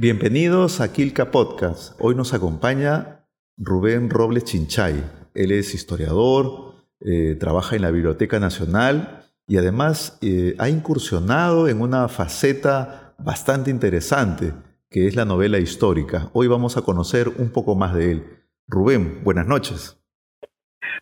Bienvenidos 0.00 0.80
a 0.80 0.92
Kilka 0.92 1.32
Podcast. 1.32 1.98
Hoy 2.00 2.14
nos 2.14 2.32
acompaña 2.32 3.26
Rubén 3.56 4.10
Robles 4.10 4.44
Chinchay. 4.44 4.94
Él 5.34 5.50
es 5.50 5.74
historiador, 5.74 6.76
eh, 7.00 7.34
trabaja 7.34 7.74
en 7.74 7.82
la 7.82 7.90
Biblioteca 7.90 8.38
Nacional 8.38 9.24
y 9.48 9.56
además 9.56 10.16
eh, 10.22 10.54
ha 10.60 10.68
incursionado 10.68 11.66
en 11.66 11.80
una 11.80 12.06
faceta 12.06 13.12
bastante 13.18 13.72
interesante, 13.72 14.52
que 14.88 15.08
es 15.08 15.16
la 15.16 15.24
novela 15.24 15.58
histórica. 15.58 16.30
Hoy 16.32 16.46
vamos 16.46 16.76
a 16.76 16.82
conocer 16.82 17.26
un 17.36 17.52
poco 17.52 17.74
más 17.74 17.92
de 17.92 18.12
él. 18.12 18.22
Rubén, 18.68 19.24
buenas 19.24 19.48
noches. 19.48 20.00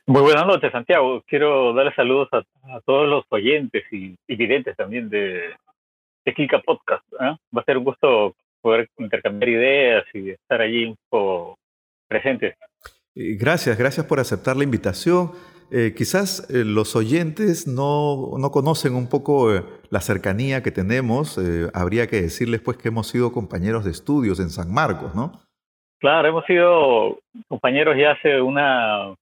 Muy 0.07 0.23
buenas 0.23 0.47
noches, 0.47 0.73
Santiago. 0.73 1.23
Quiero 1.27 1.75
darle 1.75 1.95
saludos 1.95 2.31
a, 2.33 2.81
todos 2.87 3.07
los 3.07 3.27
oyentes 3.29 3.85
y, 3.93 4.17
videntes 4.27 4.75
también 4.75 5.11
de, 5.11 5.51
de 6.25 6.35
Kilka 6.35 6.63
Podcast. 6.63 7.05
¿eh? 7.21 7.37
Va 7.55 7.61
a 7.61 7.65
ser 7.65 7.77
un 7.77 7.85
gusto 7.85 8.35
poder 8.67 8.89
intercambiar 8.99 9.49
ideas 9.49 10.05
y 10.13 10.31
estar 10.31 10.61
allí 10.61 10.87
un 10.87 10.97
poco 11.09 11.57
presentes. 12.09 12.57
Gracias, 13.15 13.79
gracias 13.79 14.07
por 14.07 14.19
aceptar 14.19 14.57
la 14.57 14.65
invitación. 14.65 15.31
Eh, 15.71 15.95
quizás 15.97 16.51
eh, 16.51 16.65
los 16.65 16.97
oyentes 16.97 17.69
no, 17.69 18.33
no, 18.39 18.51
conocen 18.51 18.97
un 18.97 19.09
poco 19.09 19.55
eh, 19.55 19.63
la 19.91 20.01
cercanía 20.01 20.65
que 20.65 20.73
tenemos. 20.73 21.39
habría 21.75 22.09
que 22.09 22.23
decirles 22.23 22.61
pues 22.61 22.77
que 22.77 22.89
hemos 22.89 23.07
sido 23.07 23.31
compañeros 23.31 23.85
de 23.85 23.93
estudios 23.93 24.41
en 24.41 24.51
San 24.51 24.75
Marcos, 24.75 25.15
¿no? 25.15 25.41
Claro, 26.01 26.29
hemos 26.29 26.45
sido 26.47 27.19
compañeros 27.47 27.97
ya 27.97 28.13
hace 28.13 28.41
una 28.41 29.15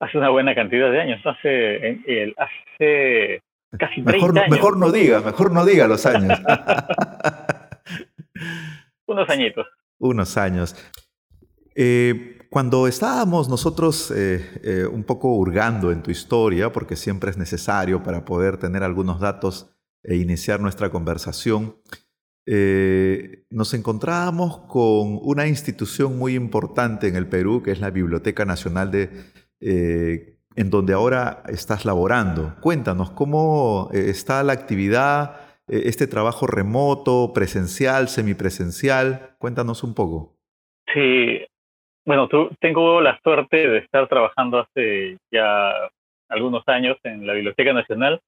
hace 0.00 0.16
una 0.18 0.30
buena 0.30 0.54
cantidad 0.54 0.90
de 0.90 1.00
años, 1.00 1.20
hace 1.24 2.00
el, 2.06 2.34
hace 2.38 3.42
casi 3.78 4.02
30 4.02 4.12
mejor, 4.12 4.38
años. 4.38 4.50
Mejor 4.50 4.76
no 4.78 4.90
diga, 4.90 5.20
mejor 5.20 5.52
no 5.52 5.64
diga 5.66 5.86
los 5.86 6.06
años. 6.06 6.40
Unos 9.06 9.28
añitos. 9.28 9.66
Unos 9.98 10.36
años. 10.36 10.74
Eh, 11.74 12.38
cuando 12.50 12.86
estábamos 12.86 13.48
nosotros 13.48 14.10
eh, 14.10 14.60
eh, 14.62 14.86
un 14.86 15.04
poco 15.04 15.34
hurgando 15.34 15.90
en 15.90 16.02
tu 16.02 16.10
historia, 16.10 16.70
porque 16.70 16.96
siempre 16.96 17.30
es 17.30 17.38
necesario 17.38 18.02
para 18.02 18.24
poder 18.24 18.58
tener 18.58 18.82
algunos 18.82 19.20
datos 19.20 19.70
e 20.02 20.16
iniciar 20.16 20.60
nuestra 20.60 20.90
conversación, 20.90 21.76
nos 23.50 23.72
encontrábamos 23.72 24.58
con 24.66 25.20
una 25.22 25.46
institución 25.46 26.18
muy 26.18 26.34
importante 26.34 27.06
en 27.06 27.14
el 27.14 27.28
Perú, 27.28 27.62
que 27.62 27.70
es 27.70 27.78
la 27.78 27.90
Biblioteca 27.90 28.44
Nacional 28.44 28.90
de, 28.90 30.40
en 30.56 30.70
donde 30.70 30.92
ahora 30.92 31.44
estás 31.46 31.84
laborando. 31.84 32.56
Cuéntanos, 32.60 33.12
¿cómo 33.12 33.90
está 33.92 34.42
la 34.42 34.54
actividad, 34.54 35.36
este 35.72 36.06
trabajo 36.06 36.46
remoto, 36.46 37.32
presencial, 37.34 38.08
semipresencial? 38.08 39.34
Cuéntanos 39.38 39.82
un 39.82 39.94
poco. 39.94 40.34
Sí, 40.92 41.40
bueno, 42.04 42.28
tú, 42.28 42.50
tengo 42.60 43.00
la 43.00 43.18
suerte 43.22 43.68
de 43.68 43.78
estar 43.78 44.08
trabajando 44.08 44.58
hace 44.58 45.18
ya 45.30 45.72
algunos 46.28 46.62
años 46.66 46.98
en 47.04 47.26
la 47.26 47.32
Biblioteca 47.32 47.72
Nacional. 47.72 48.20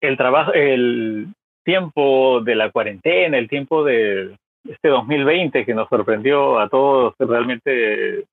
El 0.00 0.16
trabajo, 0.16 0.52
el 0.52 1.28
tiempo 1.64 2.40
de 2.42 2.54
la 2.54 2.70
cuarentena, 2.70 3.38
el 3.38 3.48
tiempo 3.48 3.84
de 3.84 4.36
este 4.64 4.88
2020 4.88 5.64
que 5.64 5.74
nos 5.74 5.88
sorprendió 5.88 6.58
a 6.58 6.68
todos 6.68 7.14
realmente 7.18 8.24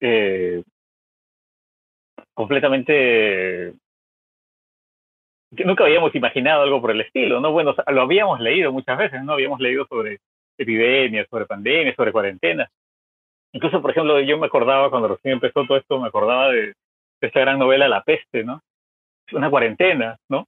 eh, 0.00 0.62
completamente 2.34 3.74
que 5.56 5.64
nunca 5.64 5.84
habíamos 5.84 6.14
imaginado 6.14 6.62
algo 6.62 6.80
por 6.80 6.92
el 6.92 7.00
estilo, 7.00 7.40
¿no? 7.40 7.50
Bueno, 7.52 7.74
lo 7.88 8.02
habíamos 8.02 8.40
leído 8.40 8.72
muchas 8.72 8.96
veces, 8.96 9.22
¿no? 9.24 9.32
Habíamos 9.32 9.60
leído 9.60 9.86
sobre 9.86 10.20
epidemias, 10.56 11.26
sobre 11.28 11.46
pandemias, 11.46 11.96
sobre 11.96 12.12
cuarentenas. 12.12 12.70
Incluso, 13.52 13.82
por 13.82 13.90
ejemplo, 13.90 14.20
yo 14.20 14.38
me 14.38 14.46
acordaba 14.46 14.90
cuando 14.90 15.08
recién 15.08 15.34
empezó 15.34 15.66
todo 15.66 15.78
esto, 15.78 15.98
me 16.00 16.08
acordaba 16.08 16.50
de, 16.50 16.74
esta 17.20 17.40
gran 17.40 17.58
novela 17.58 17.88
La 17.88 18.02
peste, 18.02 18.44
¿no? 18.44 18.62
Una 19.32 19.50
cuarentena, 19.50 20.16
¿no? 20.28 20.46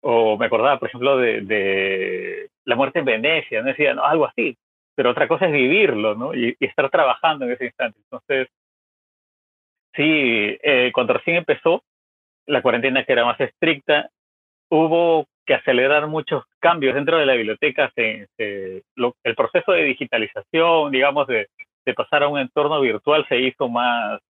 O 0.00 0.38
me 0.38 0.46
acordaba, 0.46 0.78
por 0.78 0.88
ejemplo, 0.88 1.18
de, 1.18 1.42
de 1.42 2.48
La 2.64 2.76
muerte 2.76 3.00
en 3.00 3.04
Venecia, 3.04 3.60
¿no? 3.60 3.68
Decía, 3.68 3.94
no, 3.94 4.04
algo 4.04 4.26
así. 4.26 4.56
Pero 4.94 5.10
otra 5.10 5.28
cosa 5.28 5.46
es 5.46 5.52
vivirlo, 5.52 6.14
¿no? 6.14 6.34
Y, 6.34 6.56
estar 6.60 6.88
trabajando 6.90 7.44
en 7.44 7.52
ese 7.52 7.66
instante. 7.66 7.98
Entonces, 8.04 8.48
sí, 9.94 10.58
eh, 10.62 10.90
cuando 10.94 11.14
recién 11.14 11.36
empezó, 11.36 11.82
la 12.46 12.62
cuarentena 12.62 13.04
que 13.04 13.12
era 13.12 13.24
más 13.24 13.40
estricta, 13.40 14.10
hubo 14.70 15.26
que 15.46 15.54
acelerar 15.54 16.06
muchos 16.06 16.44
cambios 16.58 16.94
dentro 16.94 17.18
de 17.18 17.26
la 17.26 17.34
biblioteca. 17.34 17.92
el 17.96 18.82
proceso 19.36 19.72
de 19.72 19.84
digitalización, 19.84 20.92
digamos, 20.92 21.26
de, 21.26 21.48
pasar 21.94 22.22
a 22.22 22.28
un 22.28 22.38
entorno 22.38 22.80
virtual 22.80 23.26
se 23.28 23.38
hizo 23.38 23.68
más, 23.68 24.20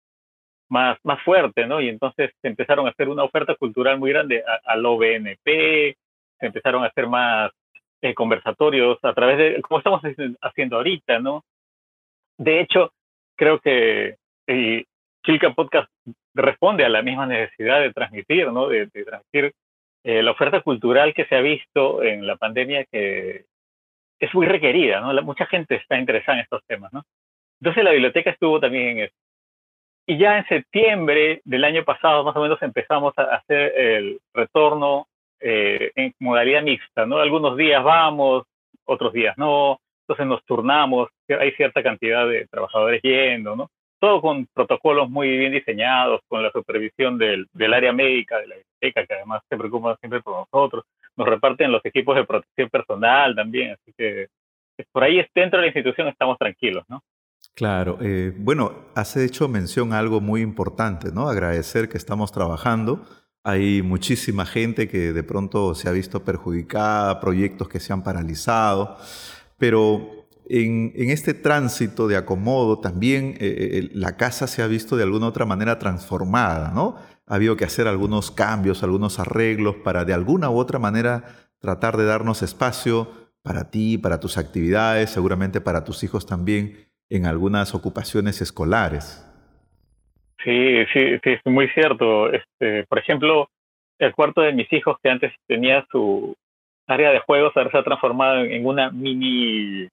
más, 0.69 0.99
más 1.05 1.23
fuerte, 1.23 1.67
¿no? 1.67 1.81
Y 1.81 1.89
entonces 1.89 2.33
se 2.43 2.49
empezaron 2.49 2.87
a 2.87 2.91
hacer 2.91 3.09
una 3.09 3.23
oferta 3.23 3.55
cultural 3.55 3.99
muy 3.99 4.11
grande 4.11 4.43
al 4.65 4.85
OBNP, 4.85 5.97
se 6.41 6.47
empezaron 6.47 6.83
a 6.83 6.89
hacer 6.89 7.07
más 7.07 7.53
eh, 8.03 8.13
conversatorios 8.13 8.99
a 9.03 9.15
través 9.15 9.39
de, 9.39 9.63
como 9.63 9.79
estamos 9.79 10.03
haciendo 10.43 10.77
ahorita, 10.77 11.21
¿no? 11.21 11.45
De 12.37 12.61
hecho, 12.61 12.93
creo 13.37 13.61
que 13.61 14.17
eh, 14.49 14.85
Podcast 15.55 15.91
responde 16.35 16.85
a 16.85 16.89
la 16.89 17.03
misma 17.03 17.27
necesidad 17.27 17.81
de 17.81 17.93
transmitir, 17.93 18.51
¿no? 18.53 18.69
de 18.69 18.87
transmitir 18.87 19.53
eh, 20.03 20.23
la 20.23 20.33
oferta 20.33 20.61
cultural 20.61 21.15
que 21.15 21.25
se 21.27 21.37
ha 21.37 21.41
visto 21.41 22.03
en 22.03 22.27
la 22.27 22.37
pandemia 22.37 22.85
que 22.85 23.45
es 24.19 24.35
muy 24.35 24.47
requerida, 24.47 25.01
¿no? 25.01 25.23
mucha 25.23 25.47
gente 25.47 25.77
está 25.77 25.99
interesada 25.99 26.39
en 26.39 26.45
estos 26.45 26.63
temas, 26.67 26.93
¿no? 26.93 27.03
Entonces 27.61 27.85
la 27.85 27.93
biblioteca 27.93 28.31
estuvo 28.31 28.61
también 28.61 28.89
en 28.89 28.99
eso. 29.05 29.15
Y 30.07 30.19
ya 30.19 30.39
en 30.39 30.47
septiembre 30.47 31.41
del 31.45 31.65
año 31.65 31.85
pasado, 31.85 32.25
más 32.25 32.37
o 32.37 32.43
menos, 32.43 32.61
empezamos 32.61 33.15
a 33.17 33.23
hacer 33.37 33.73
el 33.79 34.21
retorno 34.35 35.07
eh, 35.41 35.91
en 35.95 36.15
modalidad 36.21 36.63
mixta, 36.63 37.07
¿no? 37.07 37.19
Algunos 37.19 37.57
días 37.57 37.83
vamos, 37.83 38.45
otros 38.85 39.13
días 39.13 39.37
no, 39.39 39.81
entonces 40.03 40.27
nos 40.27 40.45
turnamos, 40.45 41.09
hay 41.29 41.53
cierta 41.53 41.83
cantidad 41.83 42.29
de 42.29 42.47
trabajadores 42.49 43.01
yendo, 43.03 43.57
¿no? 43.57 43.71
Todo 44.05 44.21
con 44.21 44.47
protocolos 44.53 45.09
muy 45.09 45.31
bien 45.31 45.53
diseñados, 45.53 46.21
con 46.29 46.43
la 46.43 46.53
supervisión 46.53 47.17
del, 47.17 47.49
área 47.73 47.91
médica 47.91 48.39
de 48.39 48.49
la 48.49 48.57
biblioteca, 48.57 49.07
que 49.07 49.15
además 49.15 49.43
se 49.49 49.57
preocupa 49.57 49.97
siempre 49.97 50.21
por 50.21 50.47
nosotros. 50.47 50.85
Nos 51.17 51.27
reparten 51.27 51.73
los 51.73 51.83
equipos 51.87 52.15
de 52.15 52.27
protección 52.27 52.69
personal 52.69 53.35
también, 53.35 53.71
así 53.71 53.95
que 53.97 54.27
por 54.93 55.05
ahí 55.05 55.25
dentro 55.35 55.59
de 55.59 55.63
la 55.63 55.69
institución 55.69 56.09
estamos 56.09 56.37
tranquilos, 56.37 56.85
¿no? 56.87 57.03
Claro, 57.55 57.97
eh, 58.03 58.35
bueno, 58.37 58.73
has 58.95 59.17
hecho 59.17 59.49
mención 59.49 59.95
a 59.95 60.01
algo 60.01 60.21
muy 60.21 60.43
importante, 60.43 61.11
¿no? 61.11 61.29
Agradecer 61.29 61.89
que 61.89 61.97
estamos 61.97 62.31
trabajando. 62.31 63.07
Hay 63.43 63.81
muchísima 63.81 64.45
gente 64.45 64.87
que 64.87 65.15
de 65.15 65.23
pronto 65.23 65.75
se 65.75 65.89
ha 65.89 65.93
visto 65.93 66.23
perjudicada, 66.25 67.21
proyectos 67.21 67.71
que 67.71 67.81
se 67.81 67.95
han 67.95 68.03
paralizado, 68.03 68.99
pero 69.57 70.24
en, 70.49 70.93
este 71.11 71.35
tránsito 71.35 72.09
de 72.09 72.17
acomodo 72.17 72.81
también 72.81 73.35
eh, 73.41 73.81
eh, 73.81 73.89
la 73.93 74.17
casa 74.17 74.47
se 74.47 74.63
ha 74.63 74.67
visto 74.67 74.97
de 74.97 75.03
alguna 75.03 75.27
otra 75.27 75.47
manera 75.47 75.79
transformada, 75.79 76.73
¿no? 76.75 76.97
Ha 77.27 77.37
habido 77.37 77.57
que 77.57 77.65
hacer 77.65 77.89
algunos 77.89 78.31
cambios, 78.31 78.83
algunos 78.83 79.19
arreglos 79.19 79.77
para 79.77 80.05
de 80.05 80.13
alguna 80.13 80.51
u 80.51 80.59
otra 80.59 80.79
manera 80.79 81.25
tratar 81.59 81.97
de 81.97 82.05
darnos 82.05 82.43
espacio 82.43 83.09
para 83.43 83.71
ti, 83.71 83.97
para 83.99 84.21
tus 84.21 84.37
actividades, 84.37 85.11
seguramente 85.11 85.61
para 85.61 85.85
tus 85.85 86.05
hijos 86.05 86.27
también 86.27 86.77
en 87.09 87.27
algunas 87.27 87.75
ocupaciones 87.75 88.41
escolares. 88.43 89.21
Sí, 90.45 90.85
sí, 90.93 91.19
sí, 91.23 91.31
es 91.31 91.41
muy 91.47 91.69
cierto. 91.69 92.31
Este, 92.31 92.85
por 92.85 92.99
ejemplo, 92.99 93.49
el 93.99 94.15
cuarto 94.15 94.43
de 94.43 94.53
mis 94.53 94.71
hijos 94.73 94.97
que 95.03 95.09
antes 95.09 95.33
tenía 95.47 95.87
su 95.91 96.37
área 96.87 97.11
de 97.11 97.21
juegos 97.21 97.53
ahora 97.57 97.71
se 97.71 97.79
ha 97.79 97.85
transformado 97.85 98.45
en 98.45 98.67
una 98.67 98.91
mini 98.91 99.89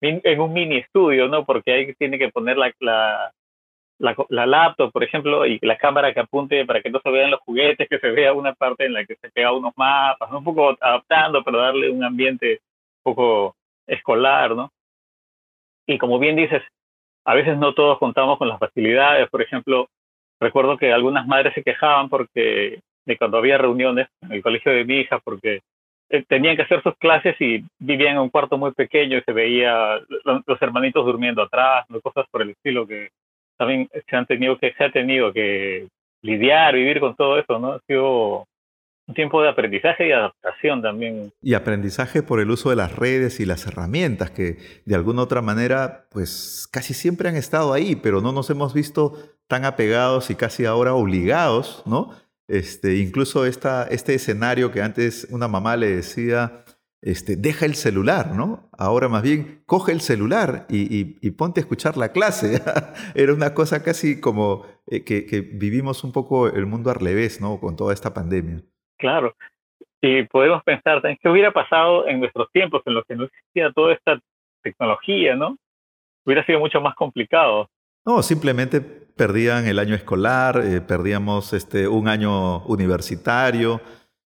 en 0.00 0.40
un 0.40 0.52
mini 0.52 0.78
estudio, 0.78 1.28
¿no? 1.28 1.44
Porque 1.44 1.72
ahí 1.72 1.94
tiene 1.94 2.18
que 2.18 2.28
poner 2.28 2.56
la, 2.56 2.72
la, 2.80 4.14
la, 4.28 4.46
laptop, 4.46 4.92
por 4.92 5.02
ejemplo, 5.02 5.46
y 5.46 5.58
la 5.62 5.78
cámara 5.78 6.12
que 6.12 6.20
apunte 6.20 6.64
para 6.66 6.82
que 6.82 6.90
no 6.90 7.00
se 7.00 7.10
vean 7.10 7.30
los 7.30 7.40
juguetes, 7.40 7.88
que 7.88 7.98
se 7.98 8.10
vea 8.10 8.32
una 8.32 8.54
parte 8.54 8.84
en 8.84 8.92
la 8.92 9.04
que 9.04 9.16
se 9.16 9.30
pega 9.30 9.52
unos 9.52 9.72
mapas, 9.76 10.30
un 10.30 10.44
poco 10.44 10.76
adaptando, 10.80 11.42
pero 11.42 11.58
darle 11.58 11.90
un 11.90 12.04
ambiente 12.04 12.60
un 13.04 13.14
poco 13.14 13.56
escolar, 13.86 14.54
¿no? 14.54 14.70
Y 15.86 15.98
como 15.98 16.18
bien 16.18 16.36
dices, 16.36 16.62
a 17.24 17.34
veces 17.34 17.56
no 17.56 17.74
todos 17.74 17.98
contamos 17.98 18.38
con 18.38 18.48
las 18.48 18.58
facilidades, 18.58 19.28
por 19.30 19.42
ejemplo, 19.42 19.88
recuerdo 20.40 20.76
que 20.76 20.92
algunas 20.92 21.26
madres 21.26 21.54
se 21.54 21.62
quejaban 21.62 22.08
porque 22.08 22.80
de 23.06 23.16
cuando 23.16 23.38
había 23.38 23.56
reuniones 23.56 24.08
en 24.22 24.32
el 24.32 24.42
colegio 24.42 24.72
de 24.72 24.84
mi 24.84 24.96
hija, 24.96 25.20
porque 25.20 25.60
eh, 26.08 26.24
tenían 26.28 26.56
que 26.56 26.62
hacer 26.62 26.82
sus 26.82 26.96
clases 26.96 27.34
y 27.40 27.64
vivían 27.78 28.14
en 28.14 28.22
un 28.22 28.30
cuarto 28.30 28.56
muy 28.56 28.72
pequeño 28.72 29.18
y 29.18 29.22
se 29.22 29.32
veía 29.32 30.00
los 30.24 30.62
hermanitos 30.62 31.04
durmiendo 31.04 31.42
atrás, 31.42 31.86
cosas 32.02 32.26
por 32.30 32.42
el 32.42 32.50
estilo 32.50 32.86
que 32.86 33.10
también 33.56 33.88
se 34.08 34.16
han 34.16 34.26
tenido 34.26 34.58
que 34.58 34.72
se 34.74 34.84
ha 34.84 34.92
tenido 34.92 35.32
que 35.32 35.88
lidiar, 36.22 36.74
vivir 36.74 37.00
con 37.00 37.16
todo 37.16 37.38
eso, 37.38 37.58
¿no? 37.58 37.72
Ha 37.72 37.80
sido 37.86 38.46
un 39.08 39.14
tiempo 39.14 39.40
de 39.42 39.48
aprendizaje 39.48 40.08
y 40.08 40.12
adaptación 40.12 40.82
también. 40.82 41.32
Y 41.40 41.54
aprendizaje 41.54 42.22
por 42.22 42.40
el 42.40 42.50
uso 42.50 42.70
de 42.70 42.76
las 42.76 42.94
redes 42.94 43.40
y 43.40 43.46
las 43.46 43.66
herramientas 43.66 44.30
que 44.30 44.58
de 44.84 44.94
alguna 44.94 45.22
otra 45.22 45.42
manera, 45.42 46.06
pues 46.10 46.68
casi 46.72 46.92
siempre 46.92 47.28
han 47.28 47.36
estado 47.36 47.72
ahí, 47.72 47.96
pero 47.96 48.20
no 48.20 48.32
nos 48.32 48.50
hemos 48.50 48.74
visto 48.74 49.14
tan 49.46 49.64
apegados 49.64 50.30
y 50.30 50.34
casi 50.34 50.66
ahora 50.66 50.94
obligados, 50.94 51.82
¿no? 51.86 52.10
Este, 52.48 52.98
incluso 52.98 53.44
esta, 53.44 53.84
este 53.88 54.14
escenario 54.14 54.70
que 54.70 54.80
antes 54.80 55.26
una 55.30 55.48
mamá 55.48 55.76
le 55.76 55.96
decía, 55.96 56.64
este, 57.02 57.36
deja 57.36 57.66
el 57.66 57.74
celular, 57.74 58.32
¿no? 58.34 58.68
Ahora 58.76 59.08
más 59.08 59.22
bien, 59.22 59.62
coge 59.66 59.92
el 59.92 60.00
celular 60.00 60.66
y, 60.68 61.30
ponte 61.32 61.60
a 61.60 61.62
escuchar 61.62 61.96
la 61.96 62.12
clase. 62.12 62.60
Era 63.14 63.32
una 63.32 63.54
cosa 63.54 63.82
casi 63.82 64.20
como 64.20 64.64
eh, 64.86 65.04
que, 65.04 65.40
vivimos 65.40 66.04
un 66.04 66.12
poco 66.12 66.48
el 66.48 66.66
mundo 66.66 66.90
al 66.90 66.96
revés, 66.96 67.40
¿no? 67.40 67.60
Con 67.60 67.76
toda 67.76 67.92
esta 67.92 68.14
pandemia. 68.14 68.62
Claro. 68.98 69.34
Y 70.00 70.22
podemos 70.24 70.62
pensar 70.62 71.02
qué 71.02 71.28
hubiera 71.28 71.52
pasado 71.52 72.06
en 72.06 72.20
nuestros 72.20 72.50
tiempos 72.52 72.82
en 72.86 72.94
los 72.94 73.04
que 73.04 73.16
no 73.16 73.24
existía 73.24 73.72
toda 73.72 73.94
esta 73.94 74.20
tecnología, 74.62 75.34
¿no? 75.34 75.56
Hubiera 76.24 76.44
sido 76.44 76.60
mucho 76.60 76.80
más 76.80 76.94
complicado. 76.94 77.68
No, 78.06 78.22
simplemente 78.22 78.80
perdían 78.80 79.66
el 79.66 79.80
año 79.80 79.94
escolar, 79.94 80.62
eh, 80.64 80.80
perdíamos 80.80 81.52
este, 81.52 81.88
un 81.88 82.06
año 82.06 82.64
universitario. 82.66 83.80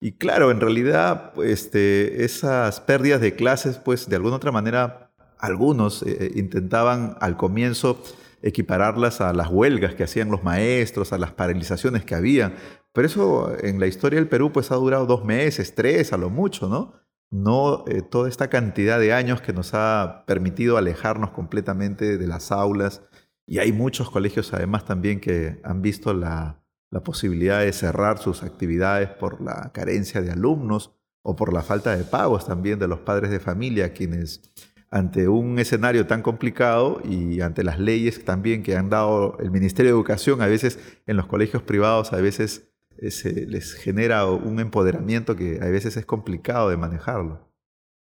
Y 0.00 0.12
claro, 0.12 0.50
en 0.50 0.60
realidad, 0.60 1.32
este, 1.42 2.24
esas 2.24 2.80
pérdidas 2.80 3.20
de 3.20 3.34
clases, 3.34 3.78
pues 3.78 4.08
de 4.08 4.16
alguna 4.16 4.36
otra 4.36 4.52
manera, 4.52 5.10
algunos 5.38 6.02
eh, 6.02 6.16
eh, 6.20 6.32
intentaban 6.36 7.16
al 7.20 7.36
comienzo 7.36 8.00
equipararlas 8.42 9.20
a 9.20 9.32
las 9.32 9.48
huelgas 9.48 9.94
que 9.94 10.04
hacían 10.04 10.30
los 10.30 10.44
maestros, 10.44 11.12
a 11.12 11.18
las 11.18 11.32
paralizaciones 11.32 12.04
que 12.04 12.14
había. 12.14 12.54
Pero 12.92 13.06
eso 13.06 13.56
en 13.60 13.80
la 13.80 13.86
historia 13.86 14.20
del 14.20 14.28
Perú 14.28 14.52
pues 14.52 14.70
ha 14.70 14.76
durado 14.76 15.06
dos 15.06 15.24
meses, 15.24 15.74
tres 15.74 16.12
a 16.12 16.16
lo 16.16 16.30
mucho, 16.30 16.68
¿no? 16.68 16.92
No 17.30 17.84
eh, 17.88 18.02
toda 18.02 18.28
esta 18.28 18.48
cantidad 18.48 19.00
de 19.00 19.12
años 19.12 19.40
que 19.40 19.52
nos 19.52 19.72
ha 19.74 20.24
permitido 20.26 20.76
alejarnos 20.76 21.30
completamente 21.30 22.18
de 22.18 22.26
las 22.28 22.52
aulas. 22.52 23.02
Y 23.46 23.58
hay 23.58 23.72
muchos 23.72 24.10
colegios 24.10 24.52
además 24.54 24.84
también 24.84 25.20
que 25.20 25.60
han 25.64 25.82
visto 25.82 26.14
la, 26.14 26.60
posibilidad 27.04 27.58
de 27.58 27.72
cerrar 27.72 28.18
sus 28.18 28.44
actividades 28.44 29.08
por 29.08 29.40
la 29.40 29.72
carencia 29.74 30.22
de 30.22 30.30
alumnos 30.30 30.92
o 31.24 31.34
por 31.34 31.52
la 31.52 31.62
falta 31.62 31.96
de 31.96 32.04
pagos 32.04 32.46
también 32.46 32.78
de 32.78 32.86
los 32.86 33.00
padres 33.00 33.32
de 33.32 33.40
familia, 33.40 33.92
quienes 33.92 34.52
ante 34.92 35.26
un 35.26 35.58
escenario 35.58 36.06
tan 36.06 36.22
complicado 36.22 37.00
y 37.04 37.40
ante 37.40 37.64
las 37.64 37.80
leyes 37.80 38.24
también 38.24 38.62
que 38.62 38.76
han 38.76 38.90
dado 38.90 39.36
el 39.40 39.50
Ministerio 39.50 39.90
de 39.90 39.96
Educación, 39.96 40.40
a 40.40 40.46
veces 40.46 41.02
en 41.08 41.16
los 41.16 41.26
colegios 41.26 41.64
privados, 41.64 42.12
a 42.12 42.20
veces 42.20 42.72
eh, 42.98 43.10
se 43.10 43.44
les 43.46 43.74
genera 43.74 44.26
un 44.26 44.60
empoderamiento 44.60 45.34
que 45.34 45.58
a 45.60 45.68
veces 45.68 45.96
es 45.96 46.06
complicado 46.06 46.70
de 46.70 46.76
manejarlo. 46.76 47.40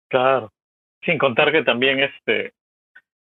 Claro, 0.09 0.51
sin 1.03 1.19
contar 1.19 1.53
que 1.53 1.63
también 1.63 2.01
este 2.01 2.55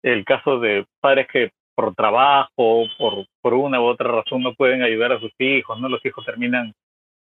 el 0.01 0.25
caso 0.25 0.59
de 0.59 0.85
padres 0.99 1.27
que 1.31 1.51
por 1.75 1.95
trabajo, 1.95 2.85
por, 2.97 3.25
por 3.41 3.53
una 3.53 3.81
u 3.81 3.85
otra 3.85 4.11
razón 4.11 4.43
no 4.43 4.53
pueden 4.53 4.83
ayudar 4.83 5.13
a 5.13 5.19
sus 5.19 5.33
hijos, 5.39 5.79
¿no? 5.79 5.89
Los 5.89 6.05
hijos 6.05 6.25
terminan 6.25 6.73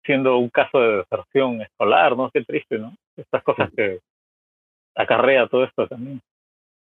siendo 0.05 0.37
un 0.37 0.49
caso 0.49 0.79
de 0.79 0.97
deserción 0.97 1.61
escolar, 1.61 2.17
¿no? 2.17 2.29
Qué 2.31 2.43
triste, 2.43 2.77
¿no? 2.77 2.93
Estas 3.15 3.43
cosas 3.43 3.69
que, 3.75 3.99
acarrea 4.95 5.47
todo 5.47 5.63
esto 5.63 5.87
también. 5.87 6.21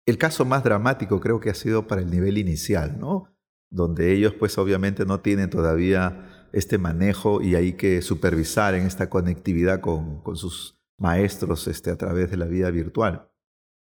El 0.07 0.19
caso 0.19 0.45
más 0.45 0.65
dramático 0.65 1.21
creo 1.21 1.41
que 1.41 1.51
ha 1.51 1.55
sido 1.55 1.87
para 1.87 2.01
el 2.01 2.11
nivel 2.11 2.39
inicial, 2.39 2.99
¿no? 2.99 3.29
Donde 3.71 4.13
ellos 4.13 4.35
pues 4.35 4.57
obviamente 4.57 5.05
no 5.05 5.21
tienen 5.21 5.51
todavía 5.51 6.49
este 6.53 6.79
manejo 6.79 7.43
y 7.43 7.55
hay 7.55 7.77
que 7.77 8.01
supervisar 8.01 8.75
en 8.75 8.87
esta 8.87 9.11
conectividad 9.11 9.81
con, 9.81 10.23
con 10.23 10.37
sus 10.37 10.79
maestros 10.99 11.69
este, 11.69 11.91
a 11.91 11.97
través 11.97 12.31
de 12.31 12.39
la 12.39 12.47
vida 12.47 12.71
virtual. 12.71 13.29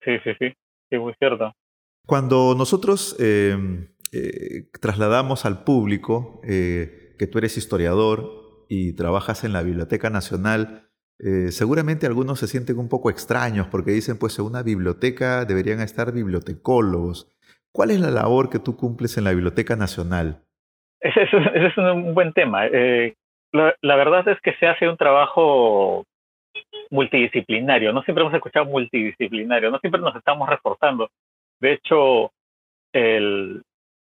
Sí, 0.04 0.12
sí, 0.24 0.32
sí, 0.38 0.54
sí, 0.90 0.98
muy 0.98 1.14
cierto. 1.16 1.52
Cuando 2.06 2.56
nosotros 2.58 3.16
em, 3.20 3.90
eh, 4.12 4.70
trasladamos 4.82 5.46
al 5.46 5.64
público 5.64 6.42
eh, 6.44 7.16
que 7.18 7.28
tú 7.28 7.38
eres 7.38 7.58
historiador 7.58 8.66
y 8.70 8.94
trabajas 8.94 9.44
en 9.44 9.54
la 9.54 9.64
Biblioteca 9.64 10.10
Nacional, 10.10 10.90
eh, 11.24 11.52
seguramente 11.52 12.08
algunos 12.08 12.40
se 12.40 12.48
sienten 12.48 12.80
un 12.80 12.90
poco 12.90 13.12
extraños 13.12 13.68
porque 13.68 13.92
dicen, 13.92 14.18
pues 14.18 14.40
en 14.40 14.46
una 14.46 14.64
biblioteca 14.64 15.46
deberían 15.46 15.80
estar 15.80 16.12
bibliotecólogos. 16.12 17.30
¿Cuál 17.72 17.92
es 17.92 18.00
la 18.00 18.10
labor 18.10 18.50
que 18.50 18.58
tú 18.58 18.76
cumples 18.76 19.18
en 19.18 19.26
la 19.26 19.32
Biblioteca 19.32 19.76
Nacional? 19.76 20.44
Ese 21.00 21.24
es, 21.24 21.78
un 21.78 22.14
buen 22.16 22.34
tema. 22.34 22.66
Eh, 22.68 23.16
la, 23.52 23.96
verdad 23.96 24.28
es 24.28 24.40
que 24.42 24.54
se 24.56 24.68
hace 24.68 24.90
un 24.90 24.98
trabajo 24.98 26.06
multidisciplinario. 26.90 27.94
No 27.94 28.02
siempre 28.02 28.24
hemos 28.24 28.34
escuchado 28.34 28.66
multidisciplinario, 28.66 29.70
no 29.70 29.80
siempre 29.80 30.02
nos 30.02 30.16
estamos 30.16 30.50
reforzando. 30.50 31.10
De 31.62 31.74
hecho, 31.74 32.32
el, 32.92 33.62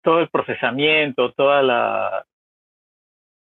todo 0.02 0.20
el 0.20 0.30
procesamiento, 0.30 1.34
toda 1.34 1.62
la, 1.62 2.26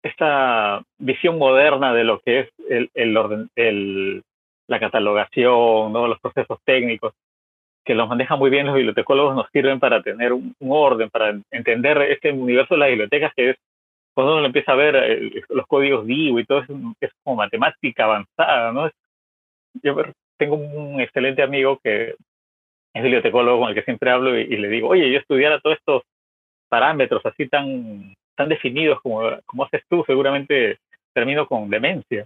esta 0.03 0.83
visión 0.97 1.37
moderna 1.37 1.93
de 1.93 2.03
lo 2.03 2.19
que 2.19 2.41
es 2.41 2.49
el, 2.93 3.17
orden, 3.17 3.49
el, 3.55 4.23
la 4.67 4.79
catalogación, 4.79 5.93
¿no? 5.93 6.07
los 6.07 6.19
procesos 6.19 6.59
técnicos, 6.65 7.13
que 7.85 7.95
los 7.95 8.09
manejan 8.09 8.39
muy 8.39 8.49
bien 8.49 8.65
los 8.65 8.75
bibliotecólogos, 8.75 9.35
nos 9.35 9.49
sirven 9.51 9.79
para 9.79 10.01
tener 10.01 10.33
un, 10.33 10.53
orden, 10.59 11.09
para 11.09 11.37
entender 11.51 12.01
este 12.03 12.31
universo 12.31 12.75
de 12.75 12.79
las 12.79 12.89
bibliotecas 12.89 13.33
que 13.35 13.51
es, 13.51 13.57
cuando 14.13 14.37
uno 14.37 14.45
empieza 14.45 14.73
a 14.73 14.75
ver 14.75 15.45
los 15.49 15.65
códigos 15.65 16.05
DIU 16.05 16.39
y 16.39 16.45
todo 16.45 16.59
eso, 16.59 16.73
es 16.99 17.11
como 17.23 17.37
matemática 17.37 18.03
avanzada, 18.03 18.71
¿no? 18.71 18.89
Yo 19.81 19.95
tengo 20.37 20.55
un 20.55 21.01
excelente 21.01 21.41
amigo 21.41 21.79
que 21.83 22.15
es 22.93 23.03
bibliotecólogo 23.03 23.59
con 23.59 23.69
el 23.69 23.75
que 23.75 23.83
siempre 23.83 24.11
hablo 24.11 24.37
y, 24.37 24.43
y 24.43 24.57
le 24.57 24.67
digo, 24.69 24.89
oye, 24.89 25.11
yo 25.11 25.19
estudiara 25.19 25.59
todos 25.59 25.77
estos 25.77 26.03
parámetros 26.69 27.25
así 27.25 27.47
tan 27.47 28.15
tan 28.35 28.49
definidos 28.49 29.01
como, 29.01 29.21
como 29.45 29.65
haces 29.65 29.83
tú, 29.89 30.03
seguramente 30.05 30.79
termino 31.13 31.47
con 31.47 31.69
demencia. 31.69 32.25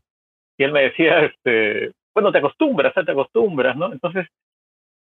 Y 0.57 0.63
él 0.63 0.71
me 0.71 0.83
decía, 0.83 1.25
este, 1.25 1.91
bueno, 2.13 2.31
te 2.31 2.39
acostumbras, 2.39 2.93
te 2.93 3.11
acostumbras, 3.11 3.75
¿no? 3.75 3.91
Entonces, 3.91 4.27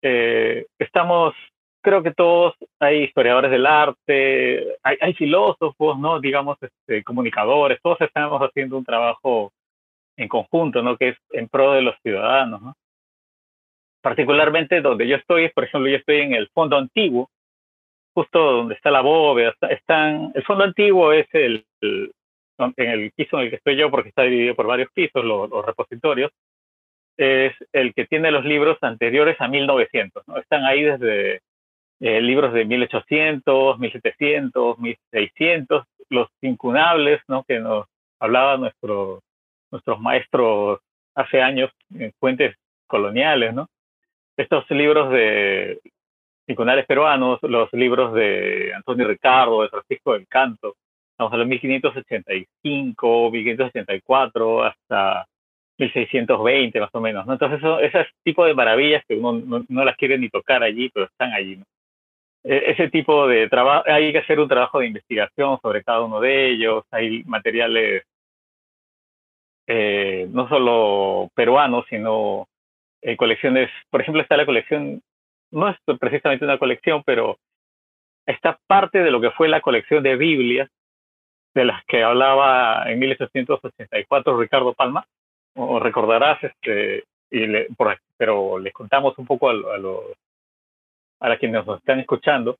eh, 0.02 0.66
estamos, 0.78 1.34
creo 1.82 2.02
que 2.02 2.12
todos, 2.12 2.54
hay 2.78 3.04
historiadores 3.04 3.50
del 3.50 3.66
arte, 3.66 4.76
hay, 4.82 4.96
hay 5.00 5.14
filósofos, 5.14 5.98
¿no? 5.98 6.20
Digamos, 6.20 6.58
este, 6.60 7.02
comunicadores, 7.04 7.80
todos 7.82 8.00
estamos 8.00 8.40
haciendo 8.42 8.76
un 8.76 8.84
trabajo 8.84 9.52
en 10.16 10.28
conjunto, 10.28 10.82
¿no? 10.82 10.96
Que 10.96 11.10
es 11.10 11.16
en 11.32 11.48
pro 11.48 11.72
de 11.72 11.82
los 11.82 11.94
ciudadanos, 12.02 12.60
¿no? 12.60 12.74
Particularmente 14.02 14.80
donde 14.80 15.06
yo 15.06 15.16
estoy, 15.16 15.48
por 15.50 15.64
ejemplo, 15.64 15.90
yo 15.90 15.96
estoy 15.96 16.20
en 16.20 16.34
el 16.34 16.48
fondo 16.48 16.76
antiguo, 16.76 17.30
justo 18.14 18.38
donde 18.38 18.74
está 18.74 18.90
la 18.90 19.02
bóveda, 19.02 19.54
están, 19.68 20.32
el 20.34 20.42
fondo 20.44 20.64
antiguo 20.64 21.12
es 21.12 21.26
el, 21.32 21.64
en 21.80 22.90
el 22.90 23.12
piso 23.12 23.38
en 23.38 23.44
el 23.44 23.50
que 23.50 23.56
estoy 23.56 23.76
yo, 23.76 23.90
porque 23.90 24.08
está 24.08 24.22
dividido 24.22 24.54
por 24.54 24.66
varios 24.66 24.90
pisos, 24.92 25.24
los, 25.24 25.50
repositorios, 25.64 26.30
es 27.16 27.52
el 27.72 27.92
que 27.94 28.06
tiene 28.06 28.30
los 28.30 28.44
libros 28.44 28.78
anteriores 28.80 29.40
a 29.40 29.48
1900, 29.48 30.26
¿no? 30.26 30.38
Están 30.38 30.64
ahí 30.64 30.82
desde 30.82 31.40
eh, 32.00 32.20
libros 32.22 32.54
de 32.54 32.64
1800, 32.64 33.78
1700, 33.78 34.78
1600, 34.78 35.84
los 36.08 36.28
incunables, 36.40 37.20
¿no? 37.28 37.44
Que 37.44 37.60
nos 37.60 37.86
hablaban 38.18 38.62
nuestro, 38.62 39.20
nuestros 39.70 40.00
maestros 40.00 40.80
hace 41.14 41.42
años 41.42 41.70
en 41.94 42.12
fuentes 42.18 42.56
coloniales, 42.86 43.54
¿no? 43.54 43.68
Estos 44.40 44.64
libros 44.70 45.10
de 45.12 45.80
tribunales 46.46 46.86
peruanos, 46.86 47.38
los 47.42 47.70
libros 47.74 48.14
de 48.14 48.72
Antonio 48.74 49.06
Ricardo, 49.06 49.60
de 49.60 49.68
Francisco 49.68 50.14
del 50.14 50.26
Canto, 50.26 50.76
estamos 51.12 51.34
en 51.34 51.38
los 51.40 51.48
1585, 51.48 53.30
1584, 53.32 54.64
hasta 54.64 55.26
1620 55.76 56.80
más 56.80 56.88
o 56.94 57.00
menos, 57.02 57.26
¿no? 57.26 57.34
Entonces, 57.34 57.58
eso, 57.58 57.80
ese 57.80 58.06
tipo 58.24 58.46
de 58.46 58.54
maravillas 58.54 59.04
que 59.06 59.16
uno 59.16 59.62
no, 59.68 59.84
las 59.84 59.96
quiere 59.96 60.16
ni 60.16 60.30
tocar 60.30 60.62
allí, 60.62 60.88
pero 60.88 61.04
están 61.04 61.34
allí. 61.34 61.62
E, 62.42 62.70
ese 62.70 62.88
tipo 62.88 63.28
de 63.28 63.46
trabajo, 63.50 63.84
hay 63.88 64.10
que 64.10 64.20
hacer 64.20 64.40
un 64.40 64.48
trabajo 64.48 64.78
de 64.78 64.86
investigación 64.86 65.58
sobre 65.60 65.84
cada 65.84 66.00
uno 66.00 66.18
de 66.18 66.48
ellos, 66.48 66.84
hay 66.90 67.22
materiales 67.24 68.04
eh, 69.66 70.26
no 70.32 70.48
solo 70.48 71.28
peruanos, 71.34 71.84
sino 71.90 72.46
eh, 73.02 73.16
colecciones, 73.16 73.70
por 73.90 74.00
ejemplo, 74.00 74.22
está 74.22 74.36
la 74.36 74.46
colección 74.46 75.02
no 75.50 75.68
es 75.68 75.76
precisamente 75.98 76.44
una 76.44 76.58
colección, 76.58 77.02
pero 77.04 77.38
esta 78.26 78.58
parte 78.66 79.00
de 79.02 79.10
lo 79.10 79.20
que 79.20 79.30
fue 79.32 79.48
la 79.48 79.60
colección 79.60 80.02
de 80.02 80.16
Biblias 80.16 80.70
de 81.54 81.64
las 81.64 81.84
que 81.86 82.02
hablaba 82.02 82.84
en 82.86 82.98
1884 83.00 84.38
Ricardo 84.38 84.72
Palma, 84.74 85.04
o 85.54 85.80
recordarás, 85.80 86.42
este, 86.44 87.04
y 87.30 87.46
pero 88.16 88.58
les 88.58 88.72
contamos 88.72 89.18
un 89.18 89.26
poco 89.26 89.50
a, 89.50 89.54
los, 89.54 90.04
a 91.18 91.36
quienes 91.36 91.66
nos 91.66 91.78
están 91.78 91.98
escuchando. 91.98 92.56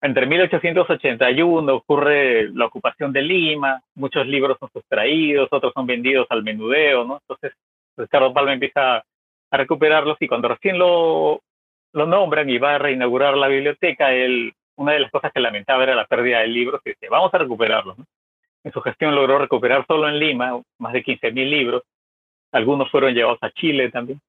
entre 0.00 0.26
1881 0.26 1.74
ocurre 1.74 2.48
la 2.50 2.66
ocupación 2.66 3.12
de 3.12 3.22
Lima, 3.22 3.82
muchos 3.94 4.26
libros 4.26 4.56
son 4.58 4.70
sustraídos, 4.72 5.48
otros 5.50 5.74
son 5.74 5.86
vendidos 5.86 6.26
al 6.30 6.42
menudeo, 6.42 7.04
¿no? 7.04 7.20
Entonces 7.20 7.52
Ricardo 7.96 8.32
Palma 8.32 8.52
empieza 8.52 9.04
a 9.50 9.56
recuperarlos 9.56 10.16
y 10.20 10.28
cuando 10.28 10.48
recién 10.48 10.78
lo, 10.78 11.40
lo 11.92 12.06
nombran 12.06 12.48
y 12.50 12.58
va 12.58 12.74
a 12.74 12.78
reinaugurar 12.78 13.36
la 13.36 13.48
biblioteca, 13.48 14.12
él, 14.12 14.52
una 14.76 14.92
de 14.92 15.00
las 15.00 15.10
cosas 15.10 15.32
que 15.32 15.40
lamentaba 15.40 15.82
era 15.82 15.94
la 15.94 16.06
pérdida 16.06 16.40
de 16.40 16.48
libros, 16.48 16.80
y 16.84 16.90
dice, 16.90 17.08
vamos 17.08 17.32
a 17.32 17.38
recuperarlos. 17.38 17.96
En 18.64 18.72
su 18.72 18.80
gestión 18.80 19.14
logró 19.14 19.38
recuperar 19.38 19.86
solo 19.86 20.08
en 20.08 20.18
Lima 20.18 20.60
más 20.78 20.92
de 20.92 21.04
15.000 21.04 21.48
libros, 21.48 21.82
algunos 22.52 22.90
fueron 22.90 23.14
llevados 23.14 23.38
a 23.42 23.50
Chile 23.50 23.90
también. 23.90 24.20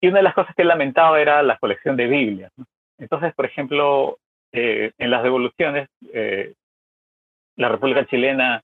Y 0.00 0.08
una 0.08 0.18
de 0.18 0.24
las 0.24 0.34
cosas 0.34 0.54
que 0.54 0.64
lamentaba 0.64 1.20
era 1.20 1.42
la 1.42 1.58
colección 1.58 1.96
de 1.96 2.06
Biblias. 2.06 2.52
Entonces, 2.98 3.34
por 3.34 3.46
ejemplo, 3.46 4.18
eh, 4.52 4.92
en 4.98 5.10
las 5.10 5.22
devoluciones, 5.22 5.88
eh, 6.12 6.54
la 7.56 7.68
República 7.68 8.06
Chilena 8.06 8.62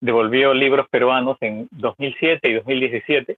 devolvió 0.00 0.52
libros 0.52 0.88
peruanos 0.88 1.36
en 1.40 1.68
2007 1.70 2.48
y 2.48 2.54
2017 2.54 3.36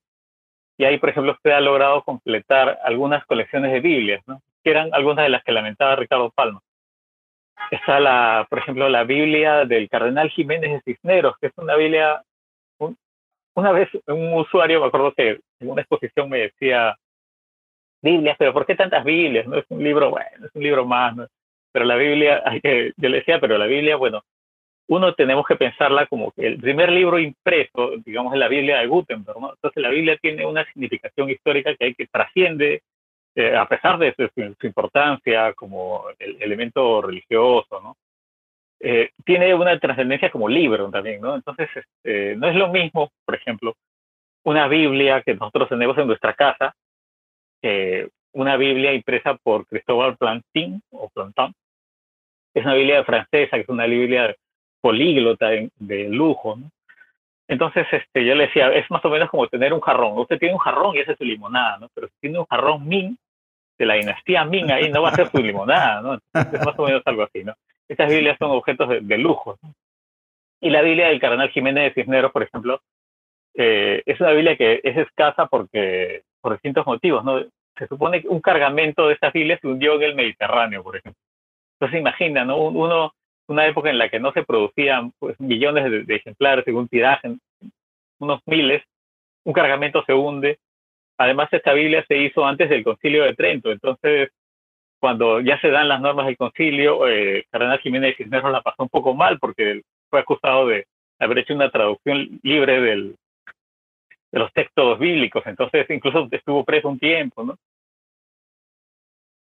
y 0.76 0.84
ahí, 0.84 0.98
por 0.98 1.10
ejemplo, 1.10 1.32
usted 1.32 1.52
ha 1.52 1.60
logrado 1.60 2.02
completar 2.02 2.78
algunas 2.84 3.24
colecciones 3.26 3.72
de 3.72 3.80
Biblias, 3.80 4.22
¿no? 4.26 4.40
que 4.62 4.70
eran 4.70 4.92
algunas 4.92 5.24
de 5.24 5.28
las 5.28 5.44
que 5.44 5.52
lamentaba 5.52 5.96
Ricardo 5.96 6.30
Palma. 6.30 6.60
Está, 7.70 8.00
la, 8.00 8.46
por 8.50 8.58
ejemplo, 8.58 8.88
la 8.88 9.04
Biblia 9.04 9.64
del 9.64 9.88
Cardenal 9.88 10.30
Jiménez 10.30 10.72
de 10.72 10.94
Cisneros, 10.94 11.36
que 11.40 11.48
es 11.48 11.52
una 11.56 11.76
Biblia... 11.76 12.22
una 13.54 13.72
vez 13.72 13.88
un 14.06 14.34
usuario, 14.34 14.80
me 14.80 14.86
acuerdo 14.86 15.12
que 15.12 15.40
en 15.60 15.70
una 15.70 15.82
exposición 15.82 16.28
me 16.28 16.38
decía, 16.38 16.96
Biblias, 18.02 18.36
pero 18.38 18.52
¿por 18.52 18.66
qué 18.66 18.74
tantas 18.74 19.04
Biblias? 19.04 19.46
No 19.46 19.56
es 19.56 19.64
un 19.68 19.82
libro, 19.82 20.10
bueno, 20.10 20.46
es 20.46 20.54
un 20.54 20.62
libro 20.62 20.84
más, 20.84 21.14
¿no? 21.16 21.26
pero 21.74 21.86
la 21.86 21.96
Biblia, 21.96 22.42
yo 22.96 23.08
le 23.08 23.18
decía, 23.18 23.40
pero 23.40 23.58
la 23.58 23.66
Biblia, 23.66 23.96
bueno, 23.96 24.22
uno 24.86 25.14
tenemos 25.14 25.46
que 25.46 25.56
pensarla 25.56 26.06
como 26.06 26.32
que 26.32 26.46
el 26.46 26.58
primer 26.58 26.90
libro 26.92 27.18
impreso, 27.18 27.92
digamos, 28.04 28.34
es 28.34 28.38
la 28.38 28.48
Biblia 28.48 28.78
de 28.78 28.86
Gutenberg, 28.86 29.40
¿no? 29.40 29.50
Entonces 29.54 29.82
la 29.82 29.88
Biblia 29.88 30.18
tiene 30.18 30.44
una 30.44 30.64
significación 30.66 31.30
histórica 31.30 31.74
que 31.74 31.86
hay 31.86 31.94
que 31.94 32.06
trasciende, 32.06 32.82
eh, 33.34 33.56
a 33.56 33.66
pesar 33.66 33.98
de 33.98 34.14
su, 34.14 34.66
importancia 34.66 35.54
como 35.54 36.04
el 36.18 36.40
elemento 36.42 37.00
religioso, 37.00 37.80
¿no? 37.80 37.96
Eh, 38.80 39.10
tiene 39.24 39.54
una 39.54 39.78
trascendencia 39.78 40.30
como 40.30 40.48
libro 40.48 40.90
también, 40.90 41.20
¿no? 41.22 41.34
Entonces, 41.34 41.68
este, 41.74 42.36
no 42.36 42.48
es 42.48 42.54
lo 42.56 42.68
mismo, 42.68 43.10
por 43.24 43.34
ejemplo, 43.34 43.74
una 44.44 44.68
Biblia 44.68 45.22
que 45.22 45.34
nosotros 45.34 45.70
tenemos 45.70 45.96
en 45.96 46.06
nuestra 46.06 46.34
casa, 46.34 46.74
una 48.32 48.58
Biblia 48.58 48.92
impresa 48.92 49.38
por 49.42 49.66
Cristóbal 49.66 50.18
Plantin 50.18 50.82
o 50.90 51.08
Plantin, 51.08 51.54
es 52.52 52.64
una 52.64 52.74
Biblia 52.74 53.02
francesa, 53.04 53.56
que 53.56 53.62
es 53.62 53.68
una 53.68 53.86
Biblia 53.86 54.34
políglota 54.84 55.48
de, 55.48 56.08
lujo, 56.10 56.56
¿no? 56.56 56.70
Entonces, 57.48 57.86
este, 57.90 58.22
yo 58.22 58.34
le 58.34 58.48
decía, 58.48 58.70
es 58.70 58.90
más 58.90 59.02
o 59.02 59.08
menos 59.08 59.30
como 59.30 59.46
tener 59.46 59.72
un 59.72 59.80
jarrón. 59.80 60.18
Usted 60.18 60.38
tiene 60.38 60.52
un 60.52 60.60
jarrón 60.60 60.94
y 60.94 60.98
esa 60.98 61.12
es 61.12 61.18
su 61.18 61.24
limonada, 61.24 61.78
¿no? 61.78 61.88
Pero 61.94 62.08
si 62.08 62.14
tiene 62.20 62.38
un 62.38 62.44
jarrón 62.44 62.86
Ming, 62.86 63.16
de 63.78 63.86
la 63.86 63.94
dinastía 63.94 64.44
Ming, 64.44 64.70
ahí 64.70 64.90
no 64.90 65.00
va 65.00 65.08
a 65.08 65.14
ser 65.14 65.30
su 65.30 65.38
limonada, 65.38 66.02
¿no? 66.02 66.14
es 66.14 66.66
más 66.66 66.78
o 66.78 66.84
menos 66.84 67.02
algo 67.06 67.22
así, 67.22 67.42
¿no? 67.44 67.54
Estas 67.88 68.10
Biblias 68.10 68.36
son 68.38 68.50
objetos 68.50 68.90
de, 69.00 69.18
lujo. 69.18 69.56
¿no? 69.62 69.72
Y 70.60 70.68
la 70.68 70.82
Biblia 70.82 71.08
del 71.08 71.20
Cardenal 71.20 71.48
Jiménez 71.48 71.84
de 71.84 72.02
Cisneros, 72.02 72.30
por 72.30 72.42
ejemplo, 72.42 72.82
eh, 73.54 74.02
es 74.04 74.20
una 74.20 74.32
Biblia 74.32 74.54
que 74.58 74.80
es 74.84 74.98
escasa 74.98 75.46
porque, 75.46 76.24
por 76.42 76.52
distintos 76.52 76.86
motivos, 76.86 77.24
¿no? 77.24 77.42
Se 77.78 77.86
supone 77.86 78.20
que 78.20 78.28
un 78.28 78.42
cargamento 78.42 79.08
de 79.08 79.14
estas 79.14 79.32
Biblias 79.32 79.60
se 79.62 79.66
hundió 79.66 79.94
en 79.94 80.02
el 80.02 80.14
Mediterráneo, 80.14 80.82
por 80.82 80.96
ejemplo. 80.96 81.20
Entonces, 81.80 82.00
imagina, 82.00 82.44
¿no? 82.44 82.58
Uno 82.58 83.14
una 83.48 83.66
época 83.66 83.90
en 83.90 83.98
la 83.98 84.08
que 84.08 84.20
no 84.20 84.32
se 84.32 84.44
producían 84.44 85.12
pues, 85.18 85.38
millones 85.40 86.06
de, 86.06 86.14
ejemplares 86.14 86.64
según 86.64 86.88
tiraje, 86.88 87.36
unos 88.18 88.40
miles, 88.46 88.82
un 89.44 89.52
cargamento 89.52 90.02
se 90.04 90.14
hunde. 90.14 90.58
Además, 91.18 91.48
esta 91.52 91.72
Biblia 91.72 92.04
se 92.08 92.16
hizo 92.16 92.44
antes 92.44 92.68
del 92.68 92.82
concilio 92.82 93.24
de 93.24 93.34
Trento, 93.34 93.70
entonces 93.70 94.30
cuando 94.98 95.40
ya 95.40 95.60
se 95.60 95.68
dan 95.68 95.88
las 95.88 96.00
normas 96.00 96.26
del 96.26 96.36
concilio, 96.36 97.06
eh, 97.06 97.44
Cardenal 97.50 97.78
Jiménez 97.80 98.16
Cisneros 98.16 98.50
la 98.50 98.62
pasó 98.62 98.84
un 98.84 98.88
poco 98.88 99.14
mal 99.14 99.38
porque 99.38 99.82
fue 100.08 100.20
acusado 100.20 100.68
de 100.68 100.86
haber 101.18 101.38
hecho 101.38 101.54
una 101.54 101.70
traducción 101.70 102.40
libre 102.42 102.80
del, 102.80 103.16
de 104.32 104.38
los 104.38 104.50
textos 104.52 104.98
bíblicos, 104.98 105.42
entonces 105.46 105.86
incluso 105.90 106.26
estuvo 106.30 106.64
preso 106.64 106.88
un 106.88 106.98
tiempo, 106.98 107.44
¿no? 107.44 107.58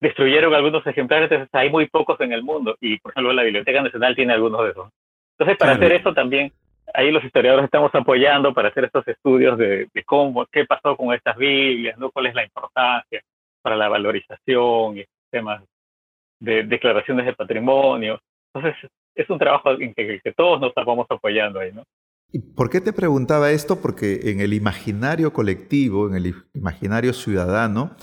Destruyeron 0.02 0.54
algunos 0.54 0.86
ejemplares, 0.88 1.32
entonces 1.32 1.54
hay 1.54 1.70
muy 1.70 1.88
pocos 1.88 2.20
en 2.22 2.32
el 2.32 2.44
mundo 2.44 2.76
y 2.80 3.00
por 3.00 3.12
ejemplo 3.12 3.34
la 3.34 3.44
Biblioteca 3.44 3.82
Nacional 3.82 4.16
tiene 4.16 4.34
algunos 4.34 4.64
de 4.64 4.72
esos. 4.72 4.90
Entonces 5.38 5.58
para 5.58 5.74
hacer 5.74 5.92
eso 5.92 6.14
también, 6.14 6.52
ahí 6.94 7.12
los 7.12 7.24
historiadores 7.24 7.66
estamos 7.66 7.94
apoyando 7.94 8.54
para 8.54 8.70
hacer 8.70 8.86
estos 8.86 9.08
estudios 9.08 9.58
de, 9.58 9.90
cómo, 10.06 10.46
qué 10.52 10.66
pasó 10.66 10.96
con 10.96 11.14
estas 11.14 11.38
Biblias, 11.38 11.98
¿no? 11.98 12.12
cuál 12.12 12.28
es 12.28 12.36
la 12.36 12.44
importancia 12.44 13.22
para 13.62 13.76
la 13.76 13.90
valorización 13.90 14.98
y 14.98 15.06
temas 15.30 15.64
de 16.40 16.64
declaraciones 16.64 17.26
de 17.26 17.34
patrimonio. 17.34 18.20
Entonces 18.54 18.90
es 19.16 19.30
un 19.30 19.38
trabajo 19.38 19.72
en 19.72 19.94
que, 19.94 20.22
que 20.24 20.32
todos 20.32 20.62
nos 20.62 20.70
estamos 20.70 21.06
apoyando 21.10 21.60
ahí, 21.60 21.72
¿no? 21.74 21.84
¿Y 22.32 22.40
por 22.40 22.70
qué 22.70 22.80
te 22.80 22.94
preguntaba 22.94 23.50
esto? 23.52 23.82
Porque 23.82 24.32
en 24.32 24.40
el 24.40 24.54
imaginario 24.54 25.34
colectivo, 25.34 26.08
en 26.08 26.16
el 26.16 26.36
imaginario 26.54 27.12
ciudadano, 27.14 27.96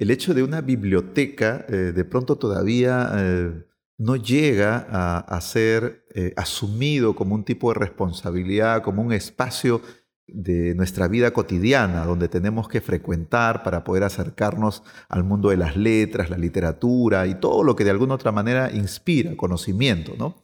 el 0.00 0.10
hecho 0.10 0.32
de 0.32 0.42
una 0.42 0.62
biblioteca 0.62 1.66
eh, 1.68 1.92
de 1.94 2.04
pronto 2.06 2.36
todavía 2.36 3.12
eh, 3.18 3.66
no 3.98 4.16
llega 4.16 4.86
a, 4.88 5.40
ser 5.42 6.06
eh, 6.14 6.32
asumido 6.38 7.14
como 7.14 7.34
un 7.34 7.44
tipo 7.44 7.70
de 7.70 7.80
responsabilidad, 7.80 8.82
como 8.82 9.02
un 9.02 9.12
espacio 9.12 9.82
de 10.26 10.74
nuestra 10.74 11.06
vida 11.06 11.32
cotidiana, 11.32 12.06
donde 12.06 12.28
tenemos 12.28 12.66
que 12.66 12.80
frecuentar 12.80 13.62
para 13.62 13.84
poder 13.84 14.04
acercarnos 14.04 14.82
al 15.10 15.22
mundo 15.22 15.50
de 15.50 15.58
las 15.58 15.76
letras, 15.76 16.30
la 16.30 16.38
literatura 16.38 17.26
y 17.26 17.34
todo 17.34 17.62
lo 17.62 17.76
que 17.76 17.84
de 17.84 17.90
alguna 17.90 18.14
otra 18.14 18.32
manera 18.32 18.72
inspira 18.72 19.36
conocimiento. 19.36 20.14
¿no? 20.16 20.42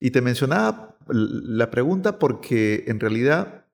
Y 0.00 0.12
te 0.12 0.22
mencionaba 0.22 0.96
la 1.08 1.70
pregunta 1.70 2.18
porque 2.18 2.84
en 2.86 3.00
realidad 3.00 3.66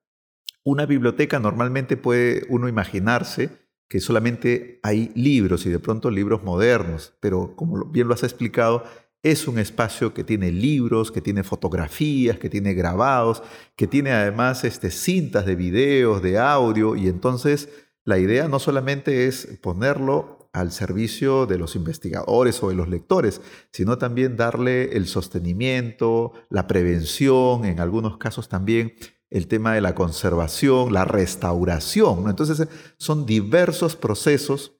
una 0.65 0.85
biblioteca 0.85 1.39
normalmente 1.39 1.95
puede 1.95 2.45
uno 2.49 2.67
imaginarse 2.67 3.60
que 3.91 3.99
solamente 3.99 4.79
hay 4.83 5.11
libros 5.15 5.65
y 5.65 5.69
de 5.69 5.77
pronto 5.77 6.09
libros 6.09 6.43
modernos, 6.43 7.13
pero 7.19 7.57
como 7.57 7.83
bien 7.83 8.07
lo 8.07 8.13
has 8.13 8.23
explicado, 8.23 8.85
es 9.21 9.49
un 9.49 9.59
espacio 9.59 10.13
que 10.13 10.23
tiene 10.23 10.49
libros, 10.49 11.11
que 11.11 11.19
tiene 11.19 11.43
fotografías, 11.43 12.39
que 12.39 12.49
tiene 12.49 12.73
grabados, 12.73 13.43
que 13.75 13.87
tiene 13.87 14.11
además 14.13 14.63
este, 14.63 14.91
cintas 14.91 15.45
de 15.45 15.57
videos, 15.57 16.21
de 16.21 16.39
audio, 16.39 16.95
y 16.95 17.09
entonces 17.09 17.67
la 18.05 18.17
idea 18.17 18.47
no 18.47 18.59
solamente 18.59 19.27
es 19.27 19.59
ponerlo 19.61 20.49
al 20.53 20.71
servicio 20.71 21.45
de 21.45 21.57
los 21.57 21.75
investigadores 21.75 22.63
o 22.63 22.69
de 22.69 22.75
los 22.75 22.87
lectores, 22.87 23.41
sino 23.73 23.97
también 23.97 24.37
darle 24.37 24.95
el 24.95 25.05
sostenimiento, 25.05 26.31
la 26.49 26.65
prevención, 26.65 27.65
en 27.65 27.81
algunos 27.81 28.17
casos 28.17 28.47
también 28.47 28.93
el 29.31 29.47
tema 29.47 29.73
de 29.73 29.81
la 29.81 29.95
conservación, 29.95 30.93
la 30.93 31.05
restauración. 31.05 32.29
Entonces 32.29 32.67
son 32.97 33.25
diversos 33.25 33.95
procesos 33.95 34.77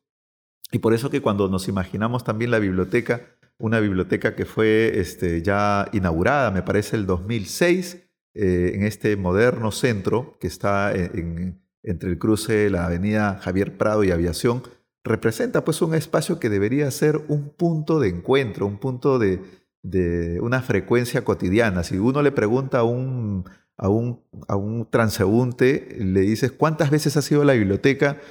y 0.71 0.79
por 0.79 0.93
eso 0.93 1.09
que 1.09 1.21
cuando 1.21 1.47
nos 1.47 1.67
imaginamos 1.67 2.23
también 2.23 2.51
la 2.51 2.59
biblioteca, 2.59 3.21
una 3.57 3.79
biblioteca 3.79 4.35
que 4.35 4.45
fue 4.45 4.99
este, 4.99 5.41
ya 5.41 5.89
inaugurada, 5.93 6.51
me 6.51 6.63
parece 6.63 6.97
el 6.97 7.05
2006, 7.05 7.97
eh, 8.33 8.71
en 8.75 8.83
este 8.83 9.15
moderno 9.17 9.71
centro 9.71 10.37
que 10.39 10.47
está 10.47 10.93
entre 10.93 12.09
el 12.09 12.17
cruce 12.17 12.53
de 12.53 12.69
la 12.69 12.85
avenida 12.85 13.39
Javier 13.41 13.77
Prado 13.77 14.03
y 14.03 14.11
Aviación, 14.11 14.63
representa 15.03 15.65
pues 15.65 15.81
un 15.81 15.95
espacio 15.95 16.39
que 16.39 16.49
debería 16.49 16.89
ser 16.91 17.21
un 17.27 17.49
punto 17.49 17.99
de 17.99 18.09
encuentro, 18.09 18.67
un 18.67 18.77
punto 18.77 19.17
de, 19.17 19.41
de 19.81 20.39
una 20.41 20.61
frecuencia 20.61 21.23
cotidiana. 21.23 21.83
Si 21.83 21.97
uno 21.97 22.21
le 22.21 22.31
pregunta 22.31 22.79
a 22.79 22.83
un 22.83 23.45
a 23.81 23.89
un, 23.89 24.21
a 24.47 24.55
un 24.55 24.87
transeúnte, 24.89 25.97
le 25.99 26.21
dices, 26.21 26.51
¿cuántas 26.51 26.91
veces 26.91 27.17
has 27.17 27.29
ido 27.31 27.41
a 27.41 27.45
la 27.45 27.53
biblioteca? 27.53 28.21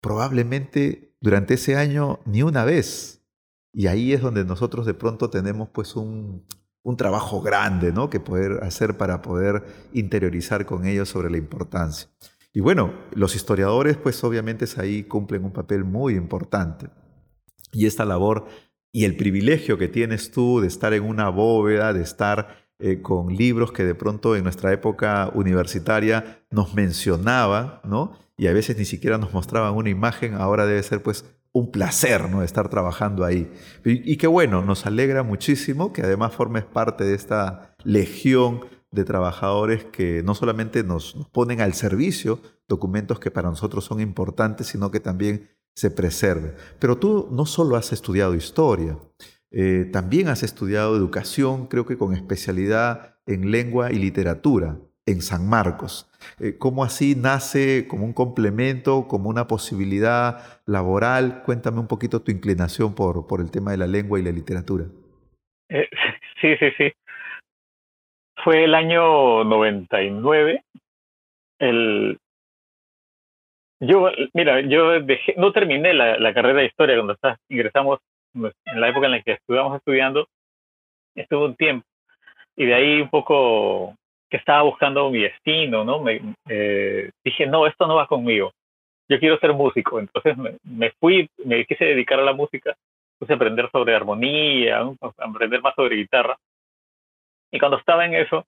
Probablemente 0.00 1.16
durante 1.20 1.54
ese 1.54 1.74
año 1.74 2.20
ni 2.26 2.44
una 2.44 2.64
vez. 2.64 3.20
Y 3.72 3.88
ahí 3.88 4.12
es 4.12 4.22
donde 4.22 4.44
nosotros 4.44 4.86
de 4.86 4.94
pronto 4.94 5.30
tenemos 5.30 5.68
pues 5.70 5.96
un, 5.96 6.46
un 6.84 6.96
trabajo 6.96 7.42
grande 7.42 7.90
¿no? 7.90 8.08
que 8.08 8.20
poder 8.20 8.62
hacer 8.62 8.96
para 8.96 9.20
poder 9.20 9.64
interiorizar 9.92 10.64
con 10.64 10.86
ellos 10.86 11.08
sobre 11.08 11.28
la 11.28 11.38
importancia. 11.38 12.08
Y 12.52 12.60
bueno, 12.60 12.94
los 13.14 13.34
historiadores 13.34 13.96
pues 13.96 14.22
obviamente 14.22 14.64
ahí 14.76 15.02
cumplen 15.02 15.44
un 15.44 15.52
papel 15.52 15.82
muy 15.82 16.14
importante. 16.14 16.86
Y 17.72 17.86
esta 17.86 18.04
labor 18.04 18.46
y 18.92 19.06
el 19.06 19.16
privilegio 19.16 19.76
que 19.76 19.88
tienes 19.88 20.30
tú 20.30 20.60
de 20.60 20.68
estar 20.68 20.92
en 20.92 21.02
una 21.02 21.30
bóveda, 21.30 21.92
de 21.92 22.02
estar 22.02 22.63
eh, 22.86 23.00
con 23.00 23.34
libros 23.34 23.72
que 23.72 23.82
de 23.82 23.94
pronto 23.94 24.36
en 24.36 24.42
nuestra 24.42 24.70
época 24.70 25.30
universitaria 25.32 26.44
nos 26.50 26.74
mencionaban, 26.74 27.80
¿no? 27.82 28.12
Y 28.36 28.46
a 28.46 28.52
veces 28.52 28.76
ni 28.76 28.84
siquiera 28.84 29.16
nos 29.16 29.32
mostraban 29.32 29.74
una 29.74 29.88
imagen, 29.88 30.34
ahora 30.34 30.66
debe 30.66 30.82
ser 30.82 31.02
pues 31.02 31.24
un 31.54 31.70
placer 31.70 32.28
¿no? 32.28 32.42
estar 32.42 32.68
trabajando 32.68 33.24
ahí. 33.24 33.50
Y, 33.86 34.18
qué 34.18 34.26
bueno, 34.26 34.60
nos 34.60 34.84
alegra 34.84 35.22
muchísimo 35.22 35.94
que 35.94 36.02
además 36.02 36.34
formes 36.34 36.64
parte 36.64 37.04
de 37.04 37.14
esta 37.14 37.74
legión 37.84 38.66
de 38.90 39.04
trabajadores 39.04 39.84
que 39.84 40.22
no 40.22 40.34
solamente 40.34 40.84
nos, 40.84 41.14
ponen 41.32 41.62
al 41.62 41.72
servicio 41.72 42.42
documentos 42.68 43.18
que 43.18 43.30
para 43.30 43.48
nosotros 43.48 43.86
son 43.86 44.00
importantes, 44.00 44.66
sino 44.66 44.90
que 44.90 45.00
también 45.00 45.48
se 45.74 45.90
preserven. 45.90 46.54
Pero 46.78 46.98
tú 46.98 47.28
no 47.30 47.46
solo 47.46 47.76
has 47.76 47.94
estudiado 47.94 48.34
historia, 48.34 48.98
eh, 49.56 49.84
también 49.92 50.26
has 50.26 50.42
estudiado 50.42 50.96
educación, 50.96 51.68
creo 51.68 51.86
que 51.86 51.96
con 51.96 52.12
especialidad 52.12 53.16
en 53.24 53.52
lengua 53.52 53.92
y 53.92 54.00
literatura 54.00 54.78
en 55.06 55.20
San 55.20 55.48
Marcos. 55.48 56.10
Eh, 56.40 56.58
¿Cómo 56.58 56.82
así 56.82 57.14
nace 57.14 57.86
como 57.86 58.04
un 58.04 58.14
complemento, 58.14 59.06
como 59.06 59.30
una 59.30 59.46
posibilidad 59.46 60.60
laboral? 60.66 61.42
Cuéntame 61.44 61.78
un 61.78 61.86
poquito 61.86 62.20
tu 62.20 62.32
inclinación 62.32 62.96
por, 62.96 63.28
por 63.28 63.40
el 63.40 63.52
tema 63.52 63.70
de 63.70 63.76
la 63.76 63.86
lengua 63.86 64.18
y 64.18 64.24
la 64.24 64.32
literatura. 64.32 64.86
Eh, 65.68 65.88
sí, 66.40 66.56
sí, 66.56 66.66
sí. 66.76 66.92
Fue 68.42 68.64
el 68.64 68.74
año 68.74 69.44
99. 69.44 70.64
El... 71.60 72.18
Yo, 73.80 74.10
mira, 74.32 74.60
yo 74.62 75.00
dejé, 75.00 75.34
no 75.36 75.52
terminé 75.52 75.94
la, 75.94 76.18
la 76.18 76.34
carrera 76.34 76.60
de 76.60 76.66
historia 76.66 76.96
cuando 76.96 77.16
ingresamos 77.48 78.00
en 78.34 78.80
la 78.80 78.88
época 78.88 79.06
en 79.06 79.12
la 79.12 79.22
que 79.22 79.32
estuvimos 79.32 79.76
estudiando. 79.76 80.28
Estuve 81.14 81.44
un 81.46 81.56
tiempo 81.56 81.86
y 82.56 82.66
de 82.66 82.74
ahí 82.74 83.00
un 83.00 83.10
poco 83.10 83.96
que 84.30 84.36
estaba 84.36 84.62
buscando 84.62 85.10
mi 85.10 85.22
destino, 85.22 85.84
¿no? 85.84 86.00
Me, 86.00 86.20
eh, 86.48 87.10
dije, 87.24 87.46
no, 87.46 87.66
esto 87.66 87.86
no 87.86 87.96
va 87.96 88.06
conmigo. 88.06 88.52
Yo 89.08 89.18
quiero 89.18 89.38
ser 89.38 89.52
músico. 89.52 90.00
Entonces 90.00 90.36
me, 90.62 90.90
fui, 90.92 91.28
me 91.44 91.64
quise 91.66 91.84
dedicar 91.84 92.18
a 92.18 92.24
la 92.24 92.32
música, 92.32 92.76
puse 93.18 93.32
a 93.32 93.36
aprender 93.36 93.68
sobre 93.70 93.94
armonía, 93.94 94.80
a 94.80 95.12
aprender 95.18 95.60
más 95.62 95.74
sobre 95.74 95.96
guitarra. 95.96 96.36
Y 97.50 97.58
cuando 97.58 97.78
estaba 97.78 98.04
en 98.06 98.14
eso, 98.14 98.46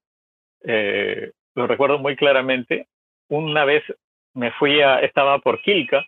eh, 0.64 1.32
lo 1.54 1.66
recuerdo 1.66 1.98
muy 1.98 2.16
claramente, 2.16 2.86
una 3.28 3.64
vez 3.64 3.84
me 4.34 4.50
fui 4.52 4.80
a, 4.80 5.00
estaba 5.00 5.38
por 5.38 5.60
Quilca, 5.62 6.04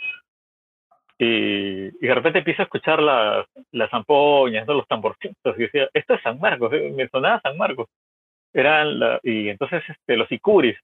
y, 1.18 1.90
de 1.90 2.14
repente 2.14 2.38
empiezo 2.38 2.62
a 2.62 2.64
escuchar 2.64 3.02
las, 3.02 3.46
las 3.72 3.90
zampoñas, 3.90 4.66
¿no? 4.66 4.74
los 4.74 4.86
tamborcitos, 4.86 5.58
y 5.58 5.62
decía, 5.62 5.88
esto 5.92 6.14
es 6.14 6.22
San 6.22 6.38
Marcos, 6.38 6.72
¿eh? 6.72 6.92
me 6.94 7.08
sonaba 7.08 7.40
San 7.40 7.56
Marcos 7.56 7.88
eran 8.52 9.20
y 9.22 9.48
entonces 9.48 9.82
este, 9.88 10.16
los 10.16 10.30
icuris. 10.30 10.78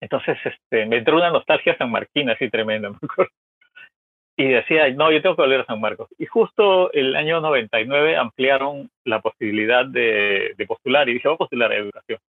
Entonces 0.00 0.38
este, 0.44 0.86
me 0.86 0.98
entró 0.98 1.16
una 1.16 1.30
nostalgia 1.30 1.76
San 1.76 1.90
Marquín 1.90 2.30
así 2.30 2.48
tremenda, 2.50 2.90
me 2.90 2.96
acuerdo. 2.96 3.32
Y 4.36 4.46
decía, 4.46 4.88
no, 4.90 5.10
yo 5.10 5.20
tengo 5.20 5.34
que 5.34 5.42
volver 5.42 5.62
a 5.62 5.66
San 5.66 5.80
Marcos. 5.80 6.08
Y 6.16 6.26
justo 6.26 6.92
el 6.92 7.16
año 7.16 7.40
99 7.40 8.16
ampliaron 8.16 8.88
la 9.04 9.20
posibilidad 9.20 9.84
de, 9.84 10.54
de 10.56 10.66
postular 10.66 11.08
y 11.08 11.14
dije, 11.14 11.26
voy 11.26 11.34
a 11.34 11.38
postular 11.38 11.72
a 11.72 11.76
educación. 11.76 12.20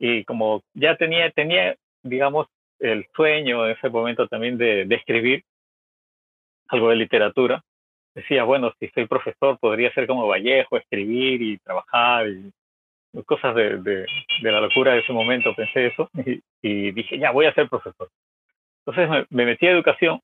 Y 0.00 0.24
como 0.24 0.62
ya 0.74 0.96
tenía, 0.96 1.30
tenía, 1.30 1.76
digamos, 2.02 2.48
el 2.80 3.06
sueño 3.14 3.64
en 3.64 3.76
ese 3.76 3.88
momento 3.90 4.26
también 4.26 4.58
de, 4.58 4.86
de 4.86 4.94
escribir 4.96 5.44
algo 6.68 6.90
de 6.90 6.96
literatura, 6.96 7.62
decía, 8.14 8.44
bueno, 8.44 8.72
si 8.78 8.88
soy 8.88 9.06
profesor 9.06 9.58
podría 9.58 9.92
ser 9.92 10.06
como 10.06 10.26
Vallejo, 10.26 10.76
escribir 10.76 11.42
y 11.42 11.58
trabajar 11.58 12.28
y 12.28 12.52
cosas 13.26 13.54
de, 13.54 13.78
de, 13.78 14.06
la 14.42 14.60
locura 14.60 14.92
de 14.92 15.00
ese 15.00 15.12
momento, 15.12 15.54
pensé 15.54 15.86
eso 15.86 16.10
y, 16.62 16.90
dije, 16.90 17.18
ya, 17.18 17.30
voy 17.30 17.46
a 17.46 17.54
ser 17.54 17.68
profesor. 17.68 18.08
Entonces 18.84 19.26
me, 19.30 19.46
metí 19.46 19.66
a 19.66 19.70
educación, 19.70 20.20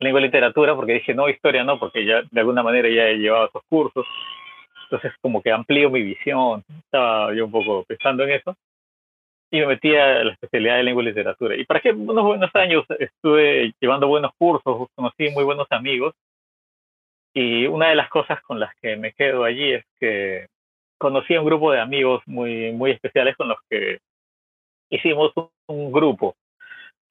lengua 0.00 0.20
y 0.20 0.24
literatura, 0.24 0.74
porque 0.74 0.94
dije, 0.94 1.14
no, 1.14 1.28
historia 1.28 1.64
no, 1.64 1.78
porque 1.78 2.04
ya 2.04 2.22
de 2.30 2.40
alguna 2.40 2.62
manera 2.62 2.88
ya 2.88 3.08
he 3.08 3.18
llevado 3.18 3.48
esos 3.48 3.62
cursos. 3.68 4.06
Entonces 4.84 5.12
como 5.20 5.42
que 5.42 5.52
amplío 5.52 5.90
mi 5.90 6.02
visión, 6.02 6.64
estaba 6.84 7.34
yo 7.34 7.44
un 7.44 7.50
poco 7.50 7.84
pensando 7.84 8.24
en 8.24 8.30
eso 8.30 8.56
y 9.50 9.60
me 9.60 9.66
metí 9.66 9.94
a 9.94 10.24
la 10.24 10.32
especialidad 10.32 10.76
de 10.76 10.82
lengua 10.82 11.02
y 11.02 11.06
literatura. 11.06 11.56
Y 11.56 11.64
para 11.64 11.80
qué 11.80 11.90
unos 11.92 12.24
buenos 12.24 12.50
años 12.54 12.84
estuve 12.98 13.72
llevando 13.80 14.08
buenos 14.08 14.32
cursos, 14.36 14.88
conocí 14.94 15.30
muy 15.30 15.44
buenos 15.44 15.66
amigos. 15.70 16.14
Y 17.34 17.66
una 17.66 17.88
de 17.90 17.94
las 17.94 18.08
cosas 18.10 18.42
con 18.42 18.60
las 18.60 18.74
que 18.76 18.96
me 18.96 19.12
quedo 19.12 19.44
allí 19.44 19.72
es 19.72 19.84
que 20.00 20.48
conocí 20.98 21.34
a 21.34 21.40
un 21.40 21.46
grupo 21.46 21.72
de 21.72 21.80
amigos 21.80 22.22
muy, 22.26 22.72
muy 22.72 22.90
especiales 22.90 23.36
con 23.36 23.48
los 23.48 23.58
que 23.70 23.98
hicimos 24.90 25.32
un, 25.66 25.92
grupo 25.92 26.34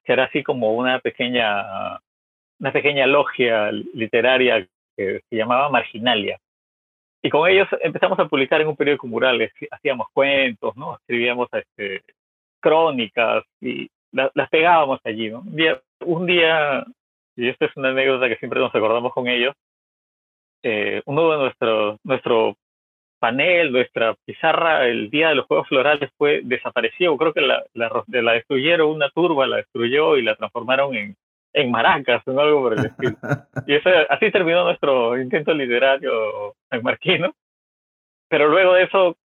que 0.03 0.13
era 0.13 0.25
así 0.25 0.43
como 0.43 0.73
una 0.73 0.99
pequeña, 0.99 1.99
una 2.59 2.71
pequeña 2.71 3.07
logia 3.07 3.71
literaria 3.71 4.67
que 4.95 5.21
se 5.29 5.35
llamaba 5.35 5.69
Marginalia. 5.69 6.39
Y 7.21 7.29
con 7.29 7.49
ellos 7.49 7.67
empezamos 7.81 8.19
a 8.19 8.27
publicar 8.27 8.61
en 8.61 8.67
un 8.67 8.75
periódico 8.75 9.07
mural, 9.07 9.51
hacíamos 9.71 10.07
cuentos, 10.13 10.75
¿no? 10.77 10.95
Escribíamos 10.95 11.49
este, 11.51 12.03
crónicas 12.59 13.43
y 13.61 13.89
las 14.11 14.49
pegábamos 14.49 14.99
allí, 15.03 15.29
¿no? 15.29 15.39
Un 15.39 15.55
día, 15.55 15.81
un 15.99 16.25
día, 16.25 16.85
y 17.35 17.49
esta 17.49 17.65
es 17.65 17.71
una 17.75 17.89
anécdota 17.89 18.27
que 18.27 18.37
siempre 18.37 18.59
nos 18.59 18.73
acordamos 18.73 19.13
con 19.13 19.27
ellos, 19.27 19.53
eh, 20.63 21.01
uno 21.05 21.31
de 21.31 21.37
nuestros, 21.37 21.99
nuestro 22.03 22.55
panel, 23.19 23.71
nuestra 23.71 24.15
pizarra, 24.25 24.87
el 24.87 25.09
día 25.09 25.29
de 25.29 25.35
los 25.35 25.45
Juegos 25.45 25.67
Florales 25.67 26.09
fue 26.17 26.41
desapareció. 26.43 27.15
Creo 27.17 27.33
que 27.33 27.41
la, 27.41 27.63
la, 27.73 28.03
la 28.07 28.33
destruyeron, 28.33 28.89
una 28.89 29.09
turba 29.09 29.47
la 29.47 29.57
destruyó 29.57 30.17
y 30.17 30.23
la 30.23 30.35
transformaron 30.35 30.95
en, 30.95 31.15
en 31.53 31.71
maracas 31.71 32.21
o 32.27 32.39
algo 32.39 32.61
por 32.61 32.73
el 32.73 32.85
estilo. 32.85 33.17
Y 33.67 33.75
eso, 33.75 33.89
así 34.09 34.31
terminó 34.31 34.63
nuestro 34.63 35.19
intento 35.19 35.53
literario 35.53 36.55
marquino 36.81 37.33
Pero 38.29 38.47
luego 38.47 38.73
de 38.73 38.83
eso, 38.83 39.17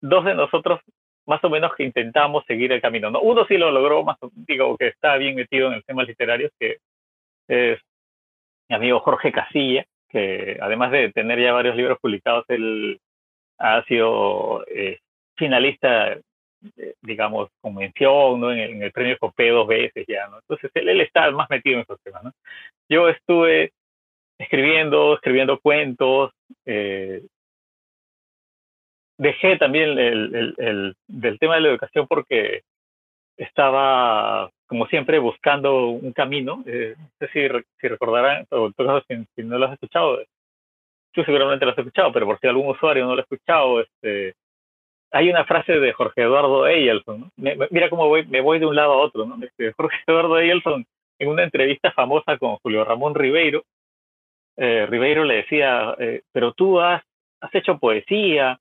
dos 0.00 0.24
de 0.24 0.34
nosotros 0.34 0.80
más 1.28 1.44
o 1.44 1.50
menos 1.50 1.74
que 1.76 1.84
intentamos 1.84 2.44
seguir 2.46 2.72
el 2.72 2.80
camino. 2.80 3.10
¿no? 3.10 3.20
Uno 3.20 3.44
sí 3.46 3.58
lo 3.58 3.70
logró, 3.70 4.02
más 4.02 4.16
digo 4.34 4.76
que 4.78 4.88
está 4.88 5.16
bien 5.18 5.36
metido 5.36 5.68
en 5.68 5.74
el 5.74 5.84
tema 5.84 6.02
literario, 6.02 6.50
que 6.58 6.78
es 7.46 7.78
mi 8.68 8.76
amigo 8.76 9.00
Jorge 9.00 9.30
Casilla, 9.30 9.84
que 10.08 10.58
además 10.60 10.90
de 10.90 11.12
tener 11.12 11.38
ya 11.38 11.52
varios 11.52 11.76
libros 11.76 11.98
publicados, 12.00 12.46
él 12.48 12.98
ha 13.58 13.84
sido 13.84 14.64
eh, 14.68 15.00
finalista, 15.36 16.12
eh, 16.14 16.94
digamos, 17.02 17.50
convención, 17.60 18.40
¿no? 18.40 18.50
En 18.50 18.82
el, 18.82 18.92
premio 18.92 19.18
Copé 19.18 19.50
dos 19.50 19.68
veces 19.68 20.06
ya, 20.08 20.28
¿no? 20.28 20.38
Entonces 20.38 20.70
él, 20.74 20.88
él, 20.88 21.00
está 21.02 21.30
más 21.30 21.50
metido 21.50 21.76
en 21.76 21.82
esos 21.82 22.00
temas, 22.00 22.24
¿no? 22.24 22.32
Yo 22.88 23.08
estuve 23.10 23.72
escribiendo, 24.38 25.14
escribiendo 25.14 25.58
cuentos, 25.60 26.32
eh, 26.64 27.22
dejé 29.18 29.58
también 29.58 29.98
el, 29.98 30.34
el, 30.34 30.54
el, 30.56 30.96
del 31.06 31.38
tema 31.38 31.56
de 31.56 31.60
la 31.62 31.68
educación 31.68 32.06
porque 32.08 32.62
estaba, 33.36 34.50
como 34.66 34.86
siempre, 34.86 35.18
buscando 35.18 35.88
un 35.88 36.12
camino. 36.12 36.62
Eh, 36.66 36.94
no 36.98 37.08
sé 37.18 37.28
si, 37.32 37.64
si 37.80 37.88
recordarán, 37.88 38.46
o 38.50 38.70
si, 39.06 39.26
si 39.34 39.42
no 39.42 39.58
lo 39.58 39.66
has 39.66 39.74
escuchado, 39.74 40.18
tú 41.12 41.24
seguramente 41.24 41.64
lo 41.64 41.72
has 41.72 41.78
escuchado, 41.78 42.12
pero 42.12 42.26
por 42.26 42.38
si 42.40 42.46
algún 42.46 42.68
usuario 42.68 43.04
no 43.04 43.14
lo 43.14 43.20
ha 43.20 43.22
escuchado, 43.22 43.80
este, 43.80 44.34
hay 45.10 45.30
una 45.30 45.44
frase 45.44 45.72
de 45.72 45.92
Jorge 45.92 46.22
Eduardo 46.22 46.66
Eyelson, 46.66 47.30
mira 47.36 47.88
cómo 47.88 48.08
voy, 48.08 48.26
me 48.26 48.40
voy 48.40 48.58
de 48.58 48.66
un 48.66 48.76
lado 48.76 48.92
a 48.92 48.98
otro, 48.98 49.24
¿no? 49.24 49.42
Este, 49.42 49.72
Jorge 49.72 49.96
Eduardo 50.06 50.38
Eyelson, 50.38 50.84
en 51.18 51.28
una 51.28 51.44
entrevista 51.44 51.90
famosa 51.92 52.36
con 52.38 52.56
Julio 52.56 52.84
Ramón 52.84 53.14
Ribeiro, 53.14 53.64
eh, 54.56 54.86
Ribeiro 54.86 55.24
le 55.24 55.36
decía, 55.36 55.94
eh, 55.98 56.22
pero 56.32 56.52
tú 56.52 56.80
has, 56.80 57.02
has 57.40 57.54
hecho 57.54 57.78
poesía, 57.78 58.58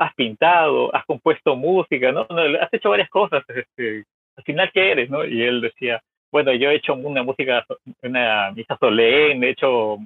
has 0.00 0.14
pintado, 0.14 0.94
has 0.94 1.04
compuesto 1.04 1.56
música, 1.56 2.10
¿no? 2.10 2.26
has 2.60 2.72
hecho 2.72 2.88
varias 2.88 3.10
cosas, 3.10 3.44
este, 3.48 4.04
al 4.34 4.44
final, 4.44 4.70
¿qué 4.72 4.92
eres, 4.92 5.10
no? 5.10 5.26
Y 5.26 5.42
él 5.42 5.60
decía, 5.60 6.02
bueno, 6.32 6.52
yo 6.54 6.70
he 6.70 6.76
hecho 6.76 6.94
una 6.94 7.22
música, 7.22 7.66
una 8.02 8.50
misa 8.52 8.78
solemne, 8.78 9.48
he 9.48 9.50
hecho 9.50 9.98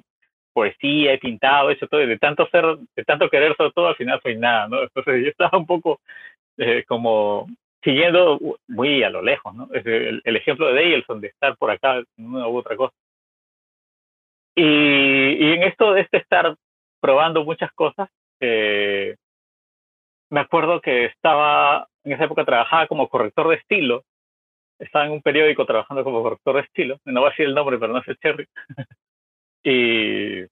poesía, 0.51 1.13
he 1.13 1.17
pintado, 1.17 1.69
he 1.69 1.73
hecho 1.73 1.87
todo, 1.87 2.01
de 2.01 2.19
tanto 2.19 2.45
ser, 2.47 2.65
de 2.93 3.03
tanto 3.05 3.29
querer 3.29 3.55
sobre 3.55 3.71
todo, 3.71 3.87
al 3.87 3.95
final 3.95 4.19
soy 4.21 4.35
nada, 4.35 4.67
¿no? 4.67 4.83
Entonces 4.83 5.23
yo 5.23 5.29
estaba 5.29 5.57
un 5.57 5.65
poco 5.65 6.01
eh, 6.57 6.83
como 6.87 7.47
siguiendo 7.81 8.37
muy 8.67 9.01
a 9.01 9.09
lo 9.09 9.21
lejos, 9.21 9.55
¿no? 9.55 9.69
El, 9.73 10.21
el 10.25 10.35
ejemplo 10.35 10.67
de 10.67 10.73
Daleson, 10.73 11.21
de 11.21 11.27
estar 11.27 11.55
por 11.55 11.71
acá 11.71 12.03
una 12.17 12.49
u 12.49 12.57
otra 12.57 12.75
cosa. 12.75 12.93
Y, 14.55 14.63
y 14.63 15.51
en 15.53 15.63
esto 15.63 15.93
de 15.93 16.01
este 16.01 16.17
estar 16.17 16.53
probando 16.99 17.45
muchas 17.45 17.71
cosas, 17.73 18.09
eh, 18.41 19.15
me 20.29 20.39
acuerdo 20.39 20.81
que 20.81 21.05
estaba, 21.05 21.87
en 22.03 22.13
esa 22.13 22.25
época 22.25 22.45
trabajaba 22.45 22.87
como 22.87 23.09
corrector 23.09 23.49
de 23.49 23.55
estilo, 23.55 24.03
estaba 24.79 25.05
en 25.05 25.11
un 25.11 25.21
periódico 25.21 25.65
trabajando 25.65 26.03
como 26.03 26.21
corrector 26.21 26.55
de 26.55 26.61
estilo, 26.61 26.99
no 27.05 27.21
voy 27.21 27.27
a 27.27 27.31
decir 27.31 27.45
el 27.45 27.55
nombre, 27.55 27.77
pero 27.77 27.93
no 27.93 27.99
es 27.99 28.07
el 28.07 28.17
Cherry. 28.17 28.47
Y, 29.67 30.43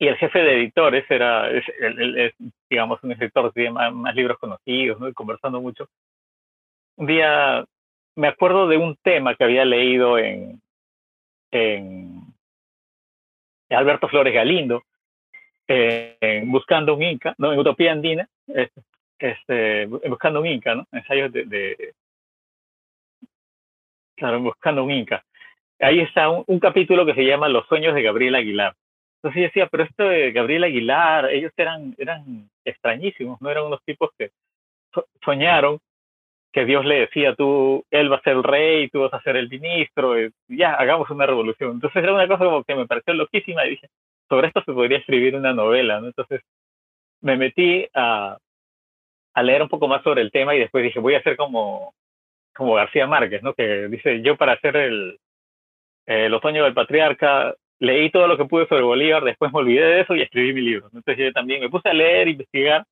y 0.00 0.08
el 0.08 0.16
jefe 0.16 0.38
de 0.40 0.54
editores 0.54 1.08
era, 1.10 1.50
es, 1.50 1.62
digamos, 2.70 2.98
un 3.04 3.12
escritor 3.12 3.52
que 3.52 3.60
tiene 3.60 3.70
más, 3.70 4.14
libros 4.16 4.38
conocidos, 4.38 4.98
¿no? 4.98 5.08
Y 5.08 5.12
conversando 5.12 5.60
mucho. 5.60 5.88
Un 6.96 7.06
día 7.06 7.64
me 8.16 8.28
acuerdo 8.28 8.66
de 8.66 8.78
un 8.78 8.96
tema 8.96 9.34
que 9.34 9.44
había 9.44 9.66
leído 9.66 10.16
en, 10.18 10.60
en, 11.50 12.22
Alberto 13.68 14.08
Flores 14.08 14.34
Galindo, 14.34 14.82
eh, 15.72 16.42
Buscando 16.46 16.94
un 16.94 17.02
Inca, 17.02 17.34
no, 17.38 17.52
en 17.52 17.58
Utopía 17.58 17.92
Andina, 17.92 18.28
este, 19.18 19.86
Buscando 19.86 20.40
un 20.40 20.46
Inca, 20.46 20.74
¿no? 20.74 20.86
Ensayos 20.90 21.32
de, 21.32 21.44
de 21.44 21.94
claro, 24.16 24.40
Buscando 24.40 24.82
un 24.82 24.90
Inca. 24.90 25.24
Ahí 25.78 26.00
está 26.00 26.28
un, 26.28 26.58
capítulo 26.58 27.06
que 27.06 27.14
se 27.14 27.24
llama 27.24 27.48
Los 27.48 27.66
sueños 27.68 27.94
de 27.94 28.02
Gabriel 28.02 28.34
Aguilar. 28.34 28.74
Entonces 29.16 29.40
yo 29.40 29.46
decía, 29.46 29.68
pero 29.68 29.84
esto 29.84 30.04
de 30.04 30.32
Gabriel 30.32 30.64
Aguilar, 30.64 31.30
ellos 31.30 31.52
eran, 31.56 31.94
eran 31.98 32.50
extrañísimos, 32.64 33.40
no 33.40 33.48
eran 33.48 33.64
unos 33.64 33.82
tipos 33.84 34.10
que 34.18 34.30
soñaron 35.24 35.78
que 36.52 36.64
Dios 36.64 36.84
le 36.84 37.00
decía, 37.00 37.36
tú, 37.36 37.84
él 37.92 38.10
va 38.10 38.16
a 38.16 38.22
ser 38.22 38.34
el 38.34 38.42
rey, 38.42 38.88
tú 38.88 39.02
vas 39.02 39.14
a 39.14 39.22
ser 39.22 39.36
el 39.36 39.48
ministro, 39.48 40.14
ya, 40.48 40.74
hagamos 40.74 41.08
una 41.10 41.26
revolución. 41.26 41.72
Entonces 41.72 42.02
era 42.02 42.12
una 42.12 42.26
cosa 42.26 42.44
como 42.44 42.64
que 42.64 42.74
me 42.74 42.88
pareció 42.88 43.14
loquísima 43.14 43.64
y 43.66 43.70
dije, 43.70 43.88
sobre 44.30 44.48
esto 44.48 44.62
se 44.64 44.72
podría 44.72 44.98
escribir 44.98 45.36
una 45.36 45.52
novela, 45.52 46.00
¿no? 46.00 46.06
Entonces 46.06 46.40
me 47.20 47.36
metí 47.36 47.86
a, 47.94 48.38
leer 49.42 49.62
un 49.62 49.68
poco 49.68 49.88
más 49.88 50.02
sobre 50.02 50.22
el 50.22 50.30
tema 50.30 50.54
y 50.54 50.60
después 50.60 50.84
dije, 50.84 51.00
voy 51.00 51.14
a 51.14 51.18
hacer 51.18 51.36
como, 51.36 51.94
como 52.54 52.74
García 52.74 53.06
Márquez, 53.06 53.42
¿no? 53.42 53.54
Que 53.54 53.88
dice, 53.88 54.22
yo 54.22 54.36
para 54.36 54.52
hacer 54.52 54.76
el, 54.76 55.18
el 56.06 56.32
otoño 56.34 56.64
del 56.64 56.74
patriarca, 56.74 57.54
leí 57.80 58.10
todo 58.10 58.28
lo 58.28 58.36
que 58.36 58.44
pude 58.44 58.68
sobre 58.68 58.82
Bolívar, 58.82 59.24
después 59.24 59.52
me 59.52 59.58
olvidé 59.58 59.84
de 59.84 60.00
eso 60.02 60.14
y 60.14 60.22
escribí 60.22 60.52
mi 60.52 60.60
libro. 60.60 60.86
Entonces 60.86 61.16
yo 61.18 61.32
también 61.32 61.60
me 61.60 61.70
puse 61.70 61.88
a 61.88 61.94
leer, 61.94 62.28
investigar, 62.28 62.84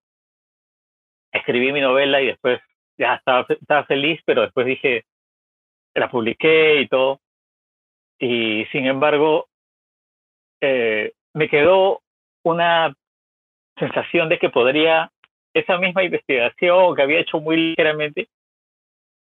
escribí 1.33 1.73
mi 1.73 1.81
novela 1.81 2.21
y 2.21 2.27
después 2.27 2.61
ya 2.97 3.15
estaba, 3.15 3.47
estaba 3.49 3.85
feliz, 3.85 4.21
pero 4.25 4.43
después 4.43 4.67
dije, 4.67 5.05
la 5.95 6.11
publiqué 6.11 6.81
y 6.81 6.89
todo. 6.89 7.21
Y 8.19 8.65
sin 8.73 8.87
embargo, 8.87 9.49
eh, 10.61 11.13
me 11.39 11.49
quedó 11.49 12.03
una 12.45 12.93
sensación 13.79 14.29
de 14.29 14.41
que 14.41 14.51
podría, 14.51 15.13
esa 15.55 15.79
misma 15.79 16.03
investigación 16.03 16.97
que 16.97 17.03
había 17.03 17.21
hecho 17.21 17.39
muy 17.41 17.57
ligeramente, 17.57 18.29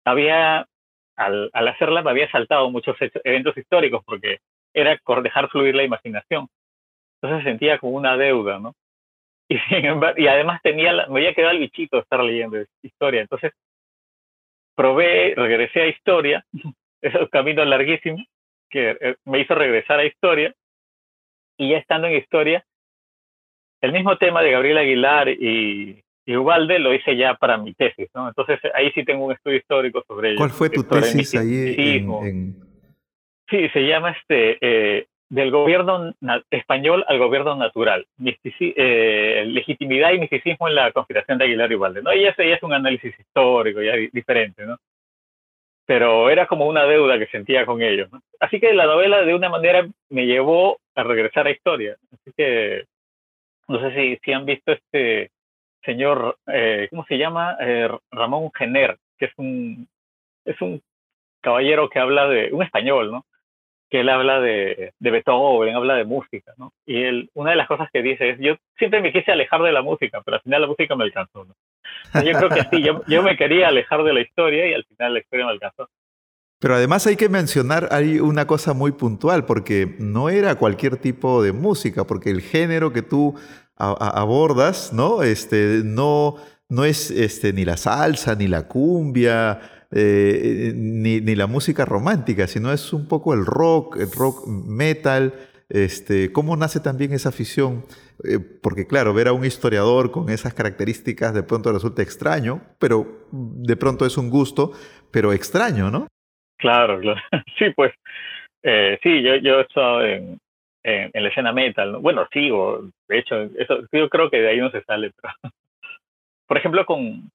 había, 0.03 0.65
al, 1.15 1.51
al 1.53 1.67
hacerla, 1.67 2.01
me 2.01 2.09
había 2.09 2.29
saltado 2.31 2.71
muchos 2.71 2.97
eventos 3.23 3.55
históricos 3.55 4.01
porque 4.05 4.39
era 4.73 4.99
dejar 5.21 5.49
fluir 5.49 5.75
la 5.75 5.83
imaginación. 5.83 6.47
Entonces 7.21 7.43
sentía 7.43 7.77
como 7.77 7.95
una 7.95 8.17
deuda, 8.17 8.57
¿no? 8.57 8.73
Y, 9.47 9.57
además 10.27 10.61
tenía 10.63 10.93
me 11.07 11.19
había 11.19 11.35
quedado 11.35 11.51
el 11.51 11.59
bichito 11.59 11.97
de 11.97 12.01
estar 12.01 12.23
leyendo 12.23 12.57
historia. 12.81 13.21
Entonces 13.21 13.51
probé, 14.75 15.35
regresé 15.35 15.81
a 15.81 15.87
historia, 15.87 16.43
esos 17.03 17.29
caminos 17.29 17.67
larguísimos 17.67 18.25
que 18.67 18.97
eh, 18.99 19.15
me 19.25 19.41
hizo 19.41 19.53
regresar 19.53 19.99
a 19.99 20.05
historia 20.05 20.55
y 21.59 21.69
ya 21.69 21.77
estando 21.77 22.07
en 22.07 22.15
historia, 22.15 22.65
el 23.81 23.91
mismo 23.91 24.17
tema 24.17 24.41
de 24.41 24.51
Gabriel 24.51 24.77
Aguilar 24.77 25.29
y, 25.29 26.01
y 26.25 26.35
Ubalde 26.35 26.79
lo 26.79 26.93
hice 26.93 27.15
ya 27.15 27.35
para 27.35 27.57
mi 27.57 27.73
tesis, 27.73 28.09
¿no? 28.15 28.29
Entonces 28.29 28.59
ahí 28.73 28.91
sí 28.93 29.03
tengo 29.03 29.25
un 29.25 29.33
estudio 29.33 29.57
histórico 29.57 30.03
sobre 30.07 30.29
ello. 30.29 30.37
¿Cuál 30.37 30.51
fue 30.51 30.69
tu 30.69 30.83
tesis 30.83 31.35
ahí 31.35 32.05
Sí, 33.49 33.67
se 33.69 33.79
llama 33.81 34.11
este 34.11 34.57
eh, 34.61 35.07
del 35.27 35.51
gobierno 35.51 36.13
español 36.49 37.03
al 37.07 37.17
gobierno 37.17 37.55
natural, 37.55 38.05
eh, 38.23 39.43
legitimidad 39.47 40.13
y 40.13 40.19
misticismo 40.19 40.67
en 40.67 40.75
la 40.75 40.91
conspiración 40.91 41.39
de 41.39 41.45
Aguilar 41.45 41.71
y 41.71 41.75
Ubalde, 41.75 42.01
¿no? 42.01 42.13
Y 42.13 42.25
ese 42.25 42.47
ya 42.47 42.55
es 42.55 42.63
un 42.63 42.73
análisis 42.73 43.19
histórico 43.19 43.81
ya 43.81 43.95
diferente, 44.11 44.65
¿no? 44.65 44.77
pero 45.89 46.29
era 46.29 46.45
como 46.45 46.67
una 46.67 46.83
deuda 46.83 47.17
que 47.17 47.25
sentía 47.31 47.65
con 47.65 47.81
ellos. 47.81 48.11
Así 48.39 48.59
que 48.59 48.75
la 48.75 48.85
novela 48.85 49.23
de 49.23 49.33
una 49.33 49.49
manera 49.49 49.87
me 50.11 50.27
llevó 50.27 50.77
a 50.99 51.03
regresar 51.03 51.47
a 51.47 51.51
historia. 51.51 51.95
Así 52.13 52.31
que 52.35 52.85
no 53.67 53.79
sé 53.79 53.95
si, 53.95 54.17
si 54.23 54.31
han 54.33 54.45
visto 54.45 54.71
este 54.71 55.31
señor, 55.83 56.37
eh, 56.47 56.87
¿cómo 56.89 57.05
se 57.05 57.17
llama? 57.17 57.55
Eh, 57.59 57.89
Ramón 58.11 58.51
Gener, 58.53 58.97
que 59.17 59.25
es 59.25 59.31
un, 59.37 59.87
es 60.45 60.59
un 60.61 60.81
caballero 61.41 61.89
que 61.89 61.99
habla 61.99 62.27
de, 62.27 62.51
un 62.51 62.63
español, 62.63 63.11
¿no? 63.11 63.25
Que 63.89 64.01
él 64.01 64.09
habla 64.09 64.39
de, 64.39 64.93
de 64.99 65.11
Beethoven, 65.11 65.75
habla 65.75 65.95
de 65.95 66.03
música, 66.03 66.53
¿no? 66.57 66.73
Y 66.85 67.03
él, 67.03 67.29
una 67.33 67.51
de 67.51 67.55
las 67.55 67.67
cosas 67.67 67.89
que 67.91 68.01
dice 68.01 68.31
es, 68.31 68.39
yo 68.39 68.55
siempre 68.77 69.01
me 69.01 69.11
quise 69.11 69.31
alejar 69.31 69.61
de 69.61 69.71
la 69.71 69.81
música, 69.81 70.21
pero 70.23 70.35
al 70.35 70.43
final 70.43 70.61
la 70.61 70.67
música 70.67 70.95
me 70.95 71.05
alcanzó, 71.05 71.45
¿no? 71.45 71.55
Yo 72.23 72.33
creo 72.33 72.49
que 72.49 72.63
sí, 72.69 72.83
yo, 72.83 73.01
yo 73.07 73.23
me 73.23 73.37
quería 73.37 73.69
alejar 73.69 74.03
de 74.03 74.13
la 74.13 74.21
historia 74.21 74.67
y 74.67 74.73
al 74.73 74.85
final 74.85 75.13
la 75.13 75.19
historia 75.19 75.45
me 75.45 75.51
alcanzó. 75.51 75.89
Pero 76.59 76.75
además 76.75 77.07
hay 77.07 77.15
que 77.15 77.29
mencionar, 77.29 77.87
hay 77.91 78.19
una 78.19 78.45
cosa 78.45 78.73
muy 78.73 78.91
puntual, 78.91 79.45
porque 79.45 79.95
no 79.99 80.29
era 80.29 80.55
cualquier 80.55 80.97
tipo 80.97 81.41
de 81.41 81.53
música, 81.53 82.05
porque 82.05 82.29
el 82.31 82.41
género 82.41 82.91
que 82.91 83.01
tú 83.01 83.35
abordas, 83.77 84.91
¿no? 84.91 85.23
Este, 85.23 85.81
no, 85.85 86.35
no 86.67 86.83
es 86.83 87.11
este, 87.11 87.53
ni 87.53 87.63
la 87.63 87.77
salsa, 87.77 88.35
ni 88.35 88.47
la 88.47 88.67
cumbia, 88.67 89.61
eh, 89.91 90.73
ni, 90.75 91.21
ni, 91.21 91.35
la 91.35 91.47
música 91.47 91.85
romántica, 91.85 92.45
sino 92.47 92.73
es 92.73 92.91
un 92.91 93.07
poco 93.07 93.33
el 93.33 93.45
rock, 93.45 93.95
el 93.97 94.11
rock 94.11 94.45
metal. 94.47 95.33
Este, 95.69 96.33
¿Cómo 96.33 96.57
nace 96.57 96.81
también 96.81 97.13
esa 97.13 97.29
afición? 97.29 97.85
Eh, 98.25 98.39
porque 98.39 98.85
claro, 98.85 99.13
ver 99.13 99.29
a 99.29 99.33
un 99.33 99.45
historiador 99.45 100.11
con 100.11 100.29
esas 100.29 100.53
características 100.53 101.33
de 101.33 101.43
pronto 101.43 101.71
resulta 101.71 102.01
extraño, 102.01 102.61
pero 102.79 103.25
de 103.31 103.77
pronto 103.77 104.05
es 104.05 104.17
un 104.17 104.29
gusto, 104.29 104.73
pero 105.09 105.31
extraño, 105.31 105.89
¿no? 105.89 106.07
Claro, 106.59 106.99
claro. 106.99 107.21
Sí, 107.57 107.71
pues, 107.75 107.93
eh, 108.63 108.99
sí, 109.01 109.21
yo, 109.23 109.35
yo 109.37 109.59
he 109.59 109.61
estado 109.61 110.05
en, 110.05 110.39
en, 110.83 111.23
la 111.23 111.29
escena 111.29 111.51
metal, 111.51 111.93
¿no? 111.93 112.01
Bueno, 112.01 112.27
sigo, 112.31 112.89
de 113.07 113.19
hecho, 113.19 113.41
eso, 113.57 113.79
yo 113.91 114.09
creo 114.09 114.29
que 114.29 114.41
de 114.41 114.49
ahí 114.49 114.57
no 114.59 114.71
se 114.71 114.83
sale, 114.83 115.11
pero... 115.21 115.33
Por 116.47 116.57
ejemplo, 116.57 116.85
con, 116.85 117.29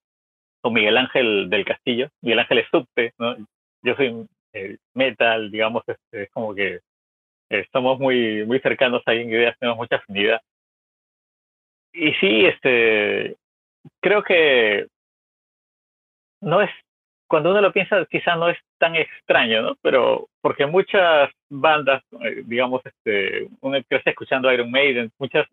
con 0.61 0.73
Miguel 0.73 0.97
Ángel 0.97 1.49
del 1.49 1.65
Castillo, 1.65 2.09
Miguel 2.21 2.39
Ángel 2.39 2.59
es 2.59 2.67
subte, 2.69 3.13
¿no? 3.17 3.35
Yo 3.83 3.95
soy 3.95 4.27
eh, 4.53 4.77
metal, 4.93 5.51
digamos, 5.51 5.83
este, 5.87 6.23
es 6.23 6.31
como 6.31 6.53
que 6.53 6.79
estamos 7.49 7.99
muy, 7.99 8.45
muy 8.45 8.59
cercanos 8.59 9.01
ahí 9.05 9.21
en 9.21 9.29
ideas, 9.29 9.57
tenemos 9.59 9.77
mucha 9.77 9.97
afinidad 9.97 10.41
y 11.95 12.11
sí, 12.15 12.45
este, 12.45 13.37
creo 14.01 14.21
que 14.23 14.87
no 16.41 16.61
es, 16.61 16.69
cuando 17.27 17.51
uno 17.51 17.61
lo 17.61 17.71
piensa, 17.71 18.05
quizá 18.11 18.35
no 18.35 18.49
es 18.49 18.57
tan 18.85 18.95
extraño, 18.95 19.61
¿no? 19.63 19.77
Pero 19.81 20.27
porque 20.41 20.65
muchas 20.67 21.31
bandas, 21.49 22.03
eh, 22.21 22.43
digamos, 22.45 22.81
este, 22.85 23.47
uno 23.61 23.77
crece 23.89 24.11
escuchando 24.11 24.51
Iron 24.51 24.69
Maiden, 24.69 25.11
muchas 25.17 25.47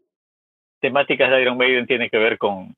temáticas 0.81 1.31
de 1.31 1.42
Iron 1.42 1.57
Maiden 1.57 1.87
tienen 1.87 2.11
que 2.11 2.18
ver 2.18 2.37
con, 2.37 2.75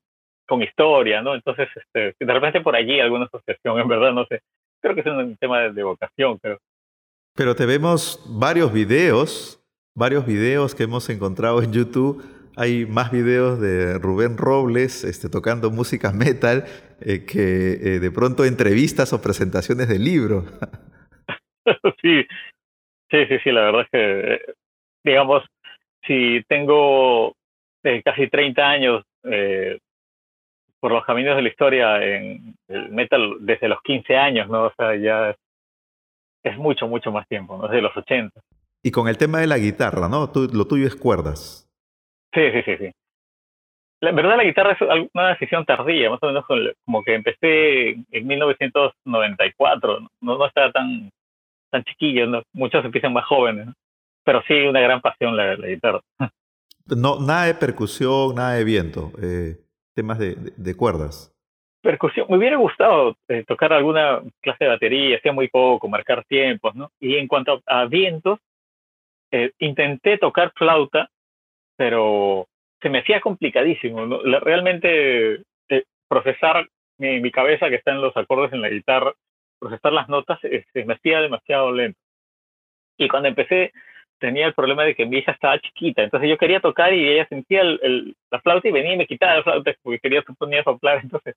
con 0.47 0.61
historia, 0.61 1.21
¿no? 1.21 1.35
Entonces, 1.35 1.67
este, 1.75 2.15
de 2.17 2.33
repente 2.33 2.61
por 2.61 2.75
allí 2.75 3.01
alguna 3.01 3.25
asociación, 3.25 3.79
en 3.81 3.87
verdad, 3.87 4.13
no 4.13 4.25
sé. 4.27 4.41
Creo 4.81 4.95
que 4.95 5.01
es 5.01 5.07
un 5.07 5.35
tema 5.37 5.61
de, 5.61 5.73
de 5.73 5.83
vocación, 5.83 6.37
creo. 6.37 6.59
Pero 7.35 7.53
te 7.53 7.65
vemos 7.65 8.23
varios 8.27 8.71
videos, 8.71 9.61
varios 9.93 10.25
videos 10.25 10.73
que 10.73 10.83
hemos 10.83 11.09
encontrado 11.09 11.61
en 11.61 11.73
YouTube 11.73 12.23
hay 12.57 12.85
más 12.85 13.11
videos 13.11 13.59
de 13.59 13.97
Rubén 13.99 14.37
Robles 14.37 15.03
este, 15.03 15.29
tocando 15.29 15.71
música 15.71 16.11
metal 16.11 16.65
eh, 17.01 17.25
que 17.25 17.73
eh, 17.73 17.99
de 17.99 18.11
pronto 18.11 18.45
entrevistas 18.45 19.13
o 19.13 19.21
presentaciones 19.21 19.87
de 19.87 19.99
libros. 19.99 20.45
sí, 22.01 22.25
sí, 23.11 23.25
sí, 23.27 23.37
sí, 23.43 23.51
la 23.51 23.61
verdad 23.61 23.81
es 23.81 23.89
que, 23.91 24.53
digamos, 25.03 25.43
si 26.05 26.43
tengo 26.47 27.33
eh, 27.83 28.01
casi 28.03 28.29
30 28.29 28.63
años 28.63 29.03
por 30.79 30.91
los 30.91 31.03
caminos 31.03 31.35
de 31.35 31.41
la 31.41 31.49
historia 31.49 32.03
en 32.03 32.53
el 32.67 32.89
metal 32.91 33.37
desde 33.39 33.67
los 33.67 33.81
15 33.81 34.15
años, 34.15 34.47
¿no? 34.47 34.65
O 34.65 34.73
sea, 34.77 34.95
ya 34.95 35.35
es, 36.43 36.57
mucho, 36.57 36.87
mucho 36.87 37.11
más 37.11 37.27
tiempo, 37.27 37.57
¿no? 37.57 37.67
Desde 37.67 37.81
los 37.81 37.97
80. 37.97 38.39
Y 38.83 38.91
con 38.91 39.07
el 39.07 39.17
tema 39.17 39.39
de 39.39 39.47
la 39.47 39.57
guitarra, 39.57 40.07
¿no? 40.07 40.31
lo 40.35 40.67
tuyo 40.67 40.85
es 40.85 40.95
cuerdas. 40.95 41.64
Sí, 42.35 42.51
sí, 42.51 42.61
sí, 42.63 42.77
sí. 42.77 42.91
La 44.01 44.11
verdad 44.11 44.35
la 44.37 44.43
guitarra 44.43 44.73
es 44.73 45.09
una 45.13 45.29
decisión 45.29 45.65
tardía, 45.65 46.09
más 46.09 46.19
o 46.21 46.27
menos 46.27 46.45
como 46.85 47.03
que 47.03 47.15
empecé 47.15 47.91
en 48.11 48.27
1994, 48.27 49.99
no, 50.01 50.09
no 50.19 50.45
estaba 50.45 50.71
tan, 50.71 51.09
tan 51.71 51.83
chiquillo, 51.85 52.27
¿no? 52.27 52.43
muchos 52.53 52.83
empiezan 52.83 53.13
más 53.13 53.25
jóvenes, 53.25 53.69
pero 54.25 54.43
sí 54.47 54.53
una 54.53 54.81
gran 54.81 55.01
pasión 55.01 55.35
la, 55.35 55.55
guitarra. 55.55 56.01
No, 56.87 57.19
nada 57.19 57.45
de 57.45 57.55
percusión, 57.55 58.35
nada 58.35 58.53
de 58.53 58.63
viento, 58.63 59.11
eh, 59.19 59.57
temas 59.95 60.19
de, 60.19 60.35
de, 60.35 60.77
cuerdas. 60.77 61.33
Percusión, 61.81 62.27
me 62.29 62.37
hubiera 62.37 62.57
gustado 62.57 63.15
eh, 63.27 63.43
tocar 63.47 63.73
alguna 63.73 64.21
clase 64.39 64.65
de 64.65 64.69
batería, 64.69 65.17
hacía 65.17 65.31
muy 65.31 65.47
poco, 65.47 65.89
marcar 65.89 66.23
tiempos, 66.25 66.75
¿no? 66.75 66.91
Y 66.99 67.15
en 67.15 67.27
cuanto 67.27 67.59
a, 67.65 67.85
vientos, 67.85 68.37
eh, 69.31 69.51
intenté 69.57 70.19
tocar 70.19 70.53
flauta, 70.55 71.09
pero 71.77 72.47
se 72.81 72.89
me 72.89 72.99
hacía 72.99 73.21
complicadísimo. 73.21 74.05
Realmente 74.41 75.41
eh, 75.69 75.83
procesar 76.07 76.67
mi, 76.97 77.31
cabeza 77.31 77.69
que 77.69 77.75
está 77.75 77.91
en 77.91 78.01
los 78.01 78.15
acordes 78.15 78.53
en 78.53 78.61
la 78.61 78.69
guitarra, 78.69 79.13
procesar 79.59 79.93
las 79.93 80.09
notas, 80.09 80.39
se 80.41 80.85
me 80.85 80.93
hacía 80.93 81.19
demasiado 81.21 81.71
lento. 81.71 81.99
Y 82.97 83.07
cuando 83.07 83.29
empecé 83.29 83.73
tenía 84.19 84.47
el 84.47 84.53
problema 84.53 84.83
de 84.83 84.95
que 84.95 85.05
mi 85.05 85.17
hija 85.17 85.33
estaba 85.33 85.59
chiquita, 85.59 86.03
entonces 86.03 86.29
yo 86.29 86.37
quería 86.37 86.61
tocar 86.61 86.93
y 86.93 87.07
ella 87.07 87.27
sentía 87.27 87.61
el, 87.61 88.15
la 88.31 88.39
flauta 88.39 88.67
y 88.67 88.71
venía 88.71 88.93
y 88.93 88.97
me 88.97 89.07
quitaba 89.07 89.35
la 89.35 89.43
flauta 89.43 89.75
porque 89.81 89.99
quería 89.99 90.21
a 90.21 90.63
soplar, 90.63 90.99
entonces 91.03 91.35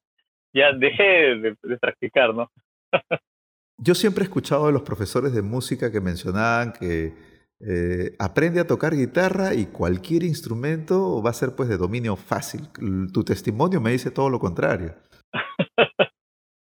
ya 0.52 0.72
dejé 0.72 1.36
de, 1.36 1.56
practicar, 1.80 2.34
¿no? 2.34 2.50
yo 3.78 3.94
siempre 3.94 4.22
he 4.22 4.26
escuchado 4.26 4.66
de 4.66 4.72
los 4.72 4.82
profesores 4.82 5.32
de 5.32 5.42
música 5.42 5.90
que 5.90 6.00
mencionaban 6.00 6.72
que 6.72 7.12
eh, 7.60 8.14
aprende 8.18 8.60
a 8.60 8.66
tocar 8.66 8.94
guitarra 8.94 9.54
y 9.54 9.66
cualquier 9.66 10.22
instrumento 10.22 11.22
va 11.22 11.30
a 11.30 11.34
ser 11.34 11.56
pues 11.56 11.68
de 11.68 11.76
dominio 11.76 12.16
fácil. 12.16 12.68
Tu 13.12 13.24
testimonio 13.24 13.80
me 13.80 13.90
dice 13.90 14.10
todo 14.10 14.30
lo 14.30 14.38
contrario. 14.38 14.94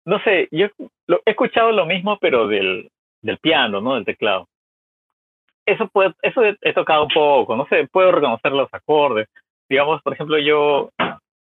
no 0.04 0.18
sé, 0.22 0.48
yo 0.50 0.66
he 1.08 1.30
escuchado 1.30 1.72
lo 1.72 1.86
mismo, 1.86 2.18
pero 2.20 2.48
del, 2.48 2.90
del 3.22 3.38
piano, 3.38 3.80
¿no? 3.80 3.94
Del 3.94 4.04
teclado. 4.04 4.46
Eso, 5.66 5.88
puede, 5.88 6.12
eso 6.20 6.42
he, 6.44 6.72
tocado 6.74 7.04
un 7.04 7.08
poco, 7.08 7.56
no 7.56 7.66
sé, 7.68 7.88
puedo 7.90 8.12
reconocer 8.12 8.52
los 8.52 8.68
acordes. 8.72 9.28
Digamos, 9.68 10.02
por 10.02 10.12
ejemplo, 10.12 10.38
yo 10.38 10.90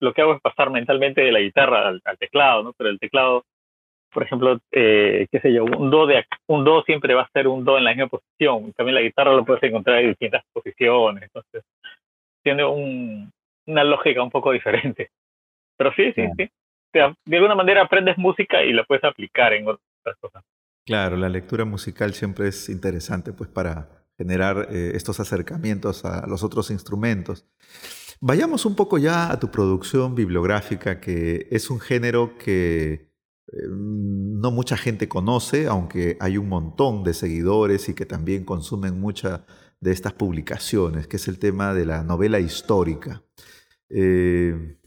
lo 0.00 0.12
que 0.12 0.22
hago 0.22 0.34
es 0.34 0.40
pasar 0.40 0.70
mentalmente 0.70 1.22
de 1.22 1.32
la 1.32 1.40
guitarra 1.40 1.88
al, 1.88 2.18
teclado, 2.18 2.62
¿no? 2.62 2.72
Pero 2.74 2.90
el 2.90 3.00
teclado, 3.00 3.42
por 4.16 4.22
ejemplo, 4.22 4.58
eh, 4.72 5.26
qué 5.30 5.40
sé 5.40 5.52
yo, 5.52 5.64
un 5.64 5.90
do, 5.90 6.06
de, 6.06 6.24
un 6.46 6.64
do 6.64 6.82
siempre 6.84 7.12
va 7.12 7.24
a 7.24 7.30
ser 7.34 7.46
un 7.48 7.66
do 7.66 7.76
en 7.76 7.84
la 7.84 7.90
misma 7.90 8.06
posición. 8.06 8.72
También 8.72 8.94
la 8.94 9.02
guitarra 9.02 9.34
lo 9.34 9.44
puedes 9.44 9.62
encontrar 9.62 9.98
en 9.98 10.08
distintas 10.08 10.42
posiciones. 10.54 11.24
Entonces, 11.24 11.64
tiene 12.42 12.64
un, 12.64 13.30
una 13.66 13.84
lógica 13.84 14.22
un 14.22 14.30
poco 14.30 14.52
diferente. 14.52 15.10
Pero 15.76 15.92
sí, 15.92 16.14
sí, 16.14 16.22
sí. 16.34 16.48
de 16.94 17.36
alguna 17.36 17.54
manera 17.54 17.82
aprendes 17.82 18.16
música 18.16 18.64
y 18.64 18.72
la 18.72 18.84
puedes 18.84 19.04
aplicar 19.04 19.52
en 19.52 19.68
otras 19.68 20.16
cosas. 20.18 20.42
Claro, 20.86 21.18
la 21.18 21.28
lectura 21.28 21.66
musical 21.66 22.14
siempre 22.14 22.48
es 22.48 22.70
interesante 22.70 23.34
pues 23.34 23.50
para 23.50 23.86
generar 24.16 24.68
eh, 24.70 24.92
estos 24.94 25.20
acercamientos 25.20 26.06
a 26.06 26.26
los 26.26 26.42
otros 26.42 26.70
instrumentos. 26.70 27.46
Vayamos 28.22 28.64
un 28.64 28.76
poco 28.76 28.96
ya 28.96 29.30
a 29.30 29.38
tu 29.38 29.50
producción 29.50 30.14
bibliográfica, 30.14 31.00
que 31.02 31.48
es 31.50 31.68
un 31.68 31.80
género 31.80 32.38
que 32.38 33.14
no 33.52 34.50
mucha 34.50 34.76
gente 34.76 35.08
conoce, 35.08 35.66
aunque 35.66 36.16
hay 36.20 36.36
un 36.36 36.48
montón 36.48 37.04
de 37.04 37.14
seguidores 37.14 37.88
y 37.88 37.94
que 37.94 38.06
también 38.06 38.44
consumen 38.44 39.00
muchas 39.00 39.42
de 39.80 39.92
estas 39.92 40.14
publicaciones, 40.14 41.06
que 41.06 41.16
es 41.16 41.28
el 41.28 41.38
tema 41.38 41.74
de 41.74 41.86
la 41.86 42.02
novela 42.02 42.40
histórica, 42.40 43.22
eh, 43.88 44.78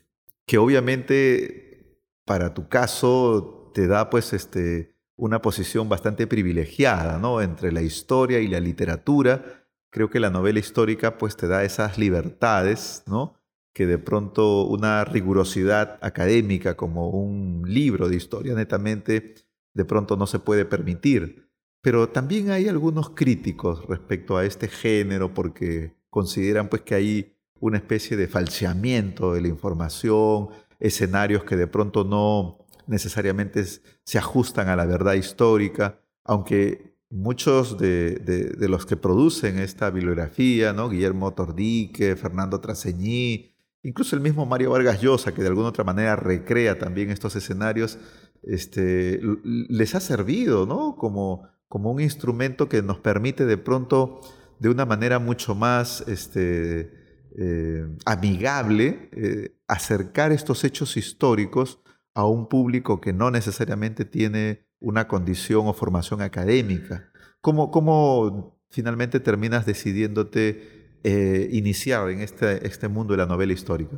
que 0.46 0.58
obviamente 0.58 2.00
para 2.26 2.54
tu 2.54 2.68
caso 2.68 3.72
te 3.74 3.88
da 3.88 4.10
pues 4.10 4.34
este 4.34 4.96
una 5.16 5.42
posición 5.42 5.90
bastante 5.90 6.28
privilegiada, 6.28 7.20
¿no? 7.20 7.42
Entre 7.42 7.72
la 7.72 7.82
historia 7.82 8.40
y 8.40 8.48
la 8.48 8.60
literatura. 8.60 9.68
Creo 9.92 10.10
que 10.10 10.20
la 10.20 10.30
novela 10.30 10.60
histórica 10.60 11.18
pues 11.18 11.36
te 11.36 11.48
da 11.48 11.64
esas 11.64 11.98
libertades, 11.98 13.04
¿no? 13.06 13.39
Que 13.80 13.88
de 13.88 13.98
pronto 13.98 14.66
una 14.66 15.06
rigurosidad 15.06 16.00
académica 16.02 16.76
como 16.76 17.12
un 17.12 17.64
libro 17.66 18.10
de 18.10 18.18
historia 18.18 18.54
netamente 18.54 19.36
de 19.74 19.86
pronto 19.86 20.18
no 20.18 20.28
se 20.28 20.40
puede 20.40 20.66
permitir. 20.66 21.50
Pero 21.80 22.10
también 22.10 22.52
hay 22.52 22.68
algunos 22.68 23.12
críticos 23.12 23.86
respecto 23.88 24.36
a 24.36 24.44
este 24.44 24.68
género 24.68 25.34
porque 25.34 25.94
consideran 26.10 26.68
pues 26.68 26.82
que 26.82 26.94
hay 26.94 27.38
una 27.62 27.78
especie 27.78 28.18
de 28.18 28.28
falseamiento 28.28 29.34
de 29.34 29.40
la 29.40 29.48
información, 29.48 30.50
escenarios 30.82 31.46
que 31.46 31.56
de 31.56 31.68
pronto 31.68 32.04
no 32.04 32.58
necesariamente 32.86 33.64
se 33.64 34.18
ajustan 34.18 34.68
a 34.68 34.76
la 34.76 34.86
verdad 34.86 35.14
histórica, 35.14 36.02
aunque 36.26 36.98
muchos 37.10 37.78
de, 37.78 38.56
los 38.60 38.86
que 38.86 38.98
producen 38.98 39.58
esta 39.58 39.90
bibliografía, 39.90 40.74
¿no? 40.74 40.90
Guillermo 40.90 41.34
Tordique, 41.34 42.18
Fernando 42.18 42.60
Traseñí, 42.60 43.49
incluso 43.84 44.16
el 44.16 44.22
mismo 44.22 44.46
Mario 44.46 44.72
Vargas 44.72 45.02
Llosa, 45.02 45.34
que 45.34 45.42
de 45.42 45.48
alguna 45.48 45.70
otra 45.70 45.84
manera 45.84 46.16
recrea 46.16 46.78
también 46.78 47.10
estos 47.10 47.36
escenarios, 47.36 47.98
este, 48.44 49.22
les 49.44 49.96
ha 49.96 50.00
servido 50.00 50.66
¿no? 50.66 50.96
como, 50.96 51.48
como 51.68 51.92
un 51.92 52.02
instrumento 52.02 52.70
que 52.70 52.82
nos 52.82 53.00
permite 53.00 53.46
de 53.46 53.58
pronto, 53.58 54.22
de 54.60 54.70
una 54.70 54.86
manera 54.86 55.20
mucho 55.20 55.56
más 55.56 56.04
este, 56.08 56.92
eh, 57.38 57.86
amigable, 58.06 59.10
eh, 59.14 59.56
acercar 59.68 60.32
estos 60.32 60.64
hechos 60.64 60.98
históricos 60.98 61.80
a 62.14 62.26
un 62.26 62.48
público 62.50 63.00
que 63.00 63.14
no 63.14 63.32
necesariamente 63.32 64.04
tiene 64.06 64.66
una 64.80 65.08
condición 65.08 65.68
o 65.68 65.74
formación 65.74 66.22
académica. 66.22 67.12
¿Cómo, 67.42 67.72
cómo 67.72 68.60
finalmente 68.70 69.20
terminas 69.20 69.66
decidiéndote 69.66 70.79
eh, 71.04 71.48
iniciar 71.52 72.10
en 72.10 72.22
este, 72.22 72.66
este 72.66 72.88
mundo 72.88 73.14
de 73.14 73.20
la 73.20 73.26
novela 73.26 73.54
histórica? 73.54 73.98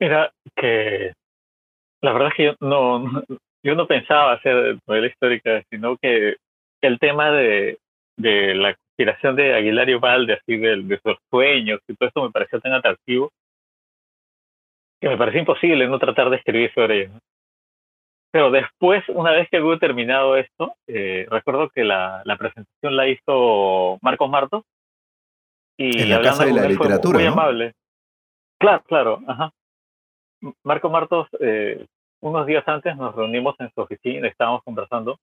Mira, 0.00 0.32
que 0.56 1.12
la 2.00 2.12
verdad 2.12 2.28
es 2.28 2.34
que 2.34 2.44
yo 2.44 2.54
no, 2.60 3.22
yo 3.62 3.74
no 3.74 3.86
pensaba 3.86 4.34
hacer 4.34 4.78
novela 4.86 5.06
histórica, 5.06 5.62
sino 5.70 5.96
que 5.96 6.36
el 6.80 6.98
tema 6.98 7.30
de, 7.32 7.78
de 8.16 8.54
la 8.54 8.74
conspiración 8.74 9.36
de 9.36 9.54
Aguilar 9.54 9.88
y 9.88 9.94
Valde, 9.94 10.34
así 10.34 10.56
de, 10.56 10.82
de 10.82 11.00
sus 11.04 11.16
sueños 11.30 11.80
y 11.88 11.94
todo 11.94 12.08
esto 12.08 12.22
me 12.22 12.30
pareció 12.30 12.60
tan 12.60 12.72
atractivo 12.72 13.30
que 15.00 15.08
me 15.08 15.16
parecía 15.16 15.40
imposible 15.40 15.86
no 15.86 15.98
tratar 15.98 16.30
de 16.30 16.36
escribir 16.36 16.72
sobre 16.74 17.02
ello. 17.02 17.12
Pero 18.30 18.50
después, 18.50 19.02
una 19.08 19.32
vez 19.32 19.48
que 19.50 19.60
hubo 19.60 19.78
terminado 19.78 20.36
esto, 20.36 20.74
eh, 20.86 21.26
recuerdo 21.30 21.70
que 21.70 21.84
la, 21.84 22.20
la, 22.24 22.36
presentación 22.36 22.96
la 22.96 23.08
hizo 23.08 23.98
Marcos 24.02 24.28
Martos. 24.28 24.64
Y 25.78 26.02
en 26.02 26.10
la 26.10 26.20
Casa 26.20 26.44
de 26.44 26.52
la 26.52 26.66
Literatura, 26.66 27.18
muy, 27.18 27.26
amable. 27.28 27.72
Claro, 28.58 28.82
claro, 28.84 29.20
ajá. 29.26 29.52
Marcos 30.62 30.92
Martos, 30.92 31.28
eh, 31.40 31.86
unos 32.20 32.46
días 32.46 32.66
antes 32.66 32.96
nos 32.96 33.14
reunimos 33.14 33.54
en 33.60 33.70
su 33.72 33.80
oficina, 33.80 34.28
estábamos 34.28 34.62
conversando 34.64 35.18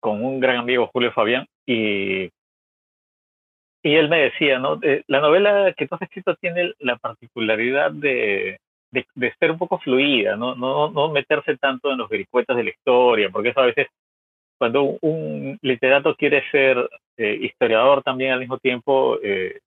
con 0.00 0.24
un 0.24 0.40
gran 0.40 0.56
amigo, 0.58 0.90
Julio 0.92 1.12
Fabián, 1.12 1.46
y 1.64 2.28
y 3.84 3.96
él 3.96 4.08
me 4.08 4.18
decía, 4.18 4.58
¿no? 4.60 4.78
la 5.08 5.20
novela 5.20 5.74
que 5.76 5.88
tú 5.88 5.96
has 5.96 6.02
escrito 6.02 6.36
tiene 6.36 6.72
la 6.78 6.96
particularidad 6.96 7.90
de, 7.90 8.60
de, 8.92 9.34
ser 9.40 9.50
un 9.50 9.58
poco 9.58 9.78
fluida, 9.78 10.36
¿no? 10.36 10.54
No, 10.54 10.90
no 10.90 11.08
meterse 11.08 11.56
tanto 11.56 11.90
en 11.90 11.98
los 11.98 12.08
vericuetos 12.08 12.56
de 12.56 12.62
la 12.62 12.70
historia, 12.70 13.28
porque 13.30 13.48
eso 13.48 13.60
a 13.60 13.66
veces, 13.66 13.88
cuando 14.56 14.98
un, 15.00 15.58
literato 15.62 16.14
quiere 16.14 16.48
ser 16.50 16.88
eh, 17.22 17.38
historiador 17.40 18.02
también 18.02 18.32
al 18.32 18.40
mismo 18.40 18.58
tiempo, 18.58 19.18
eh, 19.22 19.60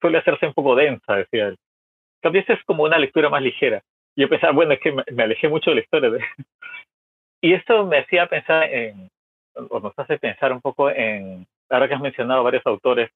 suele 0.00 0.18
hacerse 0.18 0.46
un 0.46 0.54
poco 0.54 0.74
densa, 0.74 1.16
decía 1.16 1.48
él. 1.48 1.56
También 2.20 2.44
es 2.48 2.62
como 2.64 2.84
una 2.84 2.98
lectura 2.98 3.28
más 3.28 3.42
ligera. 3.42 3.82
Yo 4.16 4.28
pensaba, 4.28 4.52
bueno, 4.52 4.72
es 4.72 4.80
que 4.80 4.92
me, 4.92 5.22
alejé 5.22 5.48
mucho 5.48 5.70
de 5.70 5.76
la 5.76 5.82
historia. 5.82 6.10
y 7.40 7.52
esto 7.52 7.86
me 7.86 7.98
hacía 7.98 8.26
pensar 8.26 8.64
en, 8.64 9.08
o 9.54 9.80
nos 9.80 9.98
hace 9.98 10.18
pensar 10.18 10.52
un 10.52 10.60
poco 10.60 10.90
en, 10.90 11.46
ahora 11.70 11.88
que 11.88 11.94
has 11.94 12.00
mencionado 12.00 12.42
varios 12.42 12.66
autores 12.66 13.10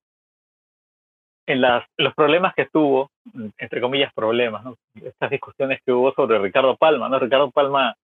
en 1.46 1.60
las, 1.60 1.84
los 1.96 2.14
problemas 2.14 2.54
que 2.54 2.66
tuvo, 2.66 3.10
entre 3.58 3.80
comillas 3.80 4.12
problemas, 4.14 4.62
¿no? 4.62 4.76
estas 4.94 5.30
discusiones 5.30 5.80
que 5.84 5.92
hubo 5.92 6.12
sobre 6.14 6.38
Ricardo 6.38 6.76
Palma, 6.76 7.08
¿no? 7.08 7.18
Ricardo 7.18 7.50
Palma 7.50 7.96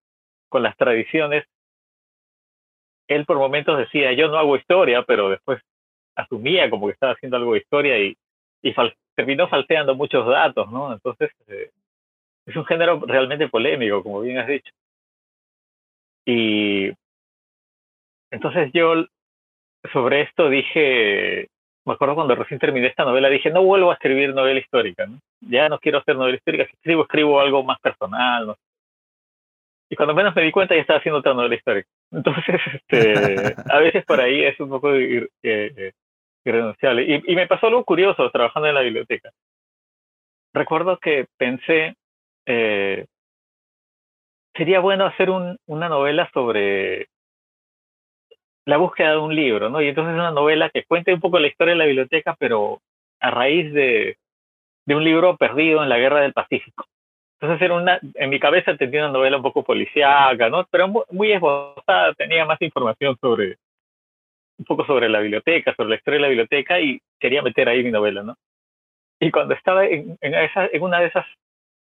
con 0.49 0.63
las 0.63 0.77
tradiciones, 0.77 1.45
él 3.09 3.25
por 3.25 3.39
momentos 3.39 3.79
decía, 3.79 4.13
yo 4.13 4.29
no 4.29 4.39
hago 4.39 4.57
historia, 4.57 5.03
pero 5.03 5.31
después 5.31 5.61
asumía 6.15 6.71
como 6.71 6.87
que 6.87 6.93
estaba 6.93 7.13
haciendo 7.13 7.37
algo 7.37 7.55
de 7.55 7.61
historia 7.61 7.99
y, 7.99 8.17
y 8.63 8.75
terminó 9.15 9.49
falseando 9.49 9.95
muchos 9.95 10.27
datos, 10.27 10.71
¿no? 10.71 10.93
Entonces, 10.93 11.31
eh, 11.49 11.71
es 12.47 12.57
un 12.57 12.65
género 12.65 13.01
realmente 13.07 13.49
polémico, 13.49 14.03
como 14.03 14.21
bien 14.21 14.39
has 14.39 14.47
dicho. 14.47 14.73
Y 16.25 16.93
entonces 18.31 18.71
yo 18.73 19.07
sobre 19.93 20.23
esto 20.23 20.49
dije, 20.49 21.49
me 21.85 21.95
acuerdo 21.95 22.15
cuando 22.15 22.35
recién 22.35 22.61
terminé 22.61 22.89
esta 22.89 23.05
novela, 23.05 23.29
dije, 23.29 23.51
no 23.51 23.63
vuelvo 23.63 23.91
a 23.91 23.95
escribir 23.95 24.35
novela 24.35 24.61
histórica. 24.61 25.07
Ya 25.41 25.69
no 25.69 25.79
quiero 25.79 25.99
hacer 25.99 26.17
novela 26.17 26.37
histórica, 26.37 26.67
si 26.67 26.73
escribo, 26.73 27.03
escribo 27.03 27.41
algo 27.41 27.63
más 27.63 27.81
personal, 27.81 28.49
¿no? 28.49 28.57
Y 29.91 29.97
cuando 29.97 30.15
menos 30.15 30.35
me 30.37 30.43
di 30.43 30.53
cuenta 30.53 30.75
ya 30.75 30.83
estaba 30.83 30.99
haciendo 30.99 31.21
otra 31.21 31.35
novela 31.35 31.55
histórica. 31.55 31.89
Entonces, 32.13 32.61
este, 32.75 33.55
a 33.73 33.79
veces 33.79 34.05
por 34.05 34.21
ahí 34.21 34.45
es 34.45 34.59
un 34.61 34.69
poco 34.69 34.95
ir, 34.95 35.31
eh, 35.43 35.93
irrenunciable. 36.45 37.05
Y, 37.05 37.33
y, 37.33 37.37
me 37.37 37.47
pasó 37.47 37.67
algo 37.69 37.85
curioso 37.85 38.31
trabajando 38.31 38.69
en 38.69 38.75
la 38.75 38.83
biblioteca. 38.83 39.31
Recuerdo 40.53 40.99
que 40.99 41.27
pensé, 41.37 41.95
eh, 42.47 43.07
sería 44.55 44.81
bueno 44.81 45.07
hacer 45.07 45.31
un, 45.31 45.57
una 45.67 45.89
novela 45.89 46.29
sobre 46.33 47.09
la 48.67 48.77
búsqueda 48.77 49.13
de 49.13 49.19
un 49.19 49.35
libro, 49.35 49.71
¿no? 49.71 49.81
Y 49.81 49.89
entonces 49.89 50.13
es 50.13 50.19
una 50.19 50.31
novela 50.31 50.69
que 50.69 50.85
cuenta 50.85 51.15
un 51.15 51.21
poco 51.21 51.39
la 51.39 51.47
historia 51.47 51.73
de 51.73 51.79
la 51.79 51.87
biblioteca, 51.87 52.37
pero 52.39 52.81
a 53.21 53.31
raíz 53.31 53.73
de, 53.73 54.19
de 54.85 54.95
un 54.95 55.05
libro 55.05 55.37
perdido 55.37 55.83
en 55.83 55.89
la 55.89 55.99
Guerra 55.99 56.21
del 56.21 56.35
Pacífico. 56.35 56.85
Entonces 57.41 57.63
era 57.63 57.75
una, 57.75 58.01
en 58.15 58.31
mi 58.31 58.41
cabeza 58.41 58.77
tenía 58.77 59.05
una 59.05 59.13
novela 59.13 59.37
un 59.37 59.45
poco 59.45 59.63
policíaca, 59.63 60.49
¿no? 60.49 60.67
Pero 60.71 60.89
muy, 60.89 61.33
esbozada, 61.33 62.13
tenía 62.15 62.45
más 62.45 62.61
información 62.61 63.17
sobre, 63.21 63.59
un 64.59 64.65
poco 64.65 64.85
sobre 64.85 65.09
la 65.09 65.21
biblioteca, 65.21 65.73
sobre 65.77 65.91
la 65.91 65.97
historia 65.97 66.17
de 66.19 66.23
la 66.23 66.29
biblioteca 66.29 66.81
y 66.81 67.01
quería 67.21 67.43
meter 67.43 67.69
ahí 67.69 67.85
mi 67.85 67.93
novela, 67.93 68.25
¿no? 68.25 68.35
Y 69.21 69.31
cuando 69.31 69.55
estaba 69.55 69.87
en, 69.87 70.19
en, 70.21 70.35
esa, 70.35 70.67
en 70.67 70.83
una 70.83 70.99
de 70.99 71.07
esas, 71.07 71.27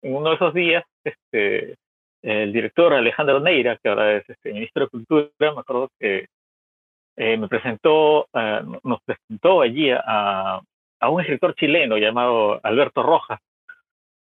en 0.02 0.16
uno 0.16 0.30
de 0.30 0.36
esos 0.36 0.54
días, 0.54 0.84
este, 1.06 1.76
el 2.24 2.52
director 2.52 2.94
Alejandro 2.94 3.40
Neira, 3.40 3.78
que 3.78 3.88
ahora 3.88 4.18
es 4.18 4.30
este, 4.30 4.52
ministro 4.52 4.84
de 4.84 4.90
Cultura, 4.90 5.30
me 5.40 5.48
acuerdo 5.48 5.90
que 5.98 6.28
eh, 7.16 7.38
me 7.38 7.48
presentó, 7.48 8.28
uh, 8.34 8.80
nos 8.84 9.02
presentó 9.04 9.62
allí 9.62 9.92
a, 9.92 10.60
a 11.00 11.10
un 11.10 11.22
escritor 11.22 11.56
chileno 11.56 11.98
llamado 11.98 12.60
Alberto 12.64 13.02
Rojas, 13.02 13.40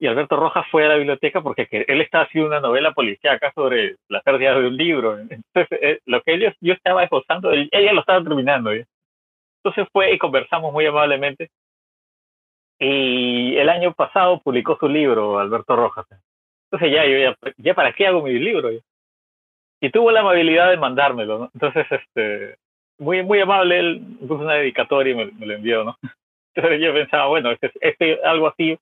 y 0.00 0.06
Alberto 0.06 0.36
Rojas 0.36 0.64
fue 0.70 0.84
a 0.84 0.88
la 0.88 0.96
biblioteca 0.96 1.40
porque 1.40 1.66
él 1.70 2.00
estaba 2.00 2.24
haciendo 2.24 2.48
una 2.48 2.60
novela 2.60 2.92
policíaca 2.92 3.52
sobre 3.52 3.96
la 4.08 4.20
pérdida 4.20 4.58
de 4.58 4.68
un 4.68 4.76
libro. 4.76 5.18
Entonces, 5.18 5.66
eh, 5.82 5.98
lo 6.06 6.22
que 6.22 6.34
ellos, 6.34 6.54
yo 6.60 6.74
estaba 6.74 7.02
esbozando, 7.02 7.52
ella 7.52 7.92
lo 7.92 8.00
estaba 8.00 8.22
terminando. 8.22 8.70
Entonces 8.70 9.88
fue 9.92 10.12
y 10.12 10.18
conversamos 10.18 10.72
muy 10.72 10.86
amablemente. 10.86 11.50
Y 12.78 13.56
el 13.56 13.68
año 13.68 13.92
pasado 13.92 14.40
publicó 14.40 14.76
su 14.78 14.88
libro, 14.88 15.40
Alberto 15.40 15.74
Rojas. 15.74 16.06
Entonces 16.70 16.94
ya, 16.94 17.04
yo 17.04 17.18
ya, 17.18 17.52
ya 17.56 17.74
para 17.74 17.92
qué 17.92 18.06
hago 18.06 18.22
mi 18.22 18.38
libro. 18.38 18.70
Y 19.80 19.90
tuvo 19.90 20.12
la 20.12 20.20
amabilidad 20.20 20.70
de 20.70 20.76
mandármelo, 20.76 21.50
Entonces, 21.54 21.86
este, 21.90 22.56
muy, 22.98 23.24
muy 23.24 23.40
amable, 23.40 23.78
él 23.78 24.02
puso 24.20 24.42
una 24.42 24.54
dedicatoria 24.54 25.12
y 25.12 25.16
me, 25.16 25.26
me 25.26 25.46
lo 25.46 25.54
envió, 25.54 25.84
¿no? 25.84 25.96
Entonces 26.54 26.80
yo 26.80 26.92
pensaba, 26.92 27.26
bueno, 27.26 27.50
este, 27.50 27.72
este, 27.80 28.20
algo 28.24 28.48
así 28.48 28.78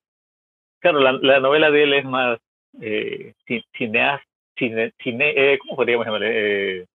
claro, 0.81 1.01
la, 1.01 1.13
la, 1.13 1.41
novela 1.41 1.71
de 1.71 1.83
él 1.83 1.95
es 1.95 2.05
más 2.05 2.39
eh, 2.81 3.35
cine, 3.77 4.93
cine 4.99 5.35
eh, 5.37 5.59
¿cómo 5.59 5.77
podríamos 5.77 6.07
llamarle? 6.07 6.81
Eh, 6.81 6.87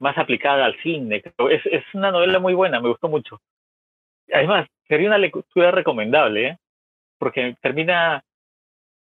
más 0.00 0.16
aplicada 0.18 0.64
al 0.64 0.80
cine. 0.82 1.22
Es, 1.50 1.66
es 1.66 1.84
una 1.94 2.10
novela 2.10 2.38
muy 2.38 2.54
buena, 2.54 2.80
me 2.80 2.88
gustó 2.88 3.08
mucho. 3.08 3.40
Además, 4.32 4.66
sería 4.88 5.08
una 5.08 5.18
lectura 5.18 5.70
recomendable, 5.70 6.46
¿eh? 6.46 6.58
porque 7.18 7.56
termina, 7.60 8.22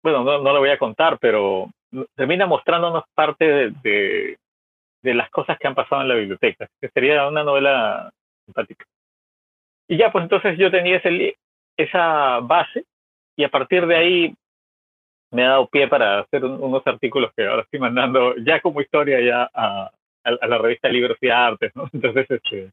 bueno, 0.01 0.23
no, 0.23 0.39
no 0.41 0.53
lo 0.53 0.59
voy 0.59 0.69
a 0.69 0.79
contar, 0.79 1.19
pero 1.19 1.69
termina 2.15 2.45
mostrándonos 2.45 3.03
parte 3.13 3.45
de, 3.45 3.71
de, 3.83 4.37
de, 5.03 5.13
las 5.13 5.29
cosas 5.29 5.57
que 5.59 5.67
han 5.67 5.75
pasado 5.75 6.01
en 6.01 6.07
la 6.07 6.15
biblioteca, 6.15 6.67
que 6.81 6.89
sería 6.89 7.27
una 7.27 7.43
novela 7.43 8.11
simpática. 8.45 8.85
Y 9.87 9.97
ya, 9.97 10.11
pues 10.11 10.23
entonces 10.23 10.57
yo 10.57 10.71
tenía 10.71 10.97
ese, 10.97 11.37
esa 11.77 12.39
base 12.39 12.85
y 13.37 13.43
a 13.43 13.49
partir 13.49 13.85
de 13.85 13.95
ahí 13.95 14.35
me 15.31 15.45
ha 15.45 15.49
dado 15.49 15.67
pie 15.67 15.87
para 15.87 16.19
hacer 16.19 16.43
unos 16.43 16.85
artículos 16.85 17.31
que 17.35 17.45
ahora 17.45 17.61
estoy 17.61 17.79
mandando 17.79 18.35
ya 18.37 18.59
como 18.61 18.81
historia 18.81 19.21
ya 19.21 19.49
a, 19.53 19.91
a, 20.23 20.47
la 20.47 20.57
revista 20.57 20.89
Libros 20.89 21.17
y 21.21 21.29
Artes, 21.29 21.71
¿no? 21.75 21.87
Entonces, 21.93 22.25
este, 22.29 22.71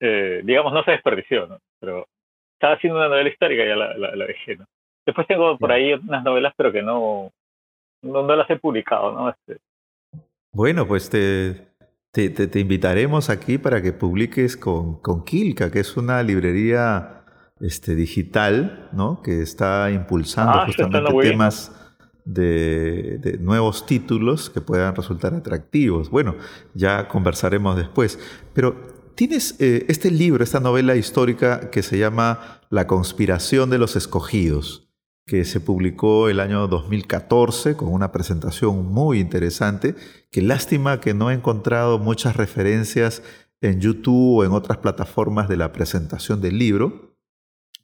eh, 0.00 0.40
digamos, 0.44 0.72
no 0.72 0.82
se 0.84 0.92
desperdició, 0.92 1.46
¿no? 1.46 1.58
Pero 1.78 2.06
estaba 2.54 2.74
haciendo 2.74 2.98
una 2.98 3.08
novela 3.08 3.28
histórica 3.28 3.64
y 3.64 3.68
ya 3.68 3.76
la, 3.76 3.94
la, 3.96 4.16
la, 4.16 4.26
dejé, 4.26 4.56
¿no? 4.56 4.66
Después 5.04 5.26
tengo 5.26 5.58
por 5.58 5.70
ahí 5.70 5.92
unas 5.94 6.24
novelas, 6.24 6.54
pero 6.56 6.72
que 6.72 6.80
no, 6.80 7.30
no, 8.02 8.22
no 8.22 8.36
las 8.36 8.48
he 8.48 8.56
publicado, 8.56 9.12
¿no? 9.12 9.28
Este, 9.30 9.58
bueno, 10.52 10.86
pues 10.86 11.10
te, 11.10 11.66
te, 12.12 12.30
te, 12.30 12.46
te, 12.46 12.60
invitaremos 12.60 13.30
aquí 13.30 13.58
para 13.58 13.82
que 13.82 13.92
publiques 13.92 14.56
con, 14.56 15.00
con 15.00 15.24
Kilka, 15.24 15.72
que 15.72 15.80
es 15.80 15.96
una 15.96 16.22
librería 16.22 17.21
este, 17.62 17.94
digital, 17.94 18.90
¿no? 18.92 19.22
que 19.22 19.40
está 19.40 19.90
impulsando 19.92 20.52
ah, 20.52 20.66
justamente 20.66 21.12
temas 21.22 21.70
de, 22.24 23.18
de, 23.18 23.38
nuevos 23.38 23.86
títulos 23.86 24.50
que 24.50 24.60
puedan 24.60 24.96
resultar 24.96 25.32
atractivos. 25.32 26.10
Bueno, 26.10 26.34
ya 26.74 27.06
conversaremos 27.06 27.76
después. 27.76 28.18
Pero 28.52 28.74
tienes 29.14 29.54
eh, 29.60 29.86
este 29.88 30.10
libro, 30.10 30.42
esta 30.42 30.58
novela 30.58 30.96
histórica 30.96 31.70
que 31.70 31.84
se 31.84 31.98
llama 31.98 32.60
La 32.68 32.88
conspiración 32.88 33.70
de 33.70 33.78
los 33.78 33.94
escogidos, 33.94 34.88
que 35.24 35.44
se 35.44 35.60
publicó 35.60 36.28
el 36.28 36.40
año 36.40 36.66
2014 36.66 37.76
con 37.76 37.92
una 37.92 38.10
presentación 38.10 38.86
muy 38.92 39.20
interesante. 39.20 39.94
Qué 40.32 40.42
lástima 40.42 41.00
que 41.00 41.14
no 41.14 41.30
he 41.30 41.34
encontrado 41.34 42.00
muchas 42.00 42.36
referencias 42.36 43.22
en 43.60 43.80
YouTube 43.80 44.38
o 44.38 44.44
en 44.44 44.50
otras 44.50 44.78
plataformas 44.78 45.48
de 45.48 45.56
la 45.56 45.70
presentación 45.70 46.40
del 46.40 46.58
libro 46.58 47.11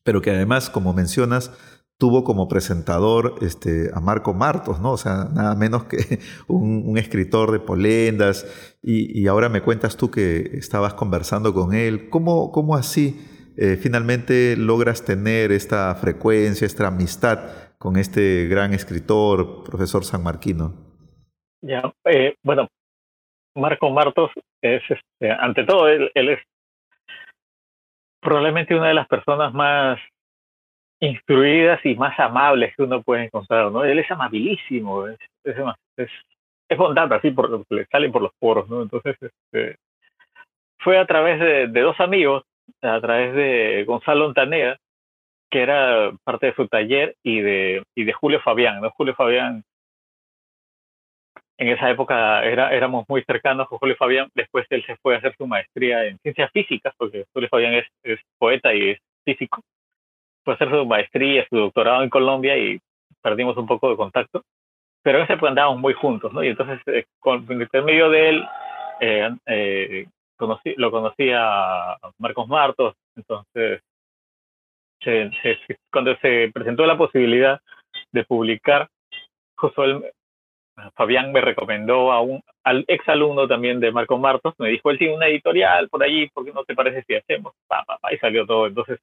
pero 0.03 0.21
que 0.21 0.31
además, 0.31 0.71
como 0.71 0.93
mencionas, 0.93 1.53
tuvo 1.99 2.23
como 2.23 2.47
presentador 2.47 3.35
este, 3.43 3.91
a 3.93 4.01
Marco 4.01 4.33
Martos, 4.33 4.81
¿no? 4.81 4.93
O 4.93 4.97
sea, 4.97 5.25
nada 5.35 5.55
menos 5.57 5.85
que 5.85 5.99
un, 6.49 6.97
escritor 6.97 7.51
de 7.51 7.59
polendas. 7.59 8.77
Y, 8.83 9.27
ahora 9.27 9.49
me 9.49 9.61
cuentas 9.61 9.97
tú 9.97 10.11
que 10.11 10.51
estabas 10.55 10.95
conversando 10.95 11.53
con 11.53 11.75
él. 11.75 12.09
¿Cómo, 12.09 12.53
cómo 12.53 12.77
así 12.77 13.17
eh, 13.57 13.77
finalmente 13.77 14.57
logras 14.57 15.05
tener 15.05 15.51
esta 15.51 15.95
frecuencia, 15.97 16.67
esta 16.67 16.87
amistad 16.87 17.75
con 17.79 17.97
este 17.97 18.47
gran 18.47 18.73
escritor, 18.73 19.65
profesor 19.65 20.05
San 20.05 20.23
Marquino? 20.23 20.75
Ya, 21.61 21.83
eh, 22.05 22.37
bueno, 22.45 22.69
Marco 23.57 23.91
Martos 23.91 24.31
es, 24.63 24.83
este, 24.89 25.33
ante 25.33 25.65
todo, 25.65 25.89
él 25.89 26.11
es 26.15 26.39
probablemente 28.20 28.74
una 28.74 28.88
de 28.88 28.94
las 28.94 29.09
personas 29.09 29.52
más 29.54 29.98
instruidas 31.00 31.85
y 31.85 31.94
más 31.94 32.18
amables 32.18 32.74
que 32.76 32.83
uno 32.83 33.02
puede 33.02 33.24
encontrar, 33.24 33.70
¿no? 33.70 33.85
Él 33.85 33.98
es 33.98 34.11
amabilísimo, 34.11 35.07
es, 35.07 35.18
es, 35.44 36.76
bondad 36.76 37.12
así, 37.12 37.31
por, 37.31 37.64
le 37.70 37.87
salen 37.87 38.12
por 38.12 38.22
los 38.22 38.33
poros, 38.38 38.68
¿no? 38.68 38.83
Entonces, 38.83 39.16
este, 39.20 39.76
fue 40.78 40.98
a 40.98 41.07
través 41.07 41.38
de, 41.38 41.81
dos 41.81 41.98
amigos, 42.00 42.44
a 42.83 43.00
través 43.00 43.35
de 43.35 43.85
Gonzalo 43.87 44.26
Ontaneda, 44.26 44.76
que 45.50 45.62
era 45.62 46.12
parte 46.24 46.46
de 46.46 46.54
su 46.54 46.66
taller, 46.68 47.14
y 47.22 47.40
de, 47.40 47.85
y 47.94 48.04
de 48.04 48.12
Julio 48.12 48.40
Fabián, 48.40 48.81
¿no? 48.81 48.90
Julio 48.90 49.14
Fabián 49.14 49.62
en 51.59 51.68
esa 51.68 51.90
época 51.90 52.44
era, 52.44 52.73
éramos 52.73 53.05
muy 53.09 53.23
cercanos 53.25 53.68
con 53.68 53.79
Julio 53.79 53.97
Fabián. 53.97 54.31
Después 54.35 54.64
él 54.71 54.85
se 54.87 54.97
fue 54.97 55.14
a 55.14 55.18
hacer 55.18 55.35
su 55.37 55.47
maestría 55.47 56.05
en 56.05 56.18
ciencias 56.18 56.51
físicas, 56.53 56.94
porque 56.97 57.25
Julio 57.33 57.49
Fabián 57.49 57.75
es, 57.75 58.21
poeta 58.38 58.73
y 58.73 58.90
es 58.90 59.01
físico. 59.25 59.62
Fue 60.44 60.55
a 60.55 60.57
hacer 60.57 60.71
su 60.71 60.87
maestría, 60.87 61.47
su 61.51 61.57
doctorado 61.57 62.05
en 62.05 62.11
Colombia 62.11 62.57
y 62.57 62.79
perdimos 63.21 63.57
un 63.57 63.66
poco 63.66 63.90
de 63.90 63.97
contacto. 63.97 64.44
Pero 65.03 65.18
en 65.18 65.25
ese 65.25 65.33
época 65.35 65.49
andábamos 65.49 65.81
muy 65.81 65.94
juntos, 65.94 66.33
¿no? 66.33 66.44
Y 66.44 66.49
entonces, 66.49 66.81
eh, 66.87 67.05
con 67.18 67.44
el 67.49 67.62
intermedio 67.62 68.09
de 68.09 68.29
él, 68.29 68.44
eh, 69.01 69.31
eh, 69.47 70.07
lo 70.77 70.90
conocí 70.90 71.31
a 71.35 71.97
Marcos 72.18 72.47
Martos. 72.47 72.94
Entonces, 73.16 73.83
se, 75.03 75.31
cuando 75.90 76.16
se 76.18 76.51
presentó 76.55 76.87
la 76.87 76.97
posibilidad 76.97 77.61
de 78.12 78.25
publicar, 78.25 78.88
justo 79.57 79.85
Fabián 80.95 81.33
me 81.33 81.41
recomendó 81.41 82.12
a 82.12 82.21
un 82.21 82.43
al 82.64 82.85
ex 82.87 83.09
alumno 83.09 83.49
también 83.49 83.81
de 83.81 83.91
Marco 83.93 84.19
Martos, 84.19 84.55
me 84.59 84.69
dijo, 84.69 84.91
él 84.91 84.99
tiene 84.99 85.14
una 85.14 85.27
editorial 85.27 85.88
por 85.88 86.03
allí, 86.03 86.29
¿por 86.29 86.45
qué 86.45 86.53
no 86.53 86.64
te 86.64 86.75
parece 86.75 87.03
si 87.05 87.14
hacemos? 87.14 87.55
Pa, 87.67 87.85
pa, 87.85 87.99
pa, 87.99 88.12
y 88.12 88.19
salió 88.19 88.47
todo. 88.47 88.67
Entonces, 88.67 89.01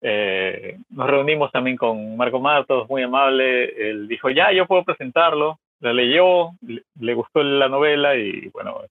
eh, 0.00 0.78
nos 0.90 1.08
reunimos 1.08 1.52
también 1.52 1.76
con 1.76 2.16
Marco 2.16 2.40
Martos, 2.40 2.88
muy 2.88 3.02
amable. 3.02 3.90
Él 3.90 4.08
dijo, 4.08 4.30
ya, 4.30 4.52
yo 4.52 4.66
puedo 4.66 4.84
presentarlo. 4.84 5.58
La 5.80 5.92
leyó, 5.92 6.50
le, 6.60 7.14
gustó 7.14 7.42
la 7.42 7.68
novela 7.68 8.16
y 8.16 8.48
bueno, 8.50 8.82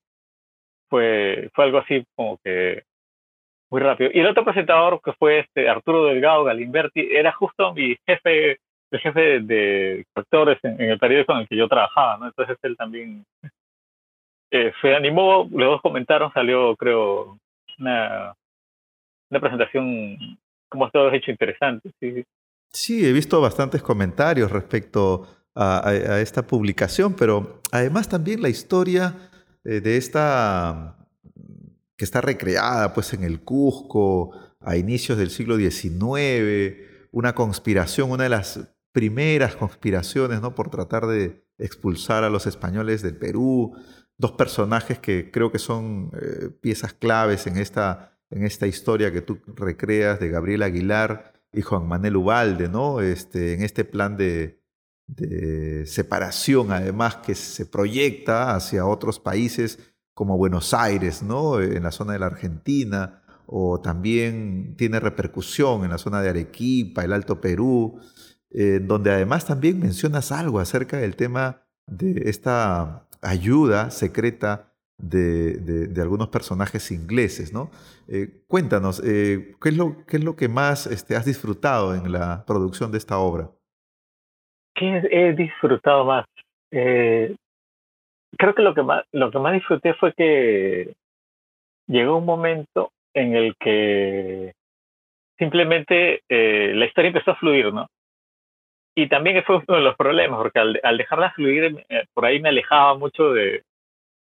fue, 0.90 1.50
fue 1.54 1.66
algo 1.66 1.80
así 1.80 2.04
como 2.16 2.38
que 2.44 2.84
muy 3.70 3.82
rápido. 3.82 4.12
Y 4.14 4.20
el 4.20 4.28
otro 4.28 4.44
presentador 4.44 5.02
que 5.02 5.14
fue 5.14 5.40
este 5.40 5.70
Arturo 5.70 6.06
Delgado 6.06 6.44
Galimberti 6.44 7.08
era 7.12 7.32
justo 7.32 7.74
mi 7.74 7.96
jefe 8.06 8.60
el 8.92 9.00
jefe 9.00 9.40
de, 9.42 10.06
actores 10.16 10.60
en, 10.64 10.80
el 10.80 11.00
periódico 11.00 11.34
en 11.34 11.40
el 11.40 11.48
que 11.48 11.58
yo 11.58 11.68
trabajaba, 11.68 12.18
¿no? 12.18 12.28
Entonces 12.28 12.58
él 12.62 12.76
también 12.78 13.26
eh, 14.52 14.72
se 14.82 14.96
animó, 14.96 15.48
los 15.52 15.72
dos 15.72 15.82
comentaron, 15.82 16.32
salió, 16.34 16.76
creo, 16.76 17.40
una, 17.80 18.36
una 19.30 19.40
presentación, 19.40 20.18
como 20.70 20.90
todos 20.90 21.14
hecho, 21.14 21.32
interesante. 21.32 21.92
Sí. 22.00 22.26
sí, 22.72 23.06
he 23.06 23.14
visto 23.14 23.40
bastantes 23.42 23.82
comentarios 23.82 24.52
respecto 24.52 25.28
a 25.54 25.92
esta 26.22 26.48
publicación, 26.48 27.14
pero 27.14 27.62
además 27.74 28.08
también 28.08 28.42
la 28.42 28.48
historia 28.48 29.14
eh, 29.64 29.80
de 29.82 29.98
esta 29.98 30.98
que 31.96 32.06
está 32.06 32.20
recreada 32.20 32.94
pues 32.94 33.14
en 33.14 33.24
el 33.24 33.42
Cusco 33.42 34.32
a 34.60 34.76
inicios 34.76 35.18
del 35.18 35.30
siglo 35.30 35.58
XIX, 35.58 36.78
una 37.12 37.36
conspiración, 37.36 38.10
una 38.10 38.24
de 38.24 38.30
las 38.30 38.71
primeras 38.92 39.56
conspiraciones, 39.56 40.42
¿no? 40.42 40.56
Por 40.56 40.70
tratar 40.70 41.08
de 41.08 41.46
expulsar 41.58 42.24
a 42.24 42.30
los 42.30 42.48
españoles 42.48 43.02
del 43.02 43.16
Perú. 43.16 43.74
Dos 44.18 44.34
personajes 44.34 45.00
que 45.00 45.32
creo 45.32 45.52
que 45.52 45.60
son 45.60 46.12
eh, 46.22 46.50
piezas 46.62 46.94
claves 46.94 47.48
en 47.48 47.58
esta, 47.58 48.20
en 48.30 48.44
esta 48.46 48.68
historia 48.68 49.12
que 49.12 49.22
tú 49.22 49.40
recreas 49.56 50.20
de 50.20 50.30
Gabriel 50.30 50.64
Aguilar 50.64 51.34
y 51.54 51.62
Juan 51.62 51.88
Manuel 51.88 52.18
Ubalde, 52.18 52.70
¿no? 52.70 53.02
Este, 53.02 53.54
en 53.54 53.64
este 53.64 53.84
plan 53.84 54.18
de, 54.18 54.62
de 55.08 55.86
separación, 55.86 56.72
además, 56.72 57.18
que 57.18 57.36
se 57.36 57.66
proyecta 57.66 58.56
hacia 58.56 58.86
otros 58.86 59.20
países 59.20 59.80
como 60.14 60.38
Buenos 60.38 60.74
Aires, 60.74 61.24
¿no? 61.24 61.62
En 61.62 61.84
la 61.84 61.92
zona 61.92 62.14
de 62.14 62.20
la 62.20 62.28
Argentina, 62.28 63.24
o 63.46 63.82
también 63.82 64.76
tiene 64.78 65.00
repercusión 65.00 65.84
en 65.84 65.92
la 65.92 65.98
zona 65.98 66.22
de 66.22 66.30
Arequipa, 66.30 67.04
el 67.04 67.12
Alto 67.12 67.42
Perú, 67.42 68.00
donde 68.54 69.12
además 69.12 69.46
también 69.46 69.80
mencionas 69.80 70.32
algo 70.32 70.60
acerca 70.60 70.98
del 70.98 71.16
tema 71.16 71.62
de 71.88 72.30
esta 72.30 73.08
ayuda 73.22 73.92
secreta 73.92 74.72
de, 74.98 76.02
algunos 76.02 76.30
personajes 76.30 76.92
ingleses, 76.92 77.54
¿no? 77.54 77.70
Eh, 78.08 78.44
cuéntanos, 78.48 79.02
eh, 79.06 79.56
¿qué, 79.62 79.70
es 79.70 79.78
lo, 79.78 80.06
¿qué 80.06 80.18
es 80.18 80.24
lo 80.24 80.36
que 80.36 80.48
más 80.48 80.88
este, 80.88 81.16
has 81.16 81.26
disfrutado 81.26 81.96
en 81.96 82.12
la 82.12 82.44
producción 82.46 82.92
de 82.92 82.98
esta 82.98 83.18
obra? 83.18 83.50
¿Qué 84.76 85.02
he 85.12 85.34
disfrutado 85.34 86.06
más? 86.06 86.26
Eh, 86.72 87.36
creo 88.38 88.56
que 88.56 88.62
lo 88.62 88.74
que 88.74 88.84
más 88.84 89.04
lo 89.12 89.30
que 89.32 89.40
más 89.40 89.54
disfruté 89.54 89.94
fue 89.96 90.14
que 90.14 90.94
llegó 91.88 92.18
un 92.18 92.26
momento 92.26 92.92
en 93.14 93.36
el 93.36 93.56
que 93.60 94.54
simplemente 95.38 96.22
la 96.30 96.86
historia 96.86 97.10
empezó 97.10 97.32
a 97.32 97.36
fluir, 97.36 97.74
¿no? 97.74 97.88
Y 98.96 99.08
también 99.08 99.42
fue 99.44 99.58
uno 99.68 99.78
de 99.78 99.84
los 99.84 99.96
problemas, 99.96 100.38
porque 100.38 100.60
al, 100.60 100.80
al 100.84 100.98
dejarla 100.98 101.32
fluir, 101.32 101.86
por 102.14 102.26
ahí 102.26 102.42
me 102.42 102.50
alejaba 102.50 102.98
mucho 102.98 103.32
de, 103.32 103.64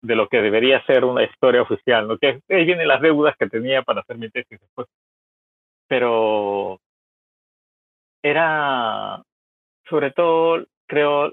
de 0.03 0.15
lo 0.15 0.29
que 0.29 0.41
debería 0.41 0.85
ser 0.87 1.05
una 1.05 1.25
historia 1.25 1.63
oficial, 1.63 2.07
¿no? 2.07 2.19
Que 2.19 2.41
ahí 2.49 2.65
vienen 2.65 2.89
las 2.89 3.01
deudas 3.01 3.37
que 3.37 3.49
tenía 3.49 3.83
para 3.83 4.01
hacer 4.01 4.19
mi 4.19 4.31
tesis 4.31 4.61
después. 4.61 4.89
Pero 5.89 6.81
era, 8.23 9.23
sobre 9.89 10.11
todo, 10.13 10.65
creo, 10.87 11.33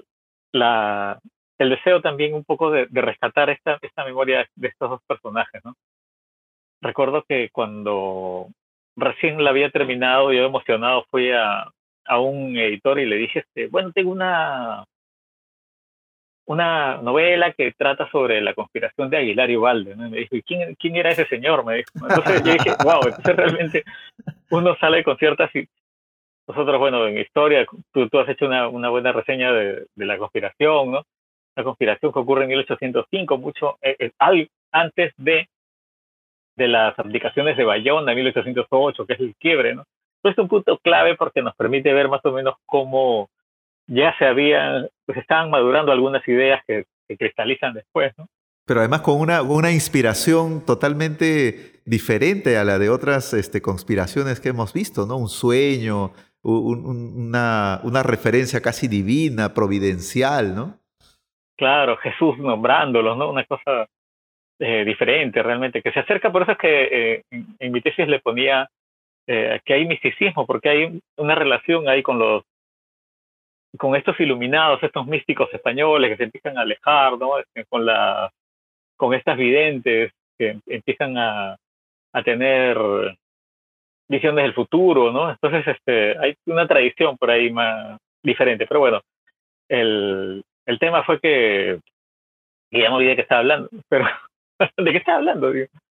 la, 0.52 1.20
el 1.58 1.70
deseo 1.70 2.00
también 2.00 2.34
un 2.34 2.44
poco 2.44 2.70
de, 2.70 2.88
rescatar 2.90 3.50
esta, 3.50 3.78
esta 3.82 4.04
memoria 4.04 4.48
de 4.54 4.68
estos 4.68 4.90
dos 4.90 5.00
personajes, 5.06 5.64
¿no? 5.64 5.74
Recuerdo 6.80 7.24
que 7.26 7.50
cuando 7.50 8.48
recién 8.96 9.42
la 9.42 9.50
había 9.50 9.70
terminado, 9.70 10.32
yo 10.32 10.44
emocionado 10.44 11.04
fui 11.10 11.30
a, 11.32 11.70
a 12.06 12.20
un 12.20 12.56
editor 12.56 12.98
y 12.98 13.06
le 13.06 13.16
dije, 13.16 13.40
este, 13.40 13.68
bueno, 13.68 13.92
tengo 13.92 14.10
una 14.10 14.84
una 16.46 16.98
novela 17.02 17.52
que 17.52 17.72
trata 17.72 18.08
sobre 18.10 18.40
la 18.40 18.54
conspiración 18.54 19.10
de 19.10 19.16
Aguilar 19.16 19.50
y 19.50 19.56
Valde. 19.56 19.96
¿no? 19.96 20.08
me 20.08 20.18
dijo, 20.18 20.36
¿y 20.36 20.42
quién, 20.42 20.74
quién 20.76 20.96
era 20.96 21.10
ese 21.10 21.26
señor? 21.26 21.64
Me 21.64 21.76
dijo. 21.78 21.90
Entonces 21.94 22.42
yo 22.44 22.52
dije, 22.52 22.70
wow, 22.84 23.00
entonces 23.04 23.36
realmente 23.36 23.84
uno 24.50 24.76
sale 24.76 25.02
con 25.04 25.16
ciertas... 25.18 25.50
Nosotros, 26.48 26.78
bueno, 26.78 27.04
en 27.08 27.18
historia, 27.18 27.66
tú, 27.92 28.08
tú 28.08 28.18
has 28.20 28.28
hecho 28.28 28.46
una, 28.46 28.68
una 28.68 28.88
buena 28.88 29.10
reseña 29.10 29.52
de, 29.52 29.86
de, 29.92 30.06
la 30.06 30.16
conspiración, 30.16 30.92
¿no? 30.92 31.02
La 31.56 31.64
conspiración 31.64 32.12
que 32.12 32.18
ocurre 32.20 32.44
en 32.44 32.50
1805, 32.50 33.38
mucho 33.38 33.78
eh, 33.82 33.96
eh 33.98 34.48
antes 34.70 35.12
de, 35.16 35.48
de 36.54 36.68
las 36.68 36.96
abdicaciones 37.00 37.56
de 37.56 37.64
Bayona 37.64 38.12
en 38.12 38.18
1808, 38.18 39.06
que 39.06 39.12
es 39.14 39.20
el 39.20 39.34
quiebre, 39.34 39.74
¿no? 39.74 39.84
Es 40.28 40.38
un 40.38 40.48
punto 40.48 40.78
clave 40.78 41.16
porque 41.16 41.42
nos 41.42 41.54
permite 41.56 41.92
ver 41.92 42.08
más 42.08 42.24
o 42.24 42.32
menos 42.32 42.54
cómo 42.66 43.28
ya 43.86 44.16
se 44.18 44.26
habían, 44.26 44.88
pues 45.04 45.18
estaban 45.18 45.50
madurando 45.50 45.92
algunas 45.92 46.26
ideas 46.28 46.62
que, 46.66 46.84
cristalizan 47.18 47.72
después, 47.72 48.12
¿no? 48.18 48.26
Pero 48.66 48.80
además 48.80 49.02
con 49.02 49.20
una, 49.20 49.42
una 49.42 49.70
inspiración 49.70 50.66
totalmente 50.66 51.80
diferente 51.84 52.58
a 52.58 52.64
la 52.64 52.80
de 52.80 52.90
otras 52.90 53.32
este, 53.32 53.62
conspiraciones 53.62 54.40
que 54.40 54.48
hemos 54.48 54.72
visto, 54.72 55.06
¿no? 55.06 55.16
Un 55.16 55.28
sueño, 55.28 56.10
una, 56.42 57.80
una 57.84 58.02
referencia 58.02 58.60
casi 58.60 58.88
divina, 58.88 59.54
providencial, 59.54 60.56
¿no? 60.56 60.80
Claro, 61.56 61.96
Jesús 61.98 62.38
nombrándolos, 62.38 63.16
¿no? 63.16 63.30
Una 63.30 63.44
cosa 63.44 63.88
eh, 64.58 64.84
diferente 64.84 65.42
realmente, 65.42 65.82
que 65.82 65.92
se 65.92 66.00
acerca, 66.00 66.32
por 66.32 66.42
eso 66.42 66.52
es 66.52 66.58
que 66.58 66.84
eh, 66.84 67.22
en, 67.30 67.72
mi 67.72 67.82
tesis 67.82 68.08
le 68.08 68.20
ponía 68.20 68.68
eh, 69.26 69.60
que 69.64 69.74
hay 69.74 69.86
misticismo, 69.86 70.46
porque 70.46 70.68
hay 70.68 71.00
una 71.16 71.34
relación 71.34 71.88
ahí 71.88 72.02
con 72.02 72.18
los 72.18 72.44
con 73.78 73.94
estos 73.94 74.18
iluminados, 74.20 74.82
estos 74.82 75.06
místicos 75.06 75.52
españoles 75.52 76.10
que 76.10 76.16
se 76.16 76.24
empiezan 76.24 76.56
a 76.56 76.62
alejar, 76.62 77.18
¿no? 77.18 77.38
Este, 77.38 77.64
con, 77.66 77.84
la, 77.84 78.32
con 78.96 79.12
estas 79.12 79.36
videntes 79.36 80.12
que 80.38 80.58
empiezan 80.66 81.18
a, 81.18 81.56
a 82.12 82.22
tener 82.22 82.78
visiones 84.08 84.44
del 84.44 84.54
futuro, 84.54 85.12
¿no? 85.12 85.30
Entonces, 85.30 85.66
este, 85.66 86.16
hay 86.18 86.34
una 86.46 86.66
tradición 86.66 87.16
por 87.18 87.30
ahí 87.30 87.50
más 87.50 87.98
diferente. 88.22 88.66
Pero 88.66 88.80
bueno, 88.80 89.02
el, 89.68 90.42
el 90.66 90.78
tema 90.78 91.04
fue 91.04 91.20
que, 91.20 91.80
ya 92.70 92.90
me 92.90 92.96
olvidé 92.96 93.16
que 93.16 93.22
estaba 93.22 93.40
hablando, 93.40 93.68
pero 93.88 94.06
¿de 94.76 94.92
qué 94.92 94.98
estaba 94.98 95.18
hablando? 95.18 95.52
Tío? 95.52 95.66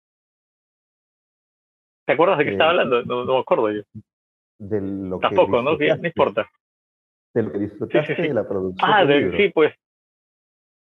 ¿Te 2.11 2.13
acuerdas 2.15 2.37
de 2.39 2.45
qué 2.45 2.51
estaba 2.51 2.71
hablando? 2.71 3.03
No, 3.03 3.25
no 3.25 3.33
me 3.35 3.39
acuerdo 3.39 3.71
yo. 3.71 3.81
De 4.59 4.81
lo 4.81 5.19
Tampoco, 5.19 5.61
¿no? 5.61 5.77
no 5.77 6.07
importa 6.07 6.49
de 7.33 7.43
lo 7.43 7.51
que 7.51 7.59
disfrutaste 7.59 8.15
de 8.15 8.33
la 8.33 8.47
producción. 8.47 8.89
Ah, 8.91 9.05
sí, 9.37 9.49
pues. 9.53 9.73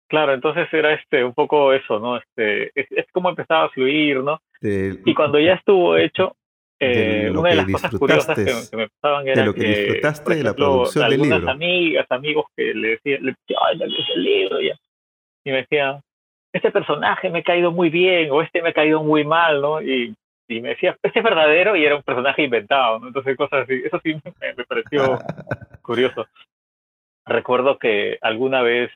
Claro, 0.08 0.34
entonces 0.34 0.68
era 0.74 0.94
este 0.94 1.24
un 1.24 1.34
poco 1.34 1.72
eso, 1.72 2.00
¿no? 2.00 2.18
Este, 2.18 2.72
es, 2.74 3.06
como 3.12 3.30
empezaba 3.30 3.66
a 3.66 3.70
fluir, 3.70 4.24
¿no? 4.24 4.42
y 4.62 5.14
cuando 5.14 5.40
ya 5.40 5.54
estuvo 5.54 5.96
hecho, 5.96 6.36
eh, 6.80 7.32
una 7.32 7.50
de 7.50 7.56
las 7.56 7.72
cosas 7.72 7.96
curiosas 7.96 8.36
que, 8.36 8.76
me 8.76 8.90
pasaban 8.90 9.28
era 9.28 9.42
de 9.42 9.48
lo 9.48 9.54
que, 9.54 9.64
disfrutaste 9.64 10.36
de 10.36 10.44
la 10.44 10.54
producción 10.54 11.10
del 11.10 11.22
libro. 11.22 11.50
amigas, 11.50 12.08
amigos 12.10 12.46
que 12.56 12.74
le 12.74 12.88
decían, 12.90 13.24
le 13.24 13.32
decía, 13.34 13.58
ay, 13.68 13.80
el 14.16 14.24
libro, 14.24 14.62
ya. 14.62 14.76
Y 15.46 15.52
me 15.52 15.58
decían, 15.58 16.02
este 16.52 16.72
personaje 16.72 17.30
me 17.30 17.40
ha 17.40 17.44
caído 17.44 17.72
muy 17.72 17.90
bien, 17.90 18.32
o 18.32 18.42
este 18.42 18.62
me 18.62 18.70
ha 18.70 18.74
caído 18.74 19.04
muy 19.04 19.24
mal, 19.24 19.62
¿no? 19.62 19.82
Y, 19.82 20.16
y 20.50 20.62
me 20.62 20.70
decía, 20.70 20.97
este 21.02 21.20
es 21.20 21.24
verdadero 21.24 21.76
y 21.76 21.86
era 21.86 21.95
un 21.95 22.04
personaje 22.04 22.43
inventado, 22.43 23.00
¿no? 23.00 23.08
Entonces 23.08 23.38
cosas 23.38 23.64
así, 23.64 23.82
eso 23.86 24.00
sí 24.04 24.16
me, 24.16 24.54
me 24.56 24.66
pareció 24.66 25.20
curioso. 25.82 26.28
Recuerdo 27.26 27.78
que 27.78 28.18
alguna 28.22 28.64
vez 28.64 28.91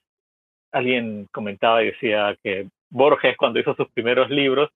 alguien 0.72 1.28
comentaba 1.32 1.84
y 1.84 1.88
decía 1.92 2.36
que 2.44 2.68
Borges, 2.90 3.38
cuando 3.38 3.60
hizo 3.60 3.76
sus 3.76 3.90
primeros 3.92 4.30
libros, 4.32 4.72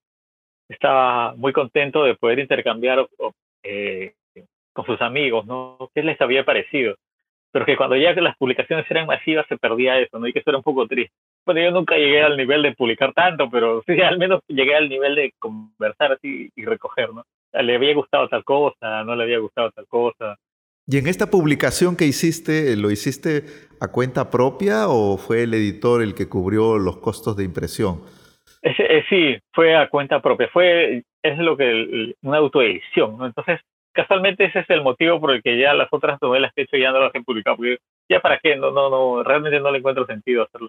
estaba 0.68 1.34
muy 1.34 1.52
contento 1.52 2.04
de 2.04 2.14
poder 2.14 2.38
intercambiar 2.38 3.08
eh, 3.64 4.14
con 4.72 4.86
sus 4.86 5.00
amigos, 5.00 5.46
¿no? 5.46 5.90
¿Qué 5.94 6.02
les 6.02 6.20
había 6.20 6.44
parecido? 6.44 6.94
Pero 7.50 7.64
que 7.64 7.76
cuando 7.76 7.96
ya 7.96 8.12
las 8.12 8.36
publicaciones 8.36 8.88
eran 8.90 9.06
masivas 9.06 9.46
se 9.48 9.56
perdía 9.56 9.98
eso, 9.98 10.18
¿no? 10.18 10.28
Y 10.28 10.32
que 10.32 10.38
eso 10.38 10.50
era 10.50 10.58
un 10.58 10.64
poco 10.64 10.86
triste. 10.86 11.14
Bueno, 11.48 11.62
yo 11.62 11.70
nunca 11.70 11.96
llegué 11.96 12.20
al 12.20 12.36
nivel 12.36 12.60
de 12.60 12.74
publicar 12.74 13.14
tanto, 13.14 13.48
pero 13.48 13.82
sí, 13.86 13.98
al 14.02 14.18
menos 14.18 14.42
llegué 14.48 14.76
al 14.76 14.86
nivel 14.86 15.14
de 15.14 15.32
conversar 15.38 16.12
así 16.12 16.50
y 16.54 16.64
recoger, 16.66 17.08
¿no? 17.14 17.24
Le 17.54 17.74
había 17.74 17.94
gustado 17.94 18.28
tal 18.28 18.44
cosa, 18.44 19.02
no 19.04 19.16
le 19.16 19.22
había 19.22 19.38
gustado 19.38 19.70
tal 19.70 19.86
cosa. 19.86 20.36
¿Y 20.86 20.98
en 20.98 21.06
esta 21.06 21.30
publicación 21.30 21.96
que 21.96 22.04
hiciste, 22.04 22.76
lo 22.76 22.90
hiciste 22.90 23.44
a 23.80 23.90
cuenta 23.90 24.30
propia 24.30 24.88
o 24.88 25.16
fue 25.16 25.44
el 25.44 25.54
editor 25.54 26.02
el 26.02 26.14
que 26.14 26.28
cubrió 26.28 26.76
los 26.76 26.98
costos 26.98 27.34
de 27.38 27.44
impresión? 27.44 28.02
Eh, 28.60 29.02
sí, 29.08 29.38
fue 29.54 29.74
a 29.74 29.88
cuenta 29.88 30.20
propia. 30.20 30.50
Fue, 30.52 31.02
es 31.22 31.38
lo 31.38 31.56
que, 31.56 32.12
una 32.20 32.36
autoedición, 32.36 33.16
¿no? 33.16 33.24
Entonces, 33.24 33.58
casualmente 33.94 34.44
ese 34.44 34.58
es 34.58 34.68
el 34.68 34.82
motivo 34.82 35.18
por 35.18 35.30
el 35.30 35.42
que 35.42 35.58
ya 35.58 35.72
las 35.72 35.88
otras 35.92 36.20
novelas 36.20 36.52
que 36.54 36.60
he 36.60 36.64
hecho 36.64 36.76
ya 36.76 36.92
no 36.92 37.00
las 37.00 37.14
he 37.14 37.22
publicado, 37.22 37.56
porque 37.56 37.78
ya 38.06 38.20
para 38.20 38.38
qué, 38.38 38.54
no, 38.56 38.70
no, 38.70 38.90
no, 38.90 39.22
realmente 39.22 39.60
no 39.60 39.70
le 39.70 39.78
encuentro 39.78 40.04
sentido 40.04 40.42
hacerlo. 40.42 40.68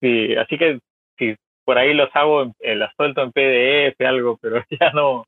Sí, 0.00 0.34
así 0.36 0.58
que 0.58 0.80
si 1.18 1.36
por 1.64 1.78
ahí 1.78 1.94
los 1.94 2.08
hago, 2.14 2.52
las 2.60 2.94
suelto 2.94 3.22
en 3.22 3.32
PDF, 3.32 4.00
algo, 4.06 4.38
pero 4.40 4.62
ya 4.80 4.90
no, 4.92 5.24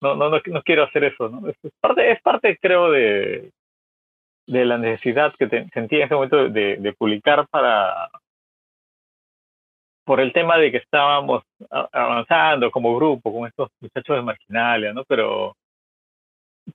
no, 0.00 0.14
no, 0.16 0.30
no, 0.30 0.62
quiero 0.62 0.84
hacer 0.84 1.04
eso, 1.04 1.28
¿no? 1.28 1.48
Es 1.48 1.56
parte, 1.80 2.10
es 2.10 2.20
parte 2.22 2.58
creo, 2.60 2.90
de, 2.90 3.50
de 4.46 4.64
la 4.64 4.78
necesidad 4.78 5.34
que 5.38 5.48
sentí 5.72 5.96
en 5.96 6.02
ese 6.02 6.14
momento 6.14 6.48
de, 6.48 6.76
de, 6.76 6.92
publicar 6.92 7.46
para 7.48 8.10
por 10.04 10.20
el 10.20 10.32
tema 10.32 10.58
de 10.58 10.72
que 10.72 10.78
estábamos 10.78 11.44
avanzando 11.92 12.70
como 12.72 12.96
grupo 12.96 13.32
con 13.32 13.46
estos 13.46 13.70
muchachos 13.80 14.16
de 14.16 14.22
Marginalia, 14.22 14.92
¿no? 14.92 15.04
Pero 15.04 15.54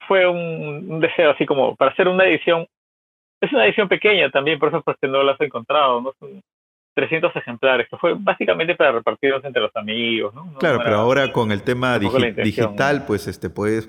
fue 0.06 0.26
un, 0.26 1.00
deseo 1.00 1.30
así 1.30 1.44
como 1.46 1.76
para 1.76 1.92
hacer 1.92 2.08
una 2.08 2.24
edición, 2.24 2.66
es 3.40 3.52
una 3.52 3.66
edición 3.66 3.88
pequeña 3.88 4.30
también, 4.30 4.58
por 4.58 4.68
eso 4.70 4.82
no 5.02 5.22
las 5.22 5.40
he 5.40 5.44
encontrado, 5.44 6.00
¿no? 6.00 6.14
Son 6.98 7.08
300 7.08 7.36
ejemplares, 7.36 7.88
que 7.88 7.96
fue 7.96 8.14
básicamente 8.18 8.74
para 8.74 8.92
repartirlos 8.92 9.44
entre 9.44 9.62
los 9.62 9.74
amigos, 9.76 10.34
¿no? 10.34 10.54
claro, 10.58 10.80
pero 10.82 10.96
ahora 10.96 11.32
con 11.32 11.52
el 11.52 11.62
tema 11.62 11.98
digital, 11.98 13.04
pues 13.06 13.28
este 13.28 13.50
puedes 13.50 13.88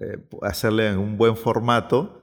eh, 0.00 0.18
hacerle 0.42 0.88
en 0.88 0.98
un 0.98 1.16
buen 1.16 1.36
formato 1.36 2.20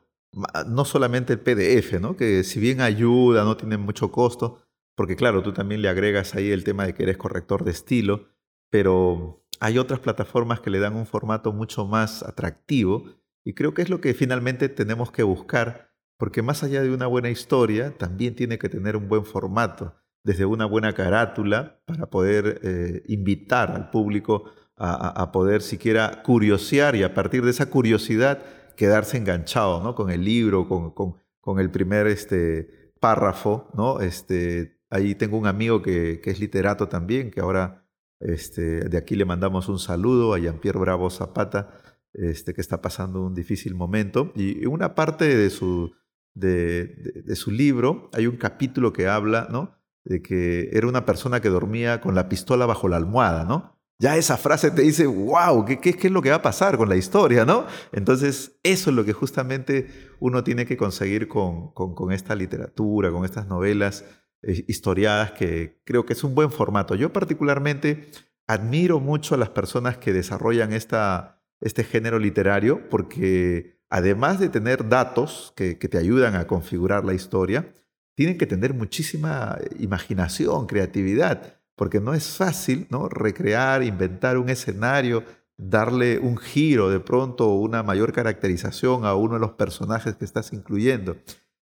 no 0.67 0.85
solamente 0.85 1.33
el 1.33 1.39
PDF, 1.39 1.99
¿no? 1.99 2.15
que 2.15 2.43
si 2.43 2.59
bien 2.59 2.81
ayuda, 2.81 3.43
no 3.43 3.57
tiene 3.57 3.77
mucho 3.77 4.11
costo, 4.11 4.61
porque 4.95 5.15
claro, 5.15 5.41
tú 5.41 5.53
también 5.53 5.81
le 5.81 5.89
agregas 5.89 6.35
ahí 6.35 6.51
el 6.51 6.63
tema 6.63 6.85
de 6.85 6.93
que 6.93 7.03
eres 7.03 7.17
corrector 7.17 7.63
de 7.63 7.71
estilo, 7.71 8.27
pero 8.69 9.43
hay 9.59 9.77
otras 9.77 9.99
plataformas 9.99 10.59
que 10.59 10.69
le 10.69 10.79
dan 10.79 10.95
un 10.95 11.05
formato 11.05 11.53
mucho 11.53 11.85
más 11.85 12.23
atractivo 12.23 13.05
y 13.43 13.53
creo 13.53 13.73
que 13.73 13.81
es 13.81 13.89
lo 13.89 14.01
que 14.01 14.13
finalmente 14.13 14.69
tenemos 14.69 15.11
que 15.11 15.23
buscar, 15.23 15.91
porque 16.17 16.41
más 16.41 16.63
allá 16.63 16.81
de 16.81 16.91
una 16.91 17.07
buena 17.07 17.29
historia, 17.29 17.97
también 17.97 18.35
tiene 18.35 18.57
que 18.57 18.69
tener 18.69 18.97
un 18.97 19.07
buen 19.07 19.23
formato. 19.23 19.95
Desde 20.27 20.45
una 20.45 20.65
buena 20.65 20.91
carátula 20.91 21.79
para 21.85 22.09
poder 22.09 22.59
eh, 22.61 23.01
invitar 23.07 23.71
al 23.71 23.89
público 23.89 24.43
a, 24.75 25.31
poder 25.31 25.61
siquiera 25.61 26.21
curiosear 26.21 26.97
y 26.97 27.03
a 27.03 27.13
partir 27.13 27.45
de 27.45 27.51
esa 27.51 27.67
curiosidad 27.67 28.43
quedarse 28.75 29.17
enganchado 29.17 29.81
¿no? 29.81 29.95
con 29.95 30.11
el 30.11 30.25
libro, 30.25 30.67
con, 30.67 31.15
con, 31.39 31.59
el 31.59 31.71
primer 31.71 32.07
este, 32.07 32.91
párrafo. 32.99 33.69
¿no? 33.73 34.01
Este, 34.01 34.81
ahí 34.89 35.15
tengo 35.15 35.37
un 35.37 35.47
amigo 35.47 35.81
que, 35.81 36.19
que 36.21 36.29
es 36.29 36.41
literato 36.41 36.89
también, 36.89 37.31
que 37.31 37.39
ahora 37.39 37.87
este, 38.19 38.81
de 38.89 38.97
aquí 38.97 39.15
le 39.15 39.23
mandamos 39.23 39.69
un 39.69 39.79
saludo 39.79 40.33
a 40.33 40.39
Jean-Pierre 40.39 40.77
Bravo 40.77 41.09
Zapata, 41.09 41.69
este, 42.13 42.53
que 42.53 42.61
está 42.61 42.81
pasando 42.81 43.25
un 43.25 43.33
difícil 43.33 43.75
momento. 43.75 44.33
Y 44.35 44.65
una 44.65 44.93
parte 44.93 45.35
de 45.37 45.49
su, 45.49 45.93
de, 46.35 47.33
su 47.35 47.49
libro 47.49 48.09
hay 48.13 48.27
un 48.27 48.35
capítulo 48.35 48.91
que 48.93 49.07
habla 49.07 49.47
¿no? 49.49 49.76
De 50.07 50.21
que 50.21 50.69
era 50.73 50.87
una 50.87 51.05
persona 51.05 51.41
que 51.41 51.49
dormía 51.49 52.01
con 52.01 52.15
la 52.15 52.29
pistola 52.29 52.65
bajo 52.65 52.87
la 52.87 52.97
almohada, 52.97 53.43
¿no? 53.43 53.77
Ya 53.99 54.15
esa 54.15 54.37
frase 54.37 54.69
te 54.69 54.83
dice, 54.83 55.07
wow, 55.07 55.65
¿qué, 55.65 55.79
es 55.83 56.11
lo 56.11 56.21
que 56.21 56.29
va 56.29 56.35
a 56.35 56.41
pasar 56.43 56.77
con 56.77 56.87
la 56.87 56.95
historia, 56.95 57.45
no? 57.45 57.65
Entonces, 57.91 58.59
eso 58.61 58.91
es 58.91 58.95
lo 58.95 59.03
que 59.03 59.13
justamente 59.13 59.87
uno 60.19 60.43
tiene 60.43 60.67
que 60.67 60.77
conseguir 60.77 61.27
con, 61.27 61.73
esta 62.11 62.35
literatura, 62.35 63.11
con 63.11 63.25
estas 63.25 63.47
novelas 63.47 64.05
eh, 64.43 64.63
historiadas, 64.67 65.31
que 65.31 65.81
creo 65.83 66.05
que 66.05 66.13
es 66.13 66.23
un 66.23 66.35
buen 66.35 66.51
formato. 66.51 66.93
Yo 66.93 67.11
particularmente 67.11 68.11
admiro 68.45 68.99
mucho 68.99 69.33
a 69.33 69.37
las 69.39 69.49
personas 69.49 69.97
que 69.97 70.13
desarrollan 70.13 70.73
este 70.73 71.83
género 71.83 72.19
literario 72.19 72.87
porque 72.89 73.81
además 73.89 74.39
de 74.39 74.49
tener 74.49 74.89
datos 74.89 75.53
que, 75.55 75.75
te 75.75 75.97
ayudan 75.97 76.35
a 76.35 76.45
configurar 76.47 77.03
la 77.03 77.13
historia, 77.13 77.73
tienen 78.17 78.39
que 78.39 78.47
tener 78.47 78.73
muchísima 78.73 79.59
imaginación, 79.77 80.65
creatividad, 80.65 81.59
porque 81.75 81.99
no 81.99 82.15
es 82.15 82.35
fácil 82.35 82.87
¿no? 82.89 83.07
recrear, 83.09 83.83
inventar 83.83 84.39
un 84.39 84.49
escenario, 84.49 85.23
darle 85.55 86.17
un 86.17 86.35
giro 86.37 86.89
de 86.89 86.99
pronto, 86.99 87.53
una 87.53 87.83
mayor 87.83 88.13
caracterización 88.13 89.05
a 89.05 89.13
uno 89.13 89.35
de 89.35 89.39
los 89.39 89.51
personajes 89.51 90.15
que 90.15 90.25
estás 90.25 90.51
incluyendo. 90.51 91.15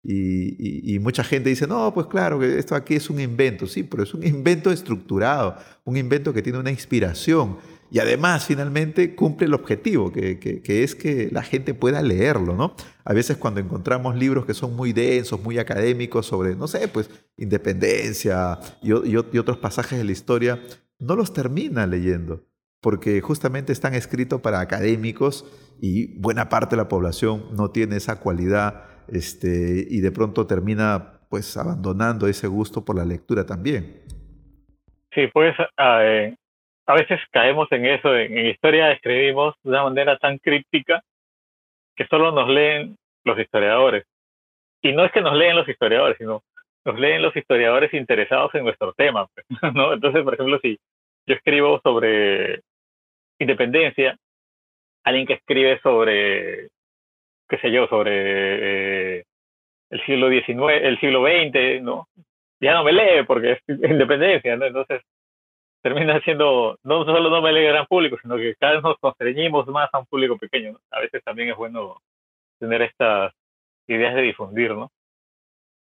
Y, 0.04 1.00
mucha 1.00 1.24
gente 1.24 1.50
dice, 1.50 1.66
no, 1.66 1.92
pues 1.96 2.06
claro, 2.06 2.40
que 2.40 2.60
esto 2.60 2.76
aquí 2.76 2.94
es 2.94 3.10
un 3.10 3.20
invento, 3.20 3.66
sí, 3.66 3.82
pero 3.82 4.04
es 4.04 4.14
un 4.14 4.24
invento 4.24 4.72
estructurado, 4.72 5.56
un 5.84 5.98
invento 5.98 6.32
que 6.32 6.44
tiene 6.44 6.60
una 6.60 6.70
inspiración 6.70 7.58
y 7.96 8.00
además 8.00 8.46
finalmente 8.46 9.16
cumple 9.16 9.48
el 9.48 9.54
objetivo, 9.54 10.12
que, 10.12 10.62
es 10.66 10.96
que 10.96 11.30
la 11.32 11.44
gente 11.44 11.74
pueda 11.74 12.02
leerlo, 12.02 12.54
¿no? 12.54 12.76
A 13.06 13.14
veces 13.14 13.38
cuando 13.38 13.62
encontramos 13.62 14.18
libros 14.18 14.46
que 14.46 14.54
son 14.54 14.76
muy 14.76 14.92
densos, 14.92 15.42
muy 15.42 15.60
académicos 15.60 16.26
sobre, 16.26 16.58
no 16.58 16.68
sé, 16.68 16.90
pues 16.90 17.10
independencia 17.38 18.60
y, 18.82 18.92
otros 19.16 19.60
pasajes 19.60 19.98
de 19.98 20.04
la 20.04 20.12
historia, 20.12 20.60
no 21.00 21.16
los 21.16 21.32
termina 21.32 21.88
leyendo, 21.88 22.44
porque 22.82 23.22
justamente 23.22 23.72
están 23.72 23.94
escritos 23.94 24.42
para 24.42 24.60
académicos 24.60 25.46
y 25.80 26.20
buena 26.20 26.50
parte 26.50 26.76
de 26.76 26.82
la 26.82 26.90
población 26.90 27.46
no 27.56 27.72
tiene 27.72 27.96
esa 27.96 28.20
cualidad 28.20 28.88
este, 29.08 29.88
y 29.90 30.02
de 30.02 30.12
pronto 30.12 30.46
termina 30.48 31.22
pues 31.30 31.56
abandonando 31.56 32.28
ese 32.28 32.48
gusto 32.48 32.84
por 32.84 32.98
la 32.98 33.06
lectura 33.06 33.46
también. 33.46 34.02
Sí, 35.14 35.28
pues 35.34 35.56
eh, 35.78 36.36
a 36.88 36.94
veces 36.94 37.20
caemos 37.32 37.72
en 37.72 37.86
eso, 37.86 38.16
en, 38.16 38.48
historia 38.48 38.92
escribimos 38.92 39.56
de 39.64 39.70
una 39.70 39.84
manera 39.84 40.18
tan 40.18 40.38
críptica 40.38 41.02
que 41.96 42.06
solo 42.08 42.32
nos 42.32 42.50
leen 42.50 42.98
los 43.24 43.40
historiadores. 43.40 44.06
Y 44.82 44.92
no 44.92 45.06
es 45.06 45.12
que 45.12 45.22
nos 45.22 45.36
leen 45.36 45.56
los 45.56 45.68
historiadores, 45.68 46.18
sino 46.18 46.44
nos 46.86 47.00
leen 47.00 47.22
los 47.22 47.36
historiadores 47.36 47.94
interesados 47.94 48.54
en 48.54 48.66
nuestro 48.66 48.94
tema. 48.94 49.28
Pues, 49.34 49.46
¿no? 49.74 49.94
Entonces, 49.94 50.24
por 50.24 50.36
ejemplo, 50.36 50.60
si 50.62 50.78
yo 51.26 51.36
escribo 51.36 51.80
sobre 51.82 52.62
independencia, 53.40 54.18
alguien 55.04 55.26
que 55.26 55.34
escribe 55.34 55.80
sobre 55.82 56.70
qué 57.48 57.58
sé 57.60 57.72
yo, 57.72 57.88
sobre 57.88 59.20
eh, 59.20 59.24
el 59.90 60.06
siglo 60.06 60.30
XIX, 60.30 60.84
el 60.84 61.00
siglo 61.00 61.24
XX, 61.24 61.82
¿no? 61.82 62.08
Ya 62.60 62.74
no 62.74 62.84
me 62.84 62.94
lee 62.94 63.24
porque 63.26 63.52
es 63.54 63.60
independencia, 63.68 64.56
¿no? 64.56 64.66
Entonces 64.66 65.02
termina 65.86 66.20
siendo, 66.22 66.80
no 66.82 67.06
solo 67.06 67.30
no 67.30 67.44
me 67.44 67.54
lee 67.54 67.68
gran 67.68 67.86
público, 67.86 68.18
sino 68.20 68.38
que 68.38 68.56
cada 68.56 68.74
vez 68.74 68.82
nos 68.84 68.98
constreñimos 68.98 69.68
más 69.68 69.88
a 69.94 70.00
un 70.00 70.08
público 70.08 70.36
pequeño. 70.36 70.80
A 70.90 71.00
veces 71.00 71.24
también 71.24 71.50
es 71.50 71.56
bueno 71.56 72.02
tener 72.60 72.82
estas 72.82 73.32
ideas 73.88 74.16
de 74.16 74.24
difundir, 74.24 74.72
¿no? 74.72 74.90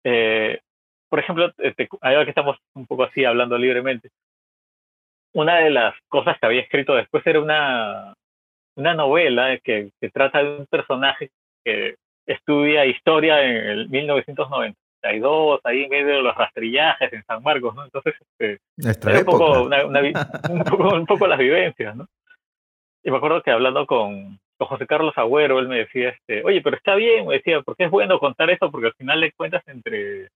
Eh, 0.04 0.60
por 1.08 1.18
ejemplo, 1.18 1.52
este, 1.58 1.88
ahora 2.00 2.22
que 2.22 2.30
estamos 2.30 2.56
un 2.74 2.86
poco 2.86 3.02
así 3.02 3.24
hablando 3.24 3.58
libremente, 3.58 4.10
una 5.32 5.56
de 5.56 5.70
las 5.70 5.96
cosas 6.06 6.38
que 6.38 6.46
había 6.46 6.60
escrito 6.60 6.94
después 6.94 7.26
era 7.26 7.40
una, 7.40 8.14
una 8.76 8.94
novela 8.94 9.58
que, 9.58 9.90
que 10.00 10.10
trata 10.10 10.44
de 10.44 10.58
un 10.60 10.66
personaje 10.66 11.30
que 11.64 11.96
estudia 12.24 12.86
historia 12.86 13.42
en 13.42 13.56
el 13.56 13.88
1992, 15.02 15.60
ahí 15.64 15.84
en 15.84 15.90
medio 15.90 16.16
de 16.16 16.22
los 16.22 16.34
rastrillajes 16.34 17.12
en 17.12 17.24
San 17.24 17.42
Marcos, 17.42 17.74
¿no? 17.74 17.84
Entonces, 17.84 18.14
este, 18.20 18.58
un, 19.18 19.24
poco 19.24 19.62
un, 20.94 21.06
poco, 21.06 21.26
las 21.26 21.38
vivencias, 21.38 21.96
¿no? 21.96 22.06
Y 23.02 23.10
me 23.10 23.16
acuerdo 23.16 23.42
que 23.42 23.50
hablando 23.50 23.86
con, 23.86 24.38
con 24.56 24.68
José 24.68 24.86
Carlos 24.86 25.16
Agüero, 25.16 25.58
él 25.58 25.68
me 25.68 25.78
decía, 25.78 26.10
este, 26.10 26.44
oye, 26.44 26.60
pero 26.62 26.76
está 26.76 26.94
bien, 26.94 27.26
me 27.26 27.34
decía, 27.34 27.62
porque 27.62 27.84
es 27.84 27.90
bueno 27.90 28.18
contar 28.18 28.50
esto, 28.50 28.70
porque 28.70 28.88
al 28.88 28.94
final 28.94 29.20
le 29.20 29.32
cuentas 29.32 29.62
entre, 29.68 30.28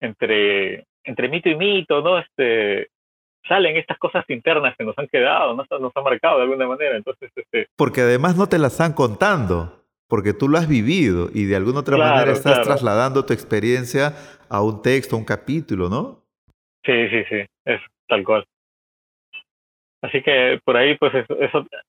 entre, 0.00 0.86
entre 1.04 1.28
mito 1.28 1.48
y 1.48 1.56
mito, 1.56 2.00
¿no? 2.00 2.18
Este, 2.18 2.88
salen 3.46 3.76
estas 3.76 3.98
cosas 3.98 4.24
internas 4.28 4.76
que 4.76 4.84
nos 4.84 4.96
han 4.98 5.08
quedado, 5.08 5.54
¿no? 5.54 5.64
nos 5.78 5.96
han 5.96 6.04
marcado 6.04 6.36
de 6.36 6.42
alguna 6.44 6.66
manera. 6.66 6.96
Entonces, 6.96 7.30
este... 7.34 7.68
Porque 7.76 8.02
además 8.02 8.36
no 8.36 8.48
te 8.48 8.58
las 8.58 8.72
están 8.72 8.92
contando 8.92 9.79
porque 10.10 10.34
tú 10.34 10.48
lo 10.48 10.58
has 10.58 10.68
vivido 10.68 11.30
y 11.32 11.44
de 11.44 11.54
alguna 11.54 11.80
otra 11.80 11.96
manera 11.96 12.32
estás 12.32 12.62
trasladando 12.62 13.24
tu 13.24 13.32
experiencia 13.32 14.12
a 14.50 14.60
un 14.60 14.82
texto, 14.82 15.14
a 15.14 15.20
un 15.20 15.24
capítulo, 15.24 15.88
¿no? 15.88 16.24
Sí, 16.84 17.08
sí, 17.08 17.22
sí, 17.30 17.46
es 17.64 17.80
tal 18.08 18.24
cual. 18.24 18.44
Así 20.02 20.20
que 20.22 20.60
por 20.64 20.76
ahí, 20.76 20.98
pues 20.98 21.14
es, 21.14 21.26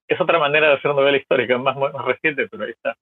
es, 0.07 0.21
otra 0.21 0.37
manera 0.37 0.67
de 0.67 0.73
hacer 0.75 0.93
novela 0.93 1.17
histórica, 1.17 1.57
más, 1.57 1.75
más, 1.75 2.05
reciente, 2.05 2.47
pero 2.47 2.65
ahí 2.65 2.71
está. 2.71 2.95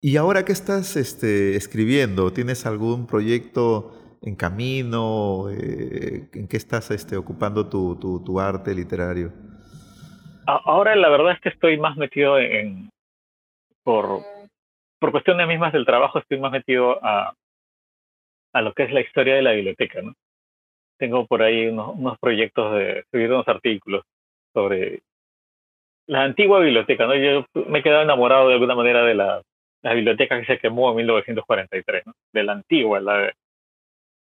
¿Y 0.00 0.16
ahora 0.16 0.44
qué 0.46 0.52
estás 0.52 0.96
este, 0.96 1.56
escribiendo? 1.56 2.32
¿Tienes 2.32 2.64
algún 2.64 3.06
proyecto 3.06 3.92
en 4.22 4.34
camino? 4.34 5.50
Eh, 5.50 6.28
¿En 6.32 6.48
qué 6.48 6.56
estás 6.56 6.90
este, 6.90 7.18
ocupando 7.18 7.68
tu, 7.68 7.98
tu, 8.00 8.24
tu 8.24 8.40
arte 8.40 8.74
literario? 8.74 9.30
Ahora 10.46 10.96
la 10.96 11.10
verdad 11.10 11.32
es 11.32 11.40
que 11.40 11.48
estoy 11.50 11.78
más 11.78 11.96
metido 11.96 12.38
en, 12.38 12.90
por, 13.82 14.22
por 14.98 15.12
cuestiones 15.12 15.46
mismas 15.46 15.72
del 15.72 15.86
trabajo 15.86 16.18
estoy 16.18 16.38
más 16.38 16.52
metido 16.52 16.98
a, 17.04 17.34
a 18.52 18.62
lo 18.62 18.72
que 18.72 18.84
es 18.84 18.92
la 18.92 19.00
historia 19.00 19.34
de 19.34 19.42
la 19.42 19.52
biblioteca, 19.52 20.00
¿no? 20.00 20.14
Tengo 20.98 21.26
por 21.26 21.42
ahí 21.42 21.66
unos, 21.66 22.18
proyectos 22.18 22.74
de 22.76 23.00
escribir 23.00 23.32
unos 23.32 23.48
artículos 23.48 24.04
sobre 24.52 25.02
la 26.06 26.22
antigua 26.22 26.60
biblioteca, 26.60 27.06
¿no? 27.06 27.14
Yo 27.16 27.44
me 27.68 27.80
he 27.80 27.82
quedado 27.82 28.02
enamorado 28.02 28.48
de 28.48 28.54
alguna 28.54 28.76
manera 28.76 29.04
de 29.04 29.14
la, 29.14 29.42
la 29.82 29.94
biblioteca 29.94 30.38
que 30.40 30.46
se 30.46 30.58
quemó 30.58 30.90
en 30.90 30.96
1943, 30.96 32.06
¿no? 32.06 32.14
De 32.32 32.44
la 32.44 32.52
antigua, 32.52 33.00
la, 33.00 33.32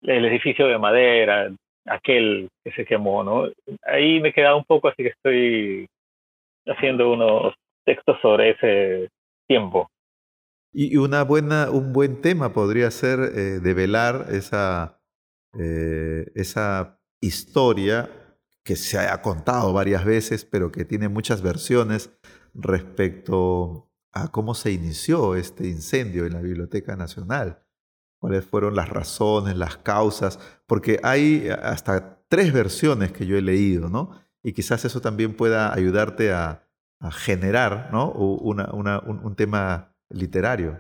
el 0.02 0.24
edificio 0.24 0.68
de 0.68 0.78
madera, 0.78 1.50
aquel 1.86 2.48
que 2.64 2.72
se 2.72 2.84
quemó, 2.84 3.24
¿no? 3.24 3.48
Ahí 3.82 4.20
me 4.20 4.28
he 4.28 4.32
quedado 4.32 4.56
un 4.56 4.64
poco, 4.64 4.88
así 4.88 5.02
que 5.02 5.08
estoy 5.08 5.88
haciendo 6.66 7.12
unos 7.12 7.54
textos 7.84 8.18
sobre 8.20 8.50
ese 8.50 9.08
tiempo. 9.48 9.90
Y 10.72 10.96
una 10.96 11.22
buena, 11.22 11.70
un 11.70 11.92
buen 11.92 12.20
tema 12.20 12.52
podría 12.52 12.90
ser 12.90 13.20
eh, 13.20 13.60
develar 13.60 14.28
esa, 14.30 15.02
eh, 15.58 16.30
esa 16.34 17.00
historia 17.20 18.08
que 18.64 18.76
se 18.76 18.98
ha 18.98 19.20
contado 19.20 19.72
varias 19.72 20.04
veces, 20.04 20.44
pero 20.44 20.70
que 20.70 20.84
tiene 20.84 21.08
muchas 21.08 21.42
versiones 21.42 22.10
respecto 22.54 23.90
a 24.12 24.28
cómo 24.28 24.54
se 24.54 24.72
inició 24.72 25.34
este 25.34 25.66
incendio 25.66 26.26
en 26.26 26.34
la 26.34 26.40
Biblioteca 26.40 26.94
Nacional, 26.96 27.64
cuáles 28.20 28.44
fueron 28.44 28.76
las 28.76 28.88
razones, 28.88 29.56
las 29.56 29.76
causas, 29.78 30.38
porque 30.66 31.00
hay 31.02 31.48
hasta 31.48 32.22
tres 32.28 32.52
versiones 32.52 33.12
que 33.12 33.26
yo 33.26 33.36
he 33.36 33.42
leído, 33.42 33.88
¿no? 33.88 34.10
Y 34.42 34.52
quizás 34.52 34.84
eso 34.84 35.00
también 35.00 35.36
pueda 35.36 35.72
ayudarte 35.74 36.32
a, 36.32 36.66
generar 37.12 37.88
¿no? 37.92 38.12
una, 38.12 38.74
una, 38.74 38.98
un 39.00 39.34
tema 39.34 39.89
literario. 40.10 40.76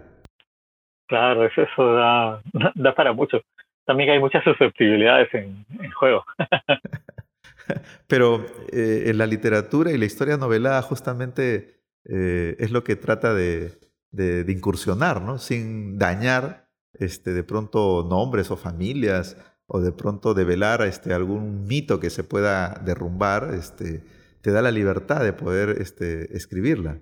Claro, 1.08 1.44
eso, 1.44 1.62
eso 1.62 1.94
da, 1.94 2.42
da 2.74 2.94
para 2.94 3.12
mucho. 3.12 3.40
También 3.84 4.10
hay 4.10 4.18
muchas 4.20 4.44
susceptibilidades 4.44 5.32
en, 5.34 5.64
en 5.80 5.90
juego. 5.90 6.24
Pero 8.06 8.44
eh, 8.72 9.04
en 9.06 9.18
la 9.18 9.26
literatura 9.26 9.90
y 9.90 9.98
la 9.98 10.04
historia 10.04 10.36
novelada 10.36 10.82
justamente 10.82 11.80
eh, 12.04 12.56
es 12.58 12.70
lo 12.70 12.84
que 12.84 12.96
trata 12.96 13.34
de, 13.34 13.72
de, 14.10 14.50
incursionar, 14.50 15.22
¿no? 15.22 15.38
Sin 15.38 15.98
dañar 15.98 16.68
este, 16.94 17.32
de 17.32 17.44
pronto 17.44 18.06
nombres 18.08 18.50
o 18.50 18.56
familias 18.56 19.36
o 19.66 19.80
de 19.80 19.92
pronto 19.92 20.34
develar 20.34 20.82
este, 20.82 21.14
algún 21.14 21.66
mito 21.66 22.00
que 22.00 22.10
se 22.10 22.24
pueda 22.24 22.80
derrumbar, 22.84 23.50
este, 23.54 24.02
te 24.42 24.50
da 24.50 24.62
la 24.62 24.72
libertad 24.72 25.22
de 25.22 25.32
poder 25.32 25.76
este, 25.80 26.36
escribirla. 26.36 26.98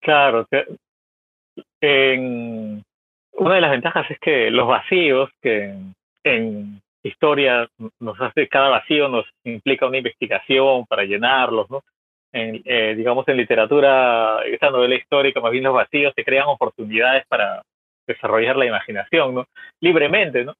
Claro, 0.00 0.46
en, 1.80 2.82
una 3.32 3.54
de 3.54 3.60
las 3.60 3.70
ventajas 3.70 4.10
es 4.10 4.18
que 4.20 4.50
los 4.50 4.66
vacíos 4.66 5.30
que 5.40 5.74
en 6.24 6.80
historia 7.02 7.68
nos 7.98 8.20
hace, 8.20 8.48
cada 8.48 8.68
vacío 8.68 9.08
nos 9.08 9.26
implica 9.44 9.86
una 9.86 9.98
investigación 9.98 10.86
para 10.86 11.04
llenarlos, 11.04 11.68
¿no? 11.70 11.82
En, 12.32 12.62
eh, 12.64 12.94
digamos 12.96 13.28
en 13.28 13.36
literatura, 13.36 14.40
esta 14.46 14.70
novela 14.70 14.94
histórica, 14.94 15.40
más 15.40 15.52
bien 15.52 15.64
los 15.64 15.74
vacíos 15.74 16.12
se 16.14 16.24
crean 16.24 16.46
oportunidades 16.46 17.26
para 17.26 17.62
desarrollar 18.06 18.56
la 18.56 18.66
imaginación, 18.66 19.34
¿no? 19.34 19.46
Libremente, 19.80 20.44
¿no? 20.44 20.54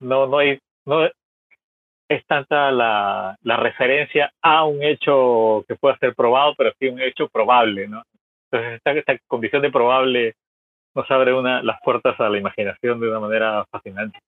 No, 0.00 0.26
no 0.26 0.38
hay, 0.38 0.58
no 0.86 1.04
es 1.04 2.24
tanta 2.26 2.70
la, 2.70 3.36
la 3.42 3.56
referencia 3.56 4.32
a 4.42 4.64
un 4.64 4.82
hecho 4.82 5.64
que 5.66 5.76
pueda 5.76 5.98
ser 5.98 6.14
probado, 6.14 6.54
pero 6.56 6.72
sí 6.78 6.88
un 6.88 7.00
hecho 7.00 7.28
probable, 7.28 7.88
¿no? 7.88 8.02
Entonces 8.50 8.80
esta, 8.84 9.16
condición 9.26 9.62
de 9.62 9.70
probable 9.70 10.34
nos 10.94 11.10
abre 11.10 11.34
una, 11.34 11.62
las 11.62 11.78
puertas 11.84 12.18
a 12.18 12.28
la 12.28 12.38
imaginación 12.38 13.00
de 13.00 13.08
una 13.08 13.20
manera 13.20 13.64
fascinante. 13.70 14.18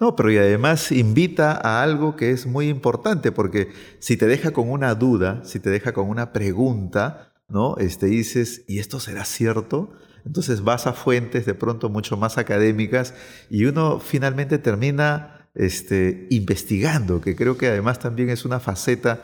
No, 0.00 0.16
pero 0.16 0.30
y 0.30 0.38
además 0.38 0.90
invita 0.90 1.52
a 1.52 1.82
algo 1.82 2.16
que 2.16 2.30
es 2.30 2.46
muy 2.46 2.68
importante, 2.68 3.30
porque 3.30 3.68
si 4.00 4.16
te 4.16 4.26
deja 4.26 4.52
con 4.52 4.70
una 4.70 4.94
duda, 4.94 5.44
si 5.44 5.60
te 5.60 5.70
deja 5.70 5.92
con 5.92 6.08
una 6.08 6.32
pregunta, 6.32 7.32
¿no? 7.48 7.76
Este, 7.78 8.06
dices, 8.06 8.64
¿y 8.66 8.80
esto 8.80 8.98
será 8.98 9.24
cierto? 9.24 9.92
Entonces 10.26 10.64
vas 10.64 10.86
a 10.86 10.94
fuentes 10.94 11.46
de 11.46 11.54
pronto 11.54 11.90
mucho 11.90 12.16
más 12.16 12.38
académicas 12.38 13.14
y 13.50 13.66
uno 13.66 14.00
finalmente 14.00 14.58
termina 14.58 15.48
este, 15.54 16.26
investigando, 16.30 17.20
que 17.20 17.36
creo 17.36 17.56
que 17.56 17.68
además 17.68 17.98
también 17.98 18.30
es 18.30 18.44
una 18.44 18.58
faceta 18.58 19.22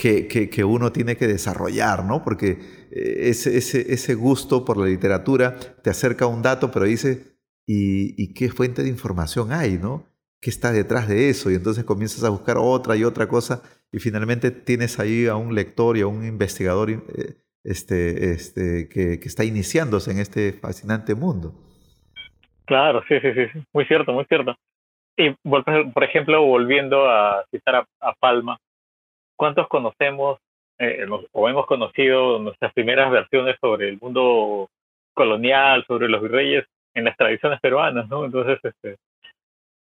que, 0.00 0.64
uno 0.64 0.92
tiene 0.92 1.16
que 1.16 1.26
desarrollar, 1.26 2.04
¿no? 2.04 2.24
Porque 2.24 2.58
eh, 2.90 3.28
ese 3.30 4.14
gusto 4.14 4.64
por 4.64 4.76
la 4.76 4.86
literatura 4.86 5.58
te 5.82 5.90
acerca 5.90 6.24
a 6.24 6.28
un 6.28 6.42
dato, 6.42 6.70
pero 6.70 6.86
dice, 6.86 7.30
y, 7.66 8.34
qué 8.34 8.48
fuente 8.48 8.82
de 8.82 8.88
información 8.88 9.52
hay, 9.52 9.78
¿no? 9.78 10.06
¿Qué 10.40 10.50
está 10.50 10.72
detrás 10.72 11.06
de 11.06 11.28
eso? 11.28 11.50
Y 11.50 11.54
entonces 11.54 11.84
comienzas 11.84 12.24
a 12.24 12.30
buscar 12.30 12.56
otra 12.58 12.96
y 12.96 13.04
otra 13.04 13.28
cosa 13.28 13.62
y 13.92 13.98
finalmente 13.98 14.50
tienes 14.50 14.98
ahí 14.98 15.26
a 15.26 15.36
un 15.36 15.54
lector 15.54 15.96
y 15.96 16.00
a 16.00 16.06
un 16.06 16.26
investigador 16.26 16.90
eh, 16.90 17.36
este, 17.62 18.32
este, 18.32 18.88
que, 18.88 19.20
está 19.22 19.44
iniciándose 19.44 20.10
en 20.10 20.18
este 20.18 20.52
fascinante 20.52 21.14
mundo. 21.14 21.52
Claro, 22.64 23.02
sí, 23.08 23.20
sí, 23.20 23.28
sí, 23.34 23.60
muy 23.72 23.84
cierto, 23.84 24.12
muy 24.12 24.24
cierto. 24.24 24.56
Y 25.16 25.30
por 25.42 26.04
ejemplo, 26.04 26.42
volviendo 26.44 27.10
a 27.10 27.44
citar 27.50 27.86
a, 28.00 28.12
Palma, 28.14 28.58
¿cuántos 29.40 29.68
conocemos 29.68 30.38
eh, 30.78 31.06
o 31.32 31.48
hemos 31.48 31.64
conocido 31.64 32.38
nuestras 32.38 32.74
primeras 32.74 33.10
versiones 33.10 33.56
sobre 33.58 33.88
el 33.88 33.98
mundo 33.98 34.68
colonial, 35.14 35.82
sobre 35.86 36.10
los 36.10 36.20
virreyes 36.20 36.66
en 36.92 37.04
las 37.04 37.16
tradiciones 37.16 37.58
peruanas, 37.58 38.06
¿no? 38.10 38.26
Entonces, 38.26 38.58
este, 38.62 38.98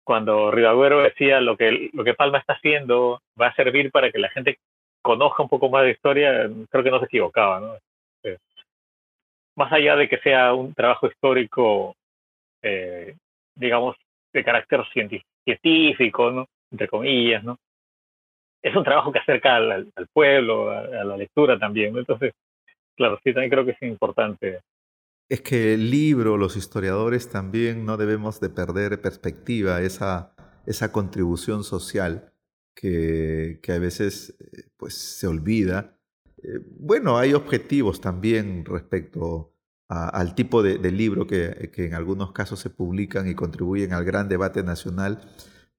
cuando 0.04 0.52
Ribagüero 0.52 1.02
decía 1.02 1.40
lo 1.40 1.56
que, 1.56 1.90
lo 1.94 2.04
que 2.04 2.14
Palma 2.14 2.40
está 2.40 2.56
haciendo 2.56 3.22
va 3.40 3.48
a 3.48 3.56
servir 3.56 3.90
para 3.90 4.12
que 4.12 4.20
la 4.20 4.28
gente 4.32 4.58
conozca 5.02 5.44
un 5.44 5.50
poco 5.50 5.70
más 5.70 5.84
de 5.84 5.92
historia, 5.92 6.50
creo 6.70 6.84
que 6.84 6.92
no 6.92 7.00
se 7.00 7.06
equivocaba, 7.06 7.62
¿no? 7.62 7.76
Este, 8.22 8.44
más 9.56 9.72
allá 9.72 9.96
de 9.96 10.10
que 10.10 10.18
sea 10.18 10.54
un 10.54 10.74
trabajo 10.74 11.08
histórico, 11.08 11.96
eh, 12.62 13.16
digamos, 13.56 13.96
de 14.34 14.44
carácter 14.44 14.84
científico, 14.92 16.32
¿no? 16.32 16.48
Entre 16.70 16.90
comillas, 16.90 17.46
¿no? 17.46 17.58
Es 18.68 18.76
un 18.76 18.84
trabajo 18.84 19.12
que 19.12 19.20
acerca 19.20 19.56
al, 19.56 19.92
pueblo, 20.14 20.72
a, 20.72 21.04
la 21.04 21.16
lectura 21.16 21.58
también. 21.58 21.98
Entonces, 21.98 22.34
claro, 22.96 23.20
sí, 23.24 23.34
también 23.34 23.50
creo 23.50 23.66
que 23.66 23.72
es 23.72 23.82
importante 23.82 24.60
es 25.30 25.42
que 25.42 25.74
el 25.74 25.92
libro, 25.92 26.38
los 26.38 26.56
historiadores 26.56 27.30
también 27.30 27.86
no 27.86 27.98
debemos 27.98 28.40
de 28.40 28.50
perder 28.50 29.02
perspectiva, 29.02 29.82
esa, 29.82 30.34
esa 30.66 30.92
contribución 30.92 31.64
social 31.64 32.32
que, 32.74 33.60
que 33.62 33.74
a 33.74 33.80
veces 33.80 34.38
eh, 34.40 34.70
pues, 34.78 34.94
se 34.96 35.28
olvida. 35.28 35.98
Eh, 36.44 36.60
bueno, 36.80 37.18
hay 37.18 37.34
objetivos 37.34 38.00
también 38.00 38.64
respecto 38.66 39.54
al 39.90 40.36
tipo 40.36 40.64
de, 40.64 40.92
libro 40.92 41.28
que, 41.28 41.72
que, 41.74 41.86
en 41.86 41.94
algunos 41.94 42.34
casos 42.34 42.60
se 42.60 42.70
publican 42.70 43.30
y 43.30 43.36
contribuyen 43.36 43.94
al 43.94 44.04
gran 44.04 44.28
debate 44.28 44.62
nacional, 44.62 45.22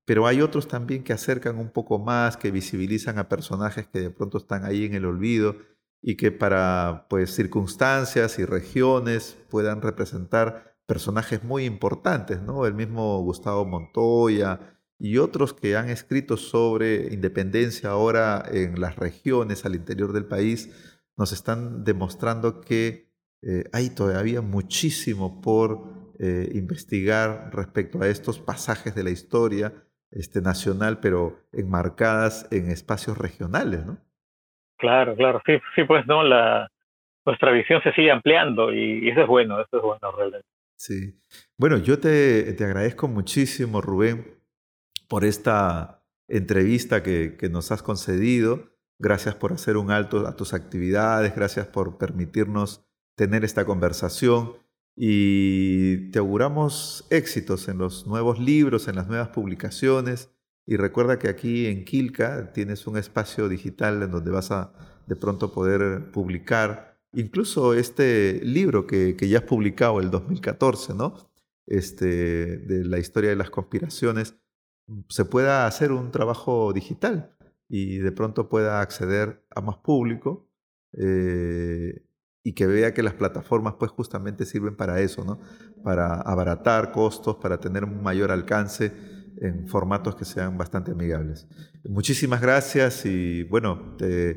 pero 0.09 0.27
hay 0.27 0.41
otros 0.41 0.69
también 0.69 1.05
que 1.05 1.13
acercan 1.13 1.59
un 1.59 1.69
poco 1.69 1.99
más, 1.99 2.39
que 2.39 2.51
visibilizan 2.51 3.19
a 3.19 3.29
personajes 3.29 3.89
que 3.89 4.01
de 4.01 4.09
pronto 4.09 4.39
están 4.39 4.65
ahí 4.65 4.87
en 4.87 4.95
el 4.95 5.05
olvido 5.05 5.57
y 6.01 6.17
que 6.17 6.33
para 6.33 7.07
pues, 7.11 7.35
circunstancias 7.35 8.39
y 8.39 8.47
regiones 8.47 9.37
puedan 9.51 9.83
representar 9.83 10.79
personajes 10.87 11.45
muy 11.45 11.67
importantes, 11.67 12.41
¿no? 12.41 12.65
El 12.65 12.73
mismo 12.73 13.21
Gustavo 13.21 13.67
Montoya 13.67 14.79
y 14.99 15.19
otros 15.19 15.53
que 15.53 15.77
han 15.77 15.91
escrito 15.91 16.39
sobre 16.39 17.13
independencia 17.13 17.91
ahora 17.91 18.43
en 18.51 18.81
las 18.81 18.97
regiones 18.97 19.67
al 19.67 19.75
interior 19.75 20.15
del 20.15 20.25
país, 20.25 20.71
nos 21.19 21.33
están 21.33 21.85
demostrando 21.85 22.63
que 22.63 23.13
eh, 23.43 23.65
hay 23.75 23.91
todavía 23.91 24.41
muchísimo 24.41 25.43
por 25.43 26.15
eh, 26.19 26.51
investigar 26.55 27.51
respecto 27.53 28.01
a 28.01 28.09
estos 28.09 28.39
pasajes 28.39 28.95
de 28.95 29.03
la 29.03 29.11
historia 29.11 29.85
este, 30.11 30.41
nacional, 30.41 31.01
pero 31.01 31.39
enmarcadas 31.53 32.49
en 32.51 32.71
espacios 32.71 33.19
regionales, 33.19 33.85
¿no? 33.87 33.99
Claro, 34.79 35.17
claro, 35.17 35.43
sí, 35.45 35.55
sí, 35.75 35.85
pues 35.85 36.07
no, 36.07 36.23
la, 36.23 36.71
nuestra 37.27 37.53
visión 37.53 37.83
se 37.83 37.93
sigue 37.93 38.11
ampliando 38.11 38.73
y, 38.73 39.09
eso 39.09 39.23
es 39.23 39.27
bueno, 39.27 39.61
eso 39.61 39.77
es 39.77 39.83
bueno 39.83 40.13
realmente. 40.17 40.47
Sí. 40.77 41.21
Bueno, 41.59 41.79
yo 41.79 41.99
te, 41.99 42.53
te 42.55 42.65
agradezco 42.65 43.09
muchísimo, 43.09 43.81
Rubén, 43.81 44.39
por 45.09 45.25
esta 45.25 46.03
entrevista 46.29 47.03
que, 47.03 47.37
que 47.37 47.49
nos 47.49 47.73
has 47.73 47.83
concedido. 47.83 48.71
Gracias 49.01 49.35
por 49.35 49.53
hacer 49.53 49.77
un 49.77 49.91
alto 49.91 50.27
a 50.27 50.37
tus 50.37 50.55
actividades, 50.55 51.35
gracias 51.35 51.67
por 51.67 51.99
permitirnos 51.99 52.85
tener 53.17 53.45
esta 53.45 53.65
conversación 53.65 54.55
y 55.01 56.11
te 56.11 56.19
auguramos 56.19 57.07
éxitos 57.11 57.69
en 57.69 57.79
los 57.79 58.09
nuevos 58.09 58.41
libros, 58.41 58.89
en 58.89 58.97
las 58.97 59.07
nuevas 59.07 59.29
publicaciones 59.29 60.31
y 60.67 60.77
recuerda 60.77 61.21
que 61.21 61.29
aquí 61.29 61.67
en 61.67 61.85
Kilka 61.85 62.53
tienes 62.53 62.87
un 62.89 62.99
espacio 62.99 63.49
digital 63.49 64.03
en 64.03 64.11
donde 64.11 64.33
vas 64.33 64.51
a 64.51 64.73
de 65.07 65.15
pronto 65.15 65.53
poder 65.53 66.11
publicar 66.11 66.99
incluso 67.13 67.75
este 67.75 68.41
libro 68.43 68.89
que, 68.89 69.17
que 69.17 69.29
ya 69.29 69.39
has 69.39 69.45
publicado 69.45 70.01
el 70.01 70.11
2014, 70.11 70.95
¿no? 70.95 71.15
Este, 71.67 72.59
de 72.59 72.85
la 72.85 72.99
historia 72.99 73.31
de 73.31 73.37
las 73.37 73.51
conspiraciones, 73.51 74.37
se 75.09 75.25
pueda 75.25 75.67
hacer 75.67 75.93
un 75.93 76.11
trabajo 76.11 76.73
digital 76.73 77.37
y 77.69 77.99
de 77.99 78.11
pronto 78.11 78.49
pueda 78.49 78.81
acceder 78.81 79.45
a 79.55 79.61
más 79.61 79.77
público 79.77 80.49
eh, 80.93 82.05
y 82.45 82.55
que 82.55 82.67
vea 82.67 82.95
que 82.95 83.03
las 83.03 83.15
plataformas 83.15 83.75
pues 83.79 83.91
justamente 83.91 84.45
sirven 84.45 84.77
para 84.77 85.01
eso, 85.01 85.25
¿no? 85.25 85.39
Para 85.83 86.21
abaratar 86.21 86.93
costos, 86.93 87.37
para 87.37 87.59
tener 87.59 87.85
un 87.85 88.03
mayor 88.03 88.31
alcance 88.31 88.93
en 89.41 89.69
formatos 89.69 90.17
que 90.17 90.25
sean 90.25 90.57
bastante 90.59 90.93
amigables. 90.93 91.49
Muchísimas 91.89 92.41
gracias 92.41 93.07
y 93.07 93.45
bueno, 93.45 93.97
te, 93.99 94.35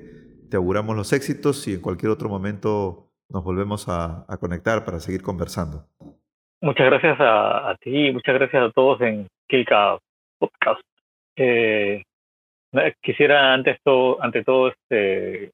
te 0.50 0.58
auguramos 0.58 0.96
los 0.96 1.14
éxitos 1.14 1.68
y 1.68 1.76
en 1.76 1.82
cualquier 1.82 2.12
otro 2.12 2.30
momento 2.30 3.12
nos 3.32 3.44
volvemos 3.44 3.88
a, 3.88 4.26
conectar 4.40 4.84
para 4.86 5.00
seguir 5.00 5.22
conversando. 5.22 5.86
Muchas 6.62 6.86
gracias 6.88 7.18
a, 7.20 7.76
ti, 7.82 8.12
muchas 8.12 8.36
gracias 8.36 8.62
a 8.62 8.72
todos 8.72 9.02
en 9.02 9.28
Kilka 9.48 9.98
Podcast. 10.38 10.82
Eh, 11.38 12.04
quisiera 13.02 13.54
antes 13.54 13.78
todo, 13.84 14.22
ante 14.22 14.44
todo 14.44 14.68
este, 14.68 15.52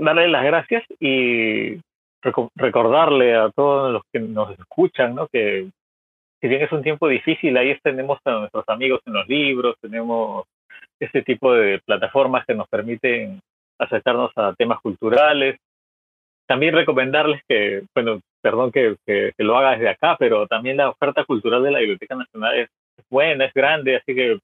darle 0.00 0.28
las 0.28 0.44
gracias 0.44 0.84
y 0.98 1.80
recordarle 2.54 3.34
a 3.34 3.50
todos 3.50 3.92
los 3.92 4.02
que 4.12 4.20
nos 4.20 4.50
escuchan 4.58 5.14
¿no? 5.14 5.26
que 5.28 5.70
si 6.40 6.48
bien 6.48 6.62
es 6.62 6.72
un 6.72 6.82
tiempo 6.82 7.06
difícil, 7.08 7.56
ahí 7.56 7.76
tenemos 7.82 8.18
a 8.24 8.30
nuestros 8.32 8.64
amigos 8.68 9.00
en 9.06 9.12
los 9.12 9.28
libros, 9.28 9.76
tenemos 9.80 10.46
este 10.98 11.22
tipo 11.22 11.52
de 11.52 11.80
plataformas 11.84 12.46
que 12.46 12.54
nos 12.54 12.66
permiten 12.68 13.40
acercarnos 13.78 14.30
a 14.36 14.54
temas 14.54 14.80
culturales. 14.80 15.58
También 16.46 16.74
recomendarles 16.74 17.42
que, 17.46 17.82
bueno, 17.94 18.20
perdón 18.40 18.72
que, 18.72 18.96
que, 19.06 19.32
lo 19.38 19.56
haga 19.56 19.72
desde 19.72 19.90
acá, 19.90 20.16
pero 20.18 20.46
también 20.46 20.78
la 20.78 20.88
oferta 20.88 21.24
cultural 21.24 21.62
de 21.62 21.70
la 21.70 21.78
Biblioteca 21.80 22.14
Nacional 22.14 22.58
es 22.58 22.68
buena, 23.10 23.44
es 23.44 23.52
grande, 23.52 23.96
así 23.96 24.14
que 24.14 24.38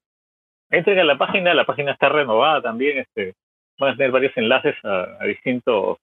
entren 0.71 0.99
a 0.99 1.05
la 1.05 1.19
página, 1.19 1.55
la 1.55 1.65
página 1.65 1.93
está 1.93 2.09
renovada 2.09 2.61
también, 2.61 2.99
este, 2.99 3.35
van 3.79 3.95
a 3.95 3.97
tener 3.97 4.11
varios 4.11 4.37
enlaces 4.37 4.75
a, 4.85 5.25
distintos 5.25 5.99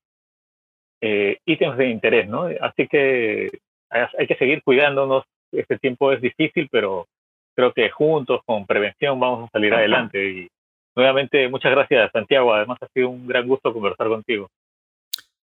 eh, 1.01 1.37
ítems 1.45 1.77
de 1.77 1.89
interés, 1.89 2.27
¿no? 2.27 2.47
Así 2.61 2.87
que 2.87 3.51
hay 3.89 4.27
que 4.27 4.35
seguir 4.35 4.63
cuidándonos, 4.63 5.23
este 5.51 5.77
tiempo 5.77 6.11
es 6.11 6.21
difícil, 6.21 6.67
pero 6.71 7.07
creo 7.55 7.73
que 7.73 7.89
juntos, 7.91 8.41
con 8.45 8.65
prevención, 8.65 9.19
vamos 9.19 9.47
a 9.47 9.51
salir 9.51 9.73
adelante. 9.73 10.31
Y 10.31 10.47
nuevamente, 10.95 11.47
muchas 11.47 11.71
gracias, 11.71 12.11
Santiago. 12.11 12.53
Además, 12.53 12.79
ha 12.81 12.87
sido 12.87 13.09
un 13.09 13.27
gran 13.27 13.47
gusto 13.47 13.71
conversar 13.71 14.07
contigo. 14.07 14.49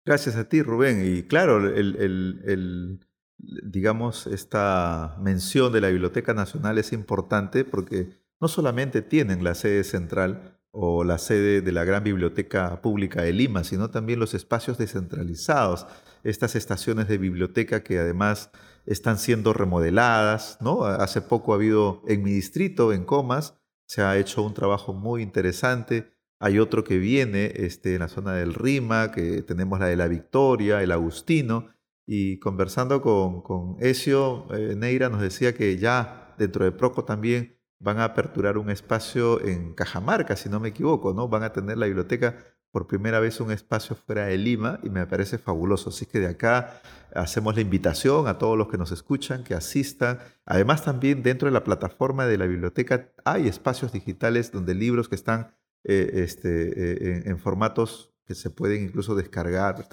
Gracias 0.04 0.36
a 0.36 0.48
ti, 0.48 0.62
Rubén. 0.62 1.02
Y 1.04 1.22
claro, 1.22 1.56
el, 1.66 1.96
el, 1.96 2.40
el, 2.46 2.98
digamos, 3.38 4.26
esta 4.26 5.16
mención 5.18 5.72
de 5.72 5.80
la 5.80 5.88
Biblioteca 5.88 6.34
Nacional 6.34 6.76
es 6.76 6.92
importante 6.92 7.64
porque 7.64 8.08
no 8.40 8.48
solamente 8.48 9.00
tienen 9.00 9.42
la 9.42 9.54
sede 9.54 9.84
central 9.84 10.53
o 10.74 11.04
la 11.04 11.18
sede 11.18 11.62
de 11.62 11.72
la 11.72 11.84
Gran 11.84 12.04
Biblioteca 12.04 12.82
Pública 12.82 13.22
de 13.22 13.32
Lima, 13.32 13.64
sino 13.64 13.90
también 13.90 14.18
los 14.18 14.34
espacios 14.34 14.76
descentralizados, 14.76 15.86
estas 16.24 16.56
estaciones 16.56 17.08
de 17.08 17.16
biblioteca 17.16 17.82
que 17.82 17.98
además 17.98 18.50
están 18.84 19.18
siendo 19.18 19.52
remodeladas, 19.52 20.58
¿no? 20.60 20.84
Hace 20.84 21.22
poco 21.22 21.52
ha 21.52 21.56
habido 21.56 22.02
en 22.06 22.22
mi 22.22 22.32
distrito, 22.32 22.92
en 22.92 23.04
Comas, 23.04 23.54
se 23.86 24.02
ha 24.02 24.18
hecho 24.18 24.42
un 24.42 24.52
trabajo 24.52 24.92
muy 24.92 25.22
interesante 25.22 26.14
hay 26.44 26.58
otro 26.58 26.84
que 26.84 26.98
viene 26.98 27.52
este, 27.54 27.94
en 27.94 28.00
la 28.00 28.08
zona 28.08 28.34
del 28.34 28.52
Rima, 28.52 29.12
que 29.12 29.40
tenemos 29.40 29.80
la 29.80 29.86
de 29.86 29.96
la 29.96 30.08
Victoria, 30.08 30.82
el 30.82 30.92
Agustino. 30.92 31.68
Y 32.06 32.38
conversando 32.38 33.00
con, 33.00 33.40
con 33.40 33.76
Ezio, 33.80 34.46
eh, 34.52 34.74
Neira 34.76 35.08
nos 35.08 35.22
decía 35.22 35.54
que 35.54 35.78
ya 35.78 36.34
dentro 36.36 36.66
de 36.66 36.72
Proco 36.72 37.06
también 37.06 37.56
van 37.78 37.98
a 37.98 38.04
aperturar 38.04 38.58
un 38.58 38.70
espacio 38.70 39.40
en 39.44 39.74
Cajamarca, 39.74 40.36
si 40.36 40.48
no 40.48 40.60
me 40.60 40.68
equivoco, 40.68 41.12
¿no? 41.12 41.28
Van 41.28 41.42
a 41.42 41.52
tener 41.52 41.78
la 41.78 41.86
biblioteca 41.86 42.36
por 42.74 42.88
primera 42.88 43.20
vez 43.20 43.38
un 43.40 43.52
espacio 43.52 43.94
fuera 43.94 44.26
de 44.26 44.36
Lima 44.36 44.80
y 44.82 44.90
me 44.90 45.06
parece 45.06 45.38
fabuloso. 45.38 45.90
Así 45.90 46.06
que 46.06 46.18
de 46.18 46.26
acá 46.26 46.80
hacemos 47.14 47.54
la 47.54 47.60
invitación 47.60 48.26
a 48.26 48.36
todos 48.36 48.58
los 48.58 48.66
que 48.66 48.78
nos 48.78 48.90
escuchan 48.90 49.44
que 49.44 49.54
asistan. 49.54 50.18
Además 50.44 50.84
también 50.84 51.22
dentro 51.22 51.46
de 51.46 51.52
la 51.52 51.62
plataforma 51.62 52.26
de 52.26 52.36
la 52.36 52.46
biblioteca 52.46 53.12
hay 53.24 53.46
espacios 53.46 53.92
digitales 53.92 54.50
donde 54.50 54.74
libros 54.74 55.08
que 55.08 55.14
están 55.14 55.54
eh, 55.84 56.10
este, 56.14 57.20
eh, 57.20 57.22
en, 57.26 57.38
formatos 57.38 58.12
que 58.26 58.34
se 58.34 58.50
pueden 58.50 58.82
incluso 58.82 59.14
descargar. 59.14 59.86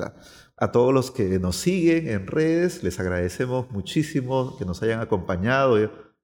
A 0.57 0.71
todos 0.71 0.91
los 0.91 1.11
que 1.11 1.37
nos 1.37 1.57
siguen 1.57 2.07
en 2.07 2.25
redes, 2.25 2.81
les 2.81 2.99
agradecemos 2.99 3.69
muchísimo 3.69 4.57
que 4.57 4.65
nos 4.65 4.81
hayan 4.81 5.01
acompañado 5.01 5.77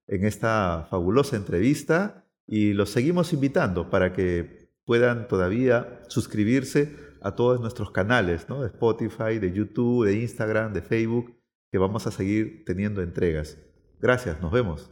en 0.08 0.26
esta 0.26 0.88
fabulosa 0.90 1.36
entrevista 1.36 2.26
y 2.46 2.74
los 2.74 2.90
seguimos 2.90 3.34
invitando 3.34 3.90
para 3.90 4.14
que 4.14 4.72
puedan 4.86 5.28
todavía 5.28 6.02
suscribirse 6.08 6.96
a 7.22 7.36
todos 7.36 7.60
nuestros 7.60 7.92
canales, 7.92 8.48
¿no? 8.48 8.62
de 8.62 8.68
Spotify, 8.68 9.38
de 9.40 9.52
YouTube, 9.52 10.06
de 10.06 10.22
Instagram, 10.22 10.74
de 10.74 10.82
Facebook, 10.82 11.36
que 11.72 11.78
vamos 11.78 12.08
a 12.08 12.12
seguir 12.12 12.64
teniendo 12.66 13.02
entregas. 13.02 13.58
Gracias, 14.00 14.42
nos 14.42 14.52
vemos. 14.52 14.90